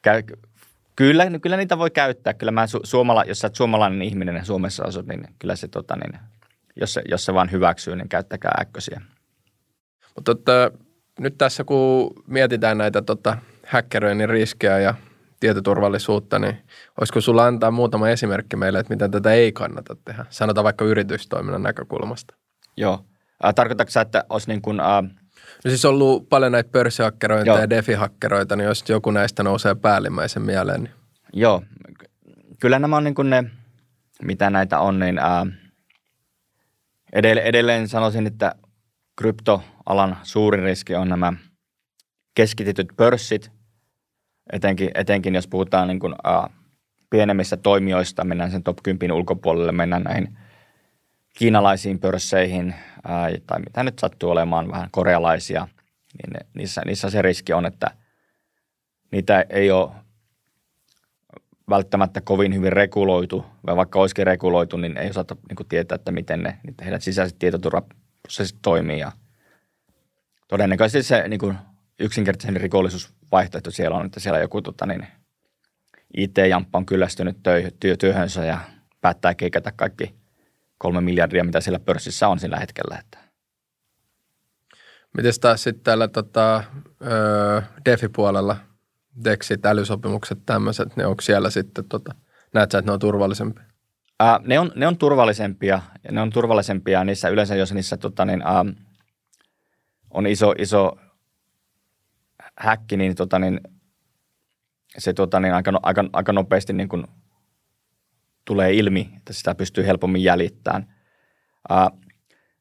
käy, 0.01 0.24
kyllä, 0.95 1.26
kyllä 1.41 1.57
niitä 1.57 1.78
voi 1.78 1.91
käyttää. 1.91 2.34
Kyllä 2.34 2.51
mä 2.51 2.67
su, 2.67 2.80
suomala, 2.84 3.24
jos 3.24 3.39
sä 3.39 3.47
oot 3.47 3.55
suomalainen 3.55 4.01
ihminen 4.01 4.36
ja 4.36 4.45
Suomessa 4.45 4.84
asut, 4.84 5.07
niin 5.07 5.28
kyllä 5.39 5.55
se, 5.55 5.67
tota, 5.67 5.95
niin, 5.95 6.20
jos, 6.76 6.93
se, 6.93 7.01
jos 7.09 7.26
se 7.26 7.34
vaan 7.34 7.51
hyväksyy, 7.51 7.95
niin 7.95 8.09
käyttäkää 8.09 8.51
äkkösiä. 8.61 9.01
Mutta 10.20 10.36
tota, 10.36 10.72
nyt 11.20 11.38
tässä 11.38 11.63
kun 11.63 12.13
mietitään 12.28 12.78
näitä 12.78 13.01
tota, 13.01 13.38
häkkeröinnin 13.65 14.30
riskejä 14.30 14.80
ja 14.80 14.93
tietoturvallisuutta, 15.39 16.39
niin 16.39 16.57
olisiko 16.99 17.22
sulla 17.22 17.45
antaa 17.45 17.72
muutama 17.72 18.09
esimerkki 18.09 18.55
meille, 18.55 18.80
että 18.80 18.93
miten 18.93 19.11
tätä 19.11 19.34
ei 19.34 19.51
kannata 19.51 19.95
tehdä? 20.05 20.26
Sanotaan 20.30 20.63
vaikka 20.63 20.86
yritystoiminnan 20.86 21.63
näkökulmasta. 21.63 22.36
Joo. 22.78 23.05
Äh, 23.45 23.53
tarkoitatko 23.55 23.91
sä, 23.91 24.01
että 24.01 24.24
olisi 24.30 24.47
niin 24.47 24.61
kuin, 24.61 24.80
äh... 24.80 25.03
No 25.65 25.70
siis 25.72 25.86
on 25.86 25.93
ollut 25.93 26.30
paljon 26.30 26.51
näitä 26.51 26.70
pörssihakkeroita 26.72 27.51
ja 27.51 27.70
defihakkeroita, 27.70 28.55
niin 28.55 28.65
jos 28.65 28.89
joku 28.89 29.11
näistä 29.11 29.43
nousee 29.43 29.76
päällimmäisen 29.76 30.43
mieleen. 30.43 30.84
Niin... 30.84 30.93
Joo. 31.34 31.63
Kyllä 32.61 32.80
nämä 32.80 32.97
on 32.97 33.03
niin 33.03 33.15
kuin 33.15 33.30
ne, 33.30 33.43
mitä 34.24 34.49
näitä 34.49 34.80
on, 34.80 34.99
niin 34.99 35.20
äh, 35.20 35.47
edelleen, 37.13 37.47
edelleen 37.47 37.88
sanoisin, 37.88 38.28
että 38.28 38.55
kryptoalan 39.90 40.18
suurin 40.24 40.64
riski 40.64 40.96
on 40.96 41.10
nämä 41.10 41.34
keskitetyt 42.36 42.88
pörssit– 42.98 43.52
etenkin, 44.54 44.92
etenkin 44.96 45.36
jos 45.36 45.48
puhutaan 45.48 45.88
niin 45.88 46.00
kuin, 46.00 46.14
uh, 46.14 46.50
pienemmistä 47.10 47.58
toimijoista, 47.58 48.24
mennään 48.24 48.52
sen 48.52 48.64
top 48.64 48.78
10 48.84 49.16
ulkopuolelle, 49.16 49.72
mennään 49.72 50.04
näihin 50.04 50.38
kiinalaisiin 51.38 52.00
pörsseihin 52.00 52.68
uh, 52.98 53.42
tai 53.48 53.60
mitä 53.60 53.84
nyt 53.84 54.00
sattuu 54.00 54.30
olemaan 54.30 54.72
vähän 54.72 54.90
korealaisia, 54.92 55.68
niin 56.18 56.48
niissä, 56.54 56.82
niissä 56.86 57.10
se 57.10 57.22
riski 57.22 57.54
on, 57.54 57.66
että 57.66 57.92
niitä 59.12 59.46
ei 59.50 59.72
ole 59.72 59.92
välttämättä 61.70 62.22
kovin 62.22 62.54
hyvin 62.54 62.74
reguloitu, 62.74 63.46
vai 63.68 63.76
vaikka 63.76 64.00
olisikin 64.00 64.28
reguloitu, 64.28 64.78
niin 64.78 64.98
ei 64.98 65.10
osata 65.10 65.36
niin 65.50 65.56
kuin 65.56 65.68
tietää, 65.68 65.96
että 65.96 66.12
miten 66.12 66.44
ne, 66.44 66.58
heidän 66.84 67.02
sisäiset 67.02 67.40
tietoturvaprosessit 67.40 68.60
toimii. 68.62 69.00
Ja 69.00 69.12
todennäköisesti 70.50 71.08
se 71.08 71.28
niin 71.28 71.39
kuin 71.39 71.58
yksinkertaisen 72.00 72.62
rikollisuusvaihtoehto 72.62 73.72
siellä 73.72 73.97
on, 73.97 74.06
että 74.06 74.20
siellä 74.20 74.39
joku 74.39 74.62
tota, 74.62 74.86
niin, 74.86 75.08
IT-jamppa 76.18 76.78
on 76.78 76.86
kyllästynyt 76.86 77.38
työ, 77.80 77.97
työhönsä 77.97 78.45
ja 78.45 78.60
päättää 79.02 79.36
keikata 79.36 79.72
kaikki 79.72 80.16
kolme 80.78 81.02
miljardia, 81.02 81.43
mitä 81.43 81.62
siellä 81.62 81.80
pörssissä 81.80 82.28
on 82.28 82.39
sillä 82.39 82.58
hetkellä. 82.58 82.97
Että. 83.00 83.18
Miten 85.18 85.34
taas 85.41 85.64
sitten 85.64 85.84
täällä 85.84 86.08
tota, 86.08 86.64
DeFi-puolella, 87.86 88.56
DEXit, 89.24 89.66
älysopimukset, 89.66 90.39
tämmöiset, 90.45 90.95
ne 90.95 91.06
onko 91.06 91.22
siellä 91.22 91.50
sitten, 91.50 91.86
tota, 91.86 92.16
näet 92.54 92.72
sä, 92.72 92.78
että 92.78 92.89
ne 92.89 92.93
on 92.93 93.00
turvallisempia? 93.00 93.64
Ää, 94.20 94.39
ne, 94.43 94.60
on, 94.60 94.72
ne 94.76 94.88
on 94.88 94.97
turvallisempia, 94.97 95.82
ja 96.04 96.12
ne 96.12 96.22
on 96.22 96.30
turvallisempia 96.30 97.04
niissä 97.04 97.30
yleensä, 97.30 97.56
jos 97.56 97.74
niissä 97.74 97.97
tota, 97.97 98.26
niin, 98.26 98.41
ää, 98.41 98.66
iso, 100.30 100.53
iso 100.57 100.97
häkki, 102.57 102.97
niin, 102.97 103.16
tota, 103.16 103.39
niin 103.39 103.60
se 104.97 105.14
tota, 105.14 105.39
niin 105.39 105.53
aika, 105.53 105.80
aika, 105.84 106.05
aika 106.14 106.34
nopeasti 106.34 106.74
niin 106.74 106.89
kuin 106.89 107.07
tulee 108.45 108.74
ilmi, 108.74 109.10
että 109.18 109.34
sitä 109.34 109.55
pystyy 109.55 109.86
helpommin 109.86 110.24
jäljittämään. 110.24 110.95
Uh, 111.72 111.99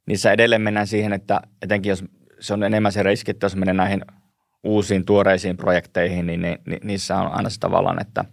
niissä 0.07 0.32
edelleen 0.32 0.62
mennään 0.62 0.86
siihen, 0.86 1.12
että 1.12 1.40
etenkin 1.62 1.90
jos 1.90 2.05
se 2.40 2.55
on 2.55 2.62
enemmän 2.62 2.92
se 2.92 3.03
riski, 3.03 3.30
että 3.30 3.44
jos 3.44 3.57
menee 3.57 3.74
näihin 3.74 4.05
uusiin 4.64 5.05
tuoreisiin 5.05 5.57
projekteihin, 5.57 6.26
niin 6.26 6.42
ni, 6.42 6.59
ni, 6.66 6.78
niissä 6.84 7.16
on 7.16 7.32
aina 7.32 7.51
se 7.51 7.61
tavallaan, 7.61 8.01
että 8.01 8.24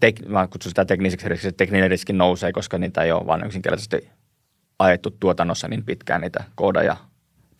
tek, 0.00 0.28
mä 0.28 0.48
kutsun 0.48 0.70
sitä 0.70 0.84
tekniseksi 0.84 1.28
riskiksi, 1.28 1.48
että 1.48 1.56
tekninen 1.56 1.90
riski 1.90 2.12
nousee, 2.12 2.52
koska 2.52 2.78
niitä 2.78 3.02
ei 3.02 3.12
ole 3.12 3.26
vain 3.26 3.46
yksinkertaisesti 3.46 4.10
ajettu 4.78 5.10
tuotannossa 5.10 5.68
niin 5.68 5.84
pitkään 5.84 6.20
niitä 6.20 6.44
koodeja, 6.54 6.96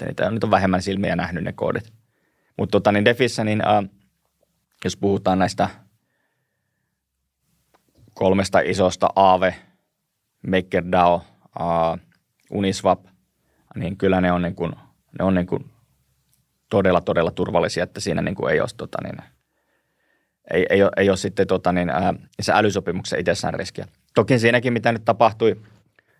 niitä 0.04 0.26
on, 0.26 0.34
niitä 0.34 0.46
on 0.46 0.50
vähemmän 0.50 0.82
silmiä 0.82 1.16
nähnyt 1.16 1.44
ne 1.44 1.52
koodit. 1.52 1.92
Mutta 2.56 2.72
tota, 2.72 2.92
niin 2.92 3.04
Defissä, 3.04 3.44
niin 3.44 3.68
äh, 3.68 3.84
jos 4.84 4.96
puhutaan 4.96 5.38
näistä 5.38 5.68
kolmesta 8.14 8.60
isosta 8.60 9.08
Aave, 9.16 9.54
MakerDAO, 10.46 11.24
äh, 11.60 12.00
Uniswap, 12.50 13.04
niin 13.74 13.96
kyllä 13.96 14.20
ne 14.20 14.32
on, 14.32 14.42
niin 14.42 14.54
kuin, 14.54 14.72
ne 15.18 15.24
on 15.24 15.34
niin 15.34 15.46
kuin 15.46 15.70
todella, 16.70 17.00
todella 17.00 17.30
turvallisia, 17.30 17.84
että 17.84 18.00
siinä 18.00 18.22
niin 18.22 18.34
kuin 18.34 18.52
ei 18.52 18.60
ole, 18.60 18.68
tota, 18.76 18.98
niin, 19.02 19.16
ei, 20.50 20.66
ei, 20.70 20.82
ole, 20.82 20.90
ei 20.96 21.08
ole 21.08 21.16
sitten 21.16 21.46
tota, 21.46 21.72
niin, 21.72 21.90
ää, 21.90 22.14
se 22.40 22.52
älysopimuksen 22.52 23.20
itsessään 23.20 23.54
riskiä. 23.54 23.86
Toki 24.14 24.38
siinäkin, 24.38 24.72
mitä 24.72 24.92
nyt 24.92 25.04
tapahtui 25.04 25.60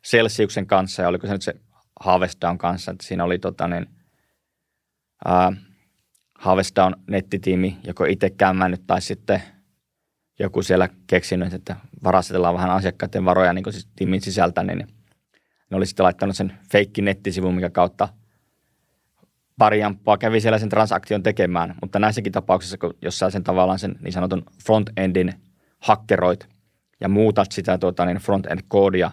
Celsiuksen 0.05 0.67
kanssa, 0.67 1.03
ja 1.03 1.09
oliko 1.09 1.27
se 1.27 1.33
nyt 1.33 1.43
se 1.43 1.55
Harvestdown 2.01 2.59
kanssa, 2.59 2.91
että 2.91 3.07
siinä 3.07 3.25
oli 3.25 3.39
tota, 3.39 3.69
niin, 3.69 3.87
ää, 5.25 5.53
Harvestdown 6.39 6.95
nettitiimi 7.07 7.79
joko 7.85 8.05
itse 8.05 8.31
kämmännyt 8.31 8.83
tai 8.87 9.01
sitten 9.01 9.43
joku 10.39 10.63
siellä 10.63 10.89
keksinyt, 11.07 11.53
että 11.53 11.77
varastetellaan 12.05 12.55
vähän 12.55 12.71
asiakkaiden 12.71 13.25
varoja 13.25 13.53
niin 13.53 13.73
siis 13.73 13.89
tiimin 13.97 14.21
sisältä, 14.21 14.63
niin 14.63 14.87
ne 15.71 15.77
oli 15.77 15.87
sitten 15.87 16.05
laittanut 16.05 16.37
sen 16.37 16.53
feikki 16.73 17.03
nettisivun, 17.03 17.55
mikä 17.55 17.71
kautta 17.71 18.09
pari 19.59 19.81
jamppaa 19.81 20.19
kävi 20.19 20.41
siellä 20.41 20.59
sen 20.59 20.69
transaktion 20.69 21.23
tekemään, 21.23 21.75
mutta 21.81 21.99
näissäkin 21.99 22.33
tapauksissa, 22.33 22.79
kun 22.79 22.95
jos 23.03 23.19
sä 23.19 23.31
sen 23.31 23.45
tavallaan 23.45 23.79
sen 23.79 23.97
niin 24.01 24.13
sanotun 24.13 24.45
front-endin 24.65 25.33
hakkeroit 25.79 26.49
ja 27.01 27.09
muutat 27.09 27.53
sitä 27.53 27.79
tuota, 27.79 28.05
niin 28.05 28.17
front-end-koodia, 28.17 29.11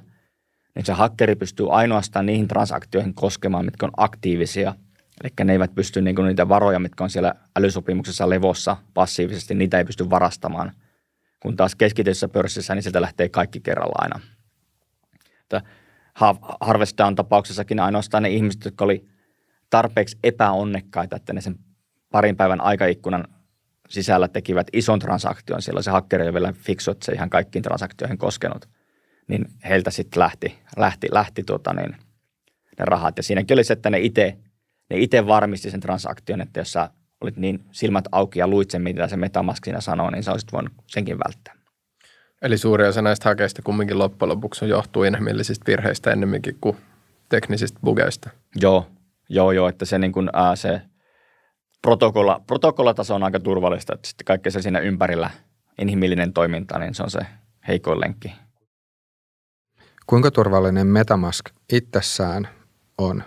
niin 0.76 0.86
se 0.86 0.94
hakkeri 0.94 1.36
pystyy 1.36 1.68
ainoastaan 1.72 2.26
niihin 2.26 2.48
transaktioihin 2.48 3.14
koskemaan, 3.14 3.66
mitkä 3.66 3.86
on 3.86 3.92
aktiivisia– 3.98 4.76
Eli 5.24 5.32
ne 5.44 5.54
eivät 5.54 5.76
pysty 5.76 6.02
niin 6.02 6.16
kuin 6.16 6.28
niitä 6.28 6.50
varoja, 6.50 6.80
mitkä 6.80 7.04
on 7.04 7.10
siellä 7.10 7.36
älysopimuksessa 7.56 8.30
levossa 8.30 8.78
passiivisesti, 8.94 9.56
niitä 9.56 9.78
ei 9.78 9.86
pysty 9.86 10.10
varastamaan. 10.10 10.72
Kun 11.40 11.56
taas 11.56 11.76
keskityssä 11.76 12.28
pörssissä, 12.28 12.76
niin 12.76 12.84
sieltä 12.84 13.02
lähtee 13.02 13.30
kaikki 13.30 13.60
kerralla 13.60 13.96
aina. 13.98 14.20
Harvest 16.62 16.98
tapauksessakin 17.16 17.80
ainoastaan 17.80 18.24
ne 18.24 18.30
ihmiset, 18.30 18.66
jotka 18.66 18.86
oli 18.86 19.08
tarpeeksi 19.70 20.18
epäonnekkaita, 20.24 21.16
että 21.16 21.34
ne 21.34 21.42
sen 21.42 21.56
parin 22.12 22.36
päivän 22.36 22.62
aikaikkunan 22.62 23.28
sisällä 23.90 24.28
tekivät 24.28 24.68
ison 24.74 25.00
transaktion. 25.00 25.62
Siellä 25.62 25.82
se 25.82 25.92
hakkeri 25.92 26.24
oli 26.24 26.34
vielä 26.34 26.54
fiksu, 26.54 26.92
että 26.92 27.06
se 27.06 27.12
ihan 27.12 27.30
kaikkiin 27.30 27.64
transaktioihin 27.64 28.18
koskenut. 28.18 28.70
Niin 29.28 29.46
heiltä 29.70 29.92
sitten 29.92 30.20
lähti, 30.20 30.60
lähti, 30.78 31.08
lähti 31.12 31.44
tuota 31.44 31.74
niin, 31.74 31.96
ne 32.80 32.86
rahat. 32.86 33.18
Ja 33.18 33.24
siinäkin 33.24 33.56
oli 33.56 33.64
se, 33.64 33.74
että 33.74 33.90
ne 33.90 34.00
itse 34.00 34.38
ne 34.90 35.00
itse 35.00 35.28
varmisti 35.28 35.72
sen 35.72 35.80
transaktion, 35.80 36.42
että 36.42 36.60
jos 36.60 36.72
sä 36.72 36.90
olit 37.22 37.38
niin 37.38 37.64
silmät 37.72 38.06
auki 38.12 38.40
ja 38.40 38.48
luit 38.48 38.72
sen, 38.72 38.82
mitä 38.82 39.08
se 39.08 39.18
Metamask 39.18 39.66
siinä 39.66 39.82
sanoo, 39.82 40.10
niin 40.10 40.24
sä 40.24 40.32
olisit 40.32 40.54
voinut 40.54 40.74
senkin 40.88 41.20
välttää. 41.20 41.54
Eli 42.42 42.58
suuri 42.58 42.88
osa 42.88 43.02
näistä 43.02 43.30
hakeista 43.30 43.62
kumminkin 43.62 44.00
loppujen 44.00 44.30
lopuksi 44.30 44.70
johtuu 44.70 45.04
inhimillisistä 45.04 45.66
virheistä 45.68 46.12
ennemminkin 46.12 46.58
kuin 46.62 46.78
teknisistä 47.30 47.80
bugeista. 47.84 48.30
Joo, 48.56 48.88
joo, 49.30 49.52
joo, 49.52 49.68
että 49.68 49.86
se, 49.86 50.00
niin 50.00 50.12
kuin, 50.12 50.30
ää, 50.34 50.56
se 50.56 50.82
protokolla, 51.82 52.42
protokollataso 52.48 53.16
on 53.16 53.24
aika 53.24 53.40
turvallista, 53.40 53.94
että 53.94 54.08
sitten 54.08 54.26
kaikki 54.26 54.52
se 54.52 54.62
siinä 54.62 54.80
ympärillä 54.80 55.30
inhimillinen 55.82 56.34
toiminta, 56.34 56.80
niin 56.80 56.96
se 56.96 57.04
on 57.04 57.12
se 57.12 57.20
heikoin 57.68 58.00
lenkki. 58.00 58.34
Kuinka 60.08 60.32
turvallinen 60.32 60.88
Metamask 60.88 61.50
itsessään 61.74 62.48
on? 62.98 63.24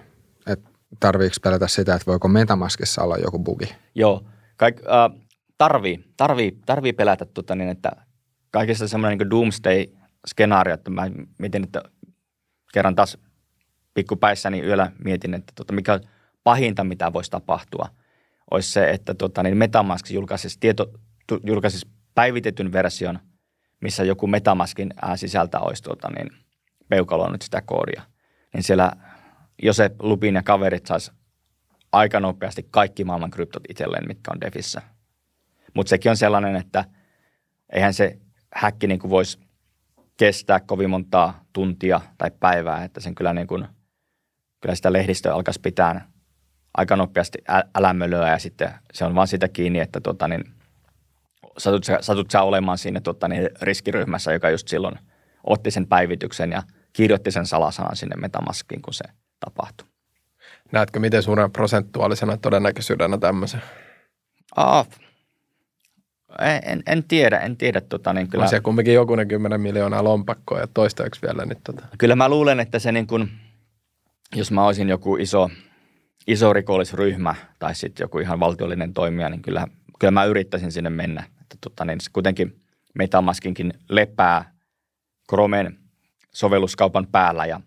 Tarviiko 1.01 1.37
pelätä 1.43 1.68
sitä, 1.68 1.95
että 1.95 2.07
voiko 2.07 2.29
Metamaskissa 2.29 3.03
olla 3.03 3.16
joku 3.16 3.39
bugi? 3.39 3.74
Joo, 3.95 4.22
Kaik, 4.57 4.81
äh, 4.81 5.20
tarvii, 5.59 6.05
tarvii, 6.16 6.59
tarvii 6.66 6.93
pelätä, 6.93 7.24
tota, 7.24 7.55
niin, 7.55 7.68
että 7.68 7.91
kaikista 8.51 8.89
semmoinen 8.89 9.18
niin 9.18 9.31
doomsday-skenaario, 9.31 10.74
että 10.74 10.91
mä 10.91 11.11
mietin, 11.39 11.64
että 11.64 11.83
kerran 12.72 12.95
taas 12.95 13.18
pikkupäissäni 13.95 14.61
yöllä 14.61 14.93
mietin, 15.05 15.35
että 15.35 15.53
tota, 15.57 15.72
mikä 15.72 16.01
pahinta, 16.45 16.85
mitä 16.85 17.12
voisi 17.12 17.31
tapahtua, 17.31 17.89
olisi 18.51 18.72
se, 18.72 18.91
että 18.91 19.14
tota, 19.14 19.43
niin 19.43 19.57
Metamask 19.57 20.11
julkaisisi, 20.11 20.57
tieto, 20.61 20.87
julkaisisi 21.47 21.89
päivitetyn 22.14 22.72
version, 22.72 23.18
missä 23.81 24.05
joku 24.05 24.27
Metamaskin 24.27 24.95
sisältä 25.16 25.61
olisi 25.61 25.83
tota, 25.83 26.09
niin, 26.11 26.46
peukaloinut 26.89 27.43
sitä 27.43 27.62
koodia. 27.62 28.03
Niin 28.55 28.62
siellä 28.62 28.93
Josep 29.62 29.93
Lupin 30.03 30.34
ja 30.34 30.43
kaverit 30.43 30.87
sais 30.87 31.12
aika 31.93 32.20
nopeasti 32.20 32.66
kaikki 32.70 33.05
maailman 33.05 33.30
kryptot 33.30 33.62
itselleen, 33.68 34.09
mitkä 34.09 34.30
on 34.30 34.41
Defissä. 34.41 34.82
Mutta 35.74 35.91
sekin 35.91 36.11
on 36.11 36.16
sellainen, 36.16 36.57
että 36.57 36.84
eihän 37.72 37.95
se 37.95 38.18
häkki 38.55 38.87
niin 38.87 39.11
voisi 39.11 39.39
kestää 40.16 40.61
kovin 40.61 40.91
montaa 40.91 41.45
tuntia 41.53 42.01
tai 42.18 42.30
päivää, 42.41 42.84
että 42.84 43.01
sen 43.01 43.14
kyllä, 43.14 43.32
niin 43.32 43.47
kuin, 43.47 43.68
kyllä 44.61 44.74
sitä 44.74 44.93
lehdistöä 44.93 45.34
alkaisi 45.34 45.61
pitää 45.61 46.09
aika 46.74 46.97
nopeasti 46.97 47.39
älämölöä 47.74 48.30
ja 48.30 48.39
sitten 48.39 48.74
se 48.93 49.05
on 49.05 49.14
vaan 49.14 49.28
sitä 49.28 49.49
kiinni, 49.49 49.80
että 49.80 50.01
tota, 50.01 50.28
niin, 50.28 50.45
satut, 51.59 51.84
sä, 51.84 51.99
satut 52.01 52.30
sä 52.30 52.43
olemaan 52.43 52.78
siinä 52.78 53.01
tota, 53.01 53.28
niin, 53.28 53.51
riskiryhmässä, 53.62 54.32
joka 54.32 54.51
just 54.51 54.68
silloin 54.68 54.99
otti 55.45 55.70
sen 55.70 55.87
päivityksen 55.87 56.53
ja 56.53 56.62
kirjoitti 56.97 57.31
sen 57.31 57.47
salasanan 57.47 57.97
sinne 57.97 58.17
Metamaskiin, 58.17 58.83
kun 58.83 58.95
se 58.95 59.05
tapahtui. 59.41 59.89
Näetkö 60.73 61.01
miten 61.01 61.23
suuren 61.23 61.53
prosentuaalisena 61.53 62.37
todennäköisyydenä 62.37 63.19
tämmöisen? 63.19 63.63
Ah, 64.57 64.89
en, 66.63 66.83
en, 66.87 67.05
tiedä, 67.05 67.39
en 67.39 67.57
tiedä. 67.57 67.81
Tota, 67.81 68.13
niin 68.13 68.29
kyllä, 68.29 68.43
on 68.43 68.49
se 68.49 68.61
kumminkin 68.61 68.95
jokunen 68.95 69.29
kymmenen 69.29 69.61
miljoonaa 69.61 70.05
lompakkoa 70.05 70.61
ja 70.61 70.67
toistaiseksi 70.67 71.23
vielä 71.23 71.45
nyt. 71.45 71.59
Tota. 71.65 71.87
Kyllä 71.99 72.17
mä 72.17 72.29
luulen, 72.29 72.61
että 72.61 72.79
se 72.79 72.93
niin 72.93 73.07
kuin, 73.07 73.31
jos 74.35 74.51
mä 74.51 74.67
olisin 74.67 74.89
joku 74.89 75.17
iso, 75.17 75.51
iso 76.27 76.53
rikollisryhmä 76.53 77.35
tai 77.59 77.75
sitten 77.75 78.05
joku 78.05 78.19
ihan 78.19 78.41
valtiollinen 78.41 78.93
toimija, 78.95 79.29
niin 79.29 79.43
kyllä, 79.43 79.67
kyllä 79.99 80.11
mä 80.11 80.25
yrittäisin 80.25 80.73
sinne 80.73 80.91
mennä. 80.91 81.25
Että 81.41 81.57
tota, 81.61 81.85
niin 81.85 81.99
kuitenkin 82.13 82.61
Metamaskinkin 82.95 83.73
lepää 83.89 84.53
Chromen 85.29 85.79
sovelluskaupan 86.37 87.07
päällä 87.07 87.47
ja 87.47 87.61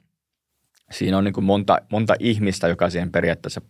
siinä 0.92 1.18
on 1.18 1.24
niin 1.24 1.34
kuin 1.34 1.46
monta, 1.46 1.78
monta 1.92 2.14
ihmistä, 2.20 2.68
joka 2.68 2.90
siihen 2.90 3.12
periaatteessa 3.12 3.62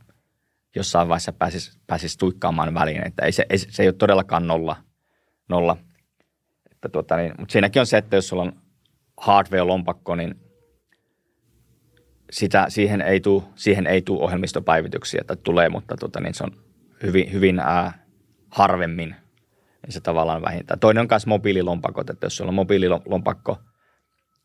jossain 0.76 1.08
vaiheessa 1.08 1.34
pääsisi, 1.34 1.80
pääsisi 1.88 2.18
tuikkaamaan 2.18 2.74
väliin. 2.74 3.08
Että 3.08 3.26
ei 3.26 3.32
se, 3.32 3.46
ei, 3.50 3.58
se 3.58 3.84
ei 3.84 3.88
ole 3.88 3.96
todellakaan 3.96 4.48
nolla. 4.48 4.76
nolla. 5.50 5.78
Että 6.72 6.90
tuota, 6.90 7.18
niin, 7.18 7.34
mutta 7.40 7.52
siinäkin 7.52 7.80
on 7.80 7.86
se, 7.86 7.98
että 7.98 8.16
jos 8.16 8.28
sulla 8.28 8.44
on 8.44 8.62
hardware-lompakko, 9.22 10.16
niin 10.16 10.36
sitä, 12.32 12.66
siihen 12.70 13.02
ei 13.02 13.20
tule 13.20 13.44
siihen 13.56 13.88
ei 13.88 14.02
tule 14.02 14.24
ohjelmistopäivityksiä, 14.24 15.22
että 15.22 15.36
tulee, 15.36 15.70
mutta 15.70 15.98
tuota, 15.98 16.20
niin 16.20 16.34
se 16.34 16.44
on 16.44 16.52
hyvin, 17.04 17.32
hyvin 17.32 17.60
ää, 17.60 18.06
harvemmin, 18.50 19.16
niin 19.86 19.94
se 19.94 20.02
tavallaan 20.02 20.42
vähintään. 20.42 20.80
Toinen 20.80 21.02
on 21.02 21.08
myös 21.12 21.28
mobiililompakot, 21.28 22.10
että 22.10 22.26
jos 22.26 22.38
sulla 22.38 22.50
on 22.50 22.56
mobiililompakko, 22.56 23.58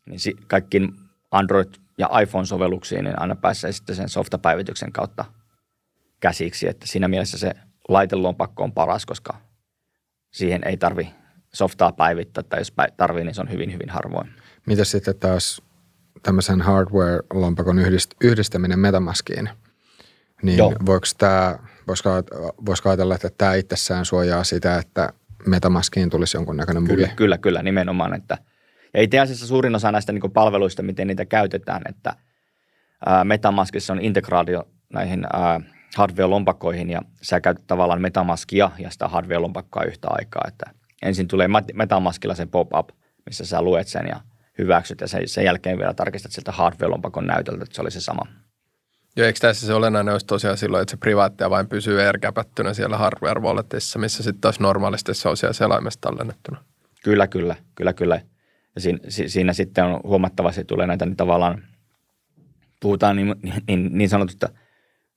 niin 0.05 0.19
kaikkiin 0.47 0.93
Android- 1.31 1.79
ja 1.97 2.09
iPhone-sovelluksiin, 2.21 3.03
niin 3.03 3.21
aina 3.21 3.35
pääsee 3.35 3.71
sitten 3.71 3.95
sen 3.95 4.09
softapäivityksen 4.09 4.91
kautta 4.91 5.25
käsiksi. 6.19 6.69
Että 6.69 6.87
siinä 6.87 7.07
mielessä 7.07 7.37
se 7.37 7.51
laitelompakko 7.89 8.63
on 8.63 8.71
paras, 8.71 9.05
koska 9.05 9.37
siihen 10.31 10.61
ei 10.67 10.77
tarvi 10.77 11.09
softaa 11.53 11.91
päivittää, 11.91 12.43
tai 12.43 12.59
jos 12.59 12.73
tarvii, 12.97 13.23
niin 13.23 13.35
se 13.35 13.41
on 13.41 13.51
hyvin, 13.51 13.73
hyvin 13.73 13.89
harvoin. 13.89 14.33
Mitä 14.65 14.83
sitten 14.83 15.15
taas 15.19 15.61
tämmöisen 16.23 16.61
hardware-lompakon 16.61 17.79
yhdistäminen 18.21 18.79
Metamaskiin, 18.79 19.49
niin 20.41 20.57
Joo. 20.57 20.73
voiko 20.85 21.05
tämä, 21.17 21.59
voisiko, 21.87 22.09
voisiko 22.65 22.89
ajatella, 22.89 23.15
että 23.15 23.29
tämä 23.37 23.53
itsessään 23.53 24.05
suojaa 24.05 24.43
sitä, 24.43 24.77
että 24.77 25.13
Metamaskiin 25.45 26.09
tulisi 26.09 26.37
jonkunnäköinen 26.37 26.83
bugi? 26.83 26.95
Kyllä, 26.95 27.15
kyllä, 27.15 27.37
kyllä 27.37 27.63
nimenomaan, 27.63 28.13
että– 28.13 28.37
ja 28.95 29.01
itse 29.01 29.19
asiassa 29.19 29.47
suurin 29.47 29.75
osa 29.75 29.91
näistä 29.91 30.11
niin 30.11 30.31
palveluista, 30.31 30.83
miten 30.83 31.07
niitä 31.07 31.25
käytetään, 31.25 31.81
että 31.89 32.15
ää, 33.05 33.23
Metamaskissa 33.23 33.93
on 33.93 34.01
integraatio 34.01 34.67
näihin 34.93 35.25
ää, 35.33 35.61
hardware-lompakkoihin 35.97 36.89
ja 36.89 37.01
sä 37.21 37.41
käytät 37.41 37.67
tavallaan 37.67 38.01
Metamaskia 38.01 38.71
ja 38.79 38.89
sitä 38.89 39.07
hardware-lompakkoa 39.07 39.87
yhtä 39.87 40.07
aikaa. 40.09 40.43
Että 40.47 40.71
ensin 41.01 41.27
tulee 41.27 41.47
Metamaskilla 41.73 42.35
se 42.35 42.45
pop-up, 42.45 42.89
missä 43.25 43.45
sä 43.45 43.61
luet 43.61 43.87
sen 43.87 44.07
ja 44.07 44.19
hyväksyt 44.57 45.01
ja 45.01 45.07
sen, 45.07 45.27
sen 45.27 45.45
jälkeen 45.45 45.77
vielä 45.77 45.93
tarkistat 45.93 46.31
sieltä 46.31 46.51
hardware-lompakon 46.51 47.27
näytöltä, 47.27 47.63
että 47.63 47.75
se 47.75 47.81
oli 47.81 47.91
se 47.91 48.01
sama. 48.01 48.21
Joo, 49.17 49.27
eikö 49.27 49.39
tässä 49.39 49.67
se 49.67 49.73
olennainen 49.73 50.11
olisi 50.11 50.25
tosiaan 50.25 50.57
silloin, 50.57 50.81
että 50.81 50.91
se 50.91 50.97
privaattia 50.97 51.49
vain 51.49 51.67
pysyy 51.67 52.01
erkäpättynä 52.01 52.73
siellä 52.73 52.97
hardware 52.97 53.41
walletissa, 53.41 53.99
missä 53.99 54.23
sitten 54.23 54.41
taas 54.41 54.59
normaalisti 54.59 55.13
se 55.13 55.29
on 55.29 55.37
siellä 55.37 55.53
selaimessa 55.53 56.01
tallennettuna? 56.01 56.63
Kyllä, 57.03 57.27
kyllä, 57.27 57.55
kyllä, 57.75 57.93
kyllä. 57.93 58.21
Ja 58.75 58.81
siinä, 58.81 58.99
siinä 59.09 59.53
sitten 59.53 59.83
on 59.83 59.99
huomattavasti 60.03 60.65
tulee 60.65 60.87
näitä 60.87 61.05
niin 61.05 61.17
tavallaan, 61.17 61.63
puhutaan 62.81 63.15
niin, 63.15 63.35
niin, 63.67 63.97
niin 63.97 64.09
sanotusta 64.09 64.49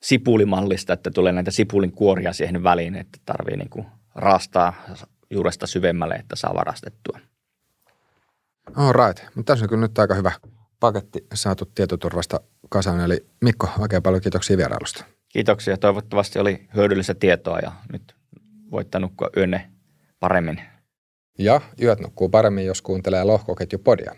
sipulimallista, 0.03 0.93
että 0.93 1.11
tulee 1.11 1.33
näitä 1.33 1.51
sipulin 1.51 1.93
kuoria 1.93 2.33
siihen 2.33 2.63
väliin, 2.63 2.97
että 2.97 3.19
tarvii 3.25 3.57
niin 3.57 3.71
kuin 3.71 3.87
raastaa 4.15 4.75
juuresta 5.31 5.67
syvemmälle, 5.67 6.15
että 6.15 6.37
saa 6.37 6.55
varastettua. 6.55 7.19
All 8.77 8.93
right. 8.93 9.25
Mutta 9.35 9.53
tässä 9.53 9.65
on 9.65 9.69
kyllä 9.69 9.83
nyt 9.83 9.99
aika 9.99 10.15
hyvä 10.15 10.33
paketti 10.81 11.27
saatu 11.35 11.65
tietoturvasta 11.65 12.41
kasaan. 12.69 13.01
Eli 13.01 13.27
Mikko, 13.41 13.69
oikein 13.79 14.03
paljon 14.03 14.23
kiitoksia 14.23 14.57
vierailusta. 14.57 15.05
Kiitoksia. 15.29 15.77
Toivottavasti 15.77 16.39
oli 16.39 16.69
hyödyllistä 16.75 17.15
tietoa 17.15 17.59
ja 17.59 17.73
nyt 17.93 18.17
voitte 18.71 18.99
nukkua 18.99 19.31
yönne 19.37 19.71
paremmin. 20.21 20.61
Ja 21.39 21.61
yöt 21.82 22.01
nukkuu 22.01 22.28
paremmin, 22.28 22.66
jos 22.66 22.82
kuuntelee 22.82 23.24
lohkoketjupodia. 23.24 24.14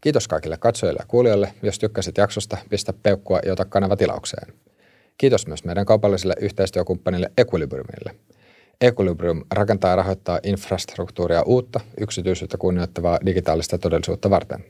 Kiitos 0.00 0.28
kaikille 0.28 0.56
katsojille 0.56 0.98
ja 1.00 1.06
kuulijoille. 1.08 1.52
Jos 1.62 1.78
tykkäsit 1.78 2.16
jaksosta, 2.16 2.56
pistä 2.70 2.92
peukkua 2.92 3.40
ja 3.46 3.52
ota 3.52 3.64
kanava 3.64 3.96
tilaukseen. 3.96 4.54
Kiitos 5.18 5.46
myös 5.46 5.64
meidän 5.64 5.86
kaupalliselle 5.86 6.34
yhteistyökumppanille 6.40 7.30
Equilibriumille. 7.36 8.14
Equilibrium 8.80 9.44
rakentaa 9.50 9.90
ja 9.90 9.96
rahoittaa 9.96 10.40
infrastruktuuria 10.42 11.42
uutta, 11.42 11.80
yksityisyyttä 12.00 12.58
kunnioittavaa 12.58 13.18
digitaalista 13.26 13.78
todellisuutta 13.78 14.30
varten. 14.30 14.64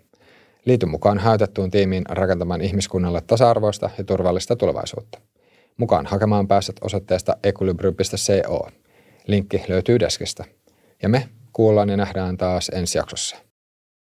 Liity 0.65 0.87
mukaan 0.87 1.19
hajautettuun 1.19 1.71
tiimiin 1.71 2.05
rakentamaan 2.09 2.61
ihmiskunnalle 2.61 3.21
tasa-arvoista 3.27 3.91
ja 3.99 4.05
turvallista 4.05 4.57
tulevaisuutta. 4.57 5.21
Mukaan 5.77 6.07
hakemaan 6.07 6.49
pääset 6.49 6.77
osoitteesta 6.81 7.37
equilibrium.co. 7.43 8.69
Linkki 9.27 9.65
löytyy 9.69 10.01
deskistä. 10.01 10.45
Ja 11.03 11.09
me 11.09 11.29
kuullaan 11.53 11.89
ja 11.89 11.97
nähdään 11.97 12.37
taas 12.37 12.69
ensi 12.69 12.99
jaksossa. 12.99 13.50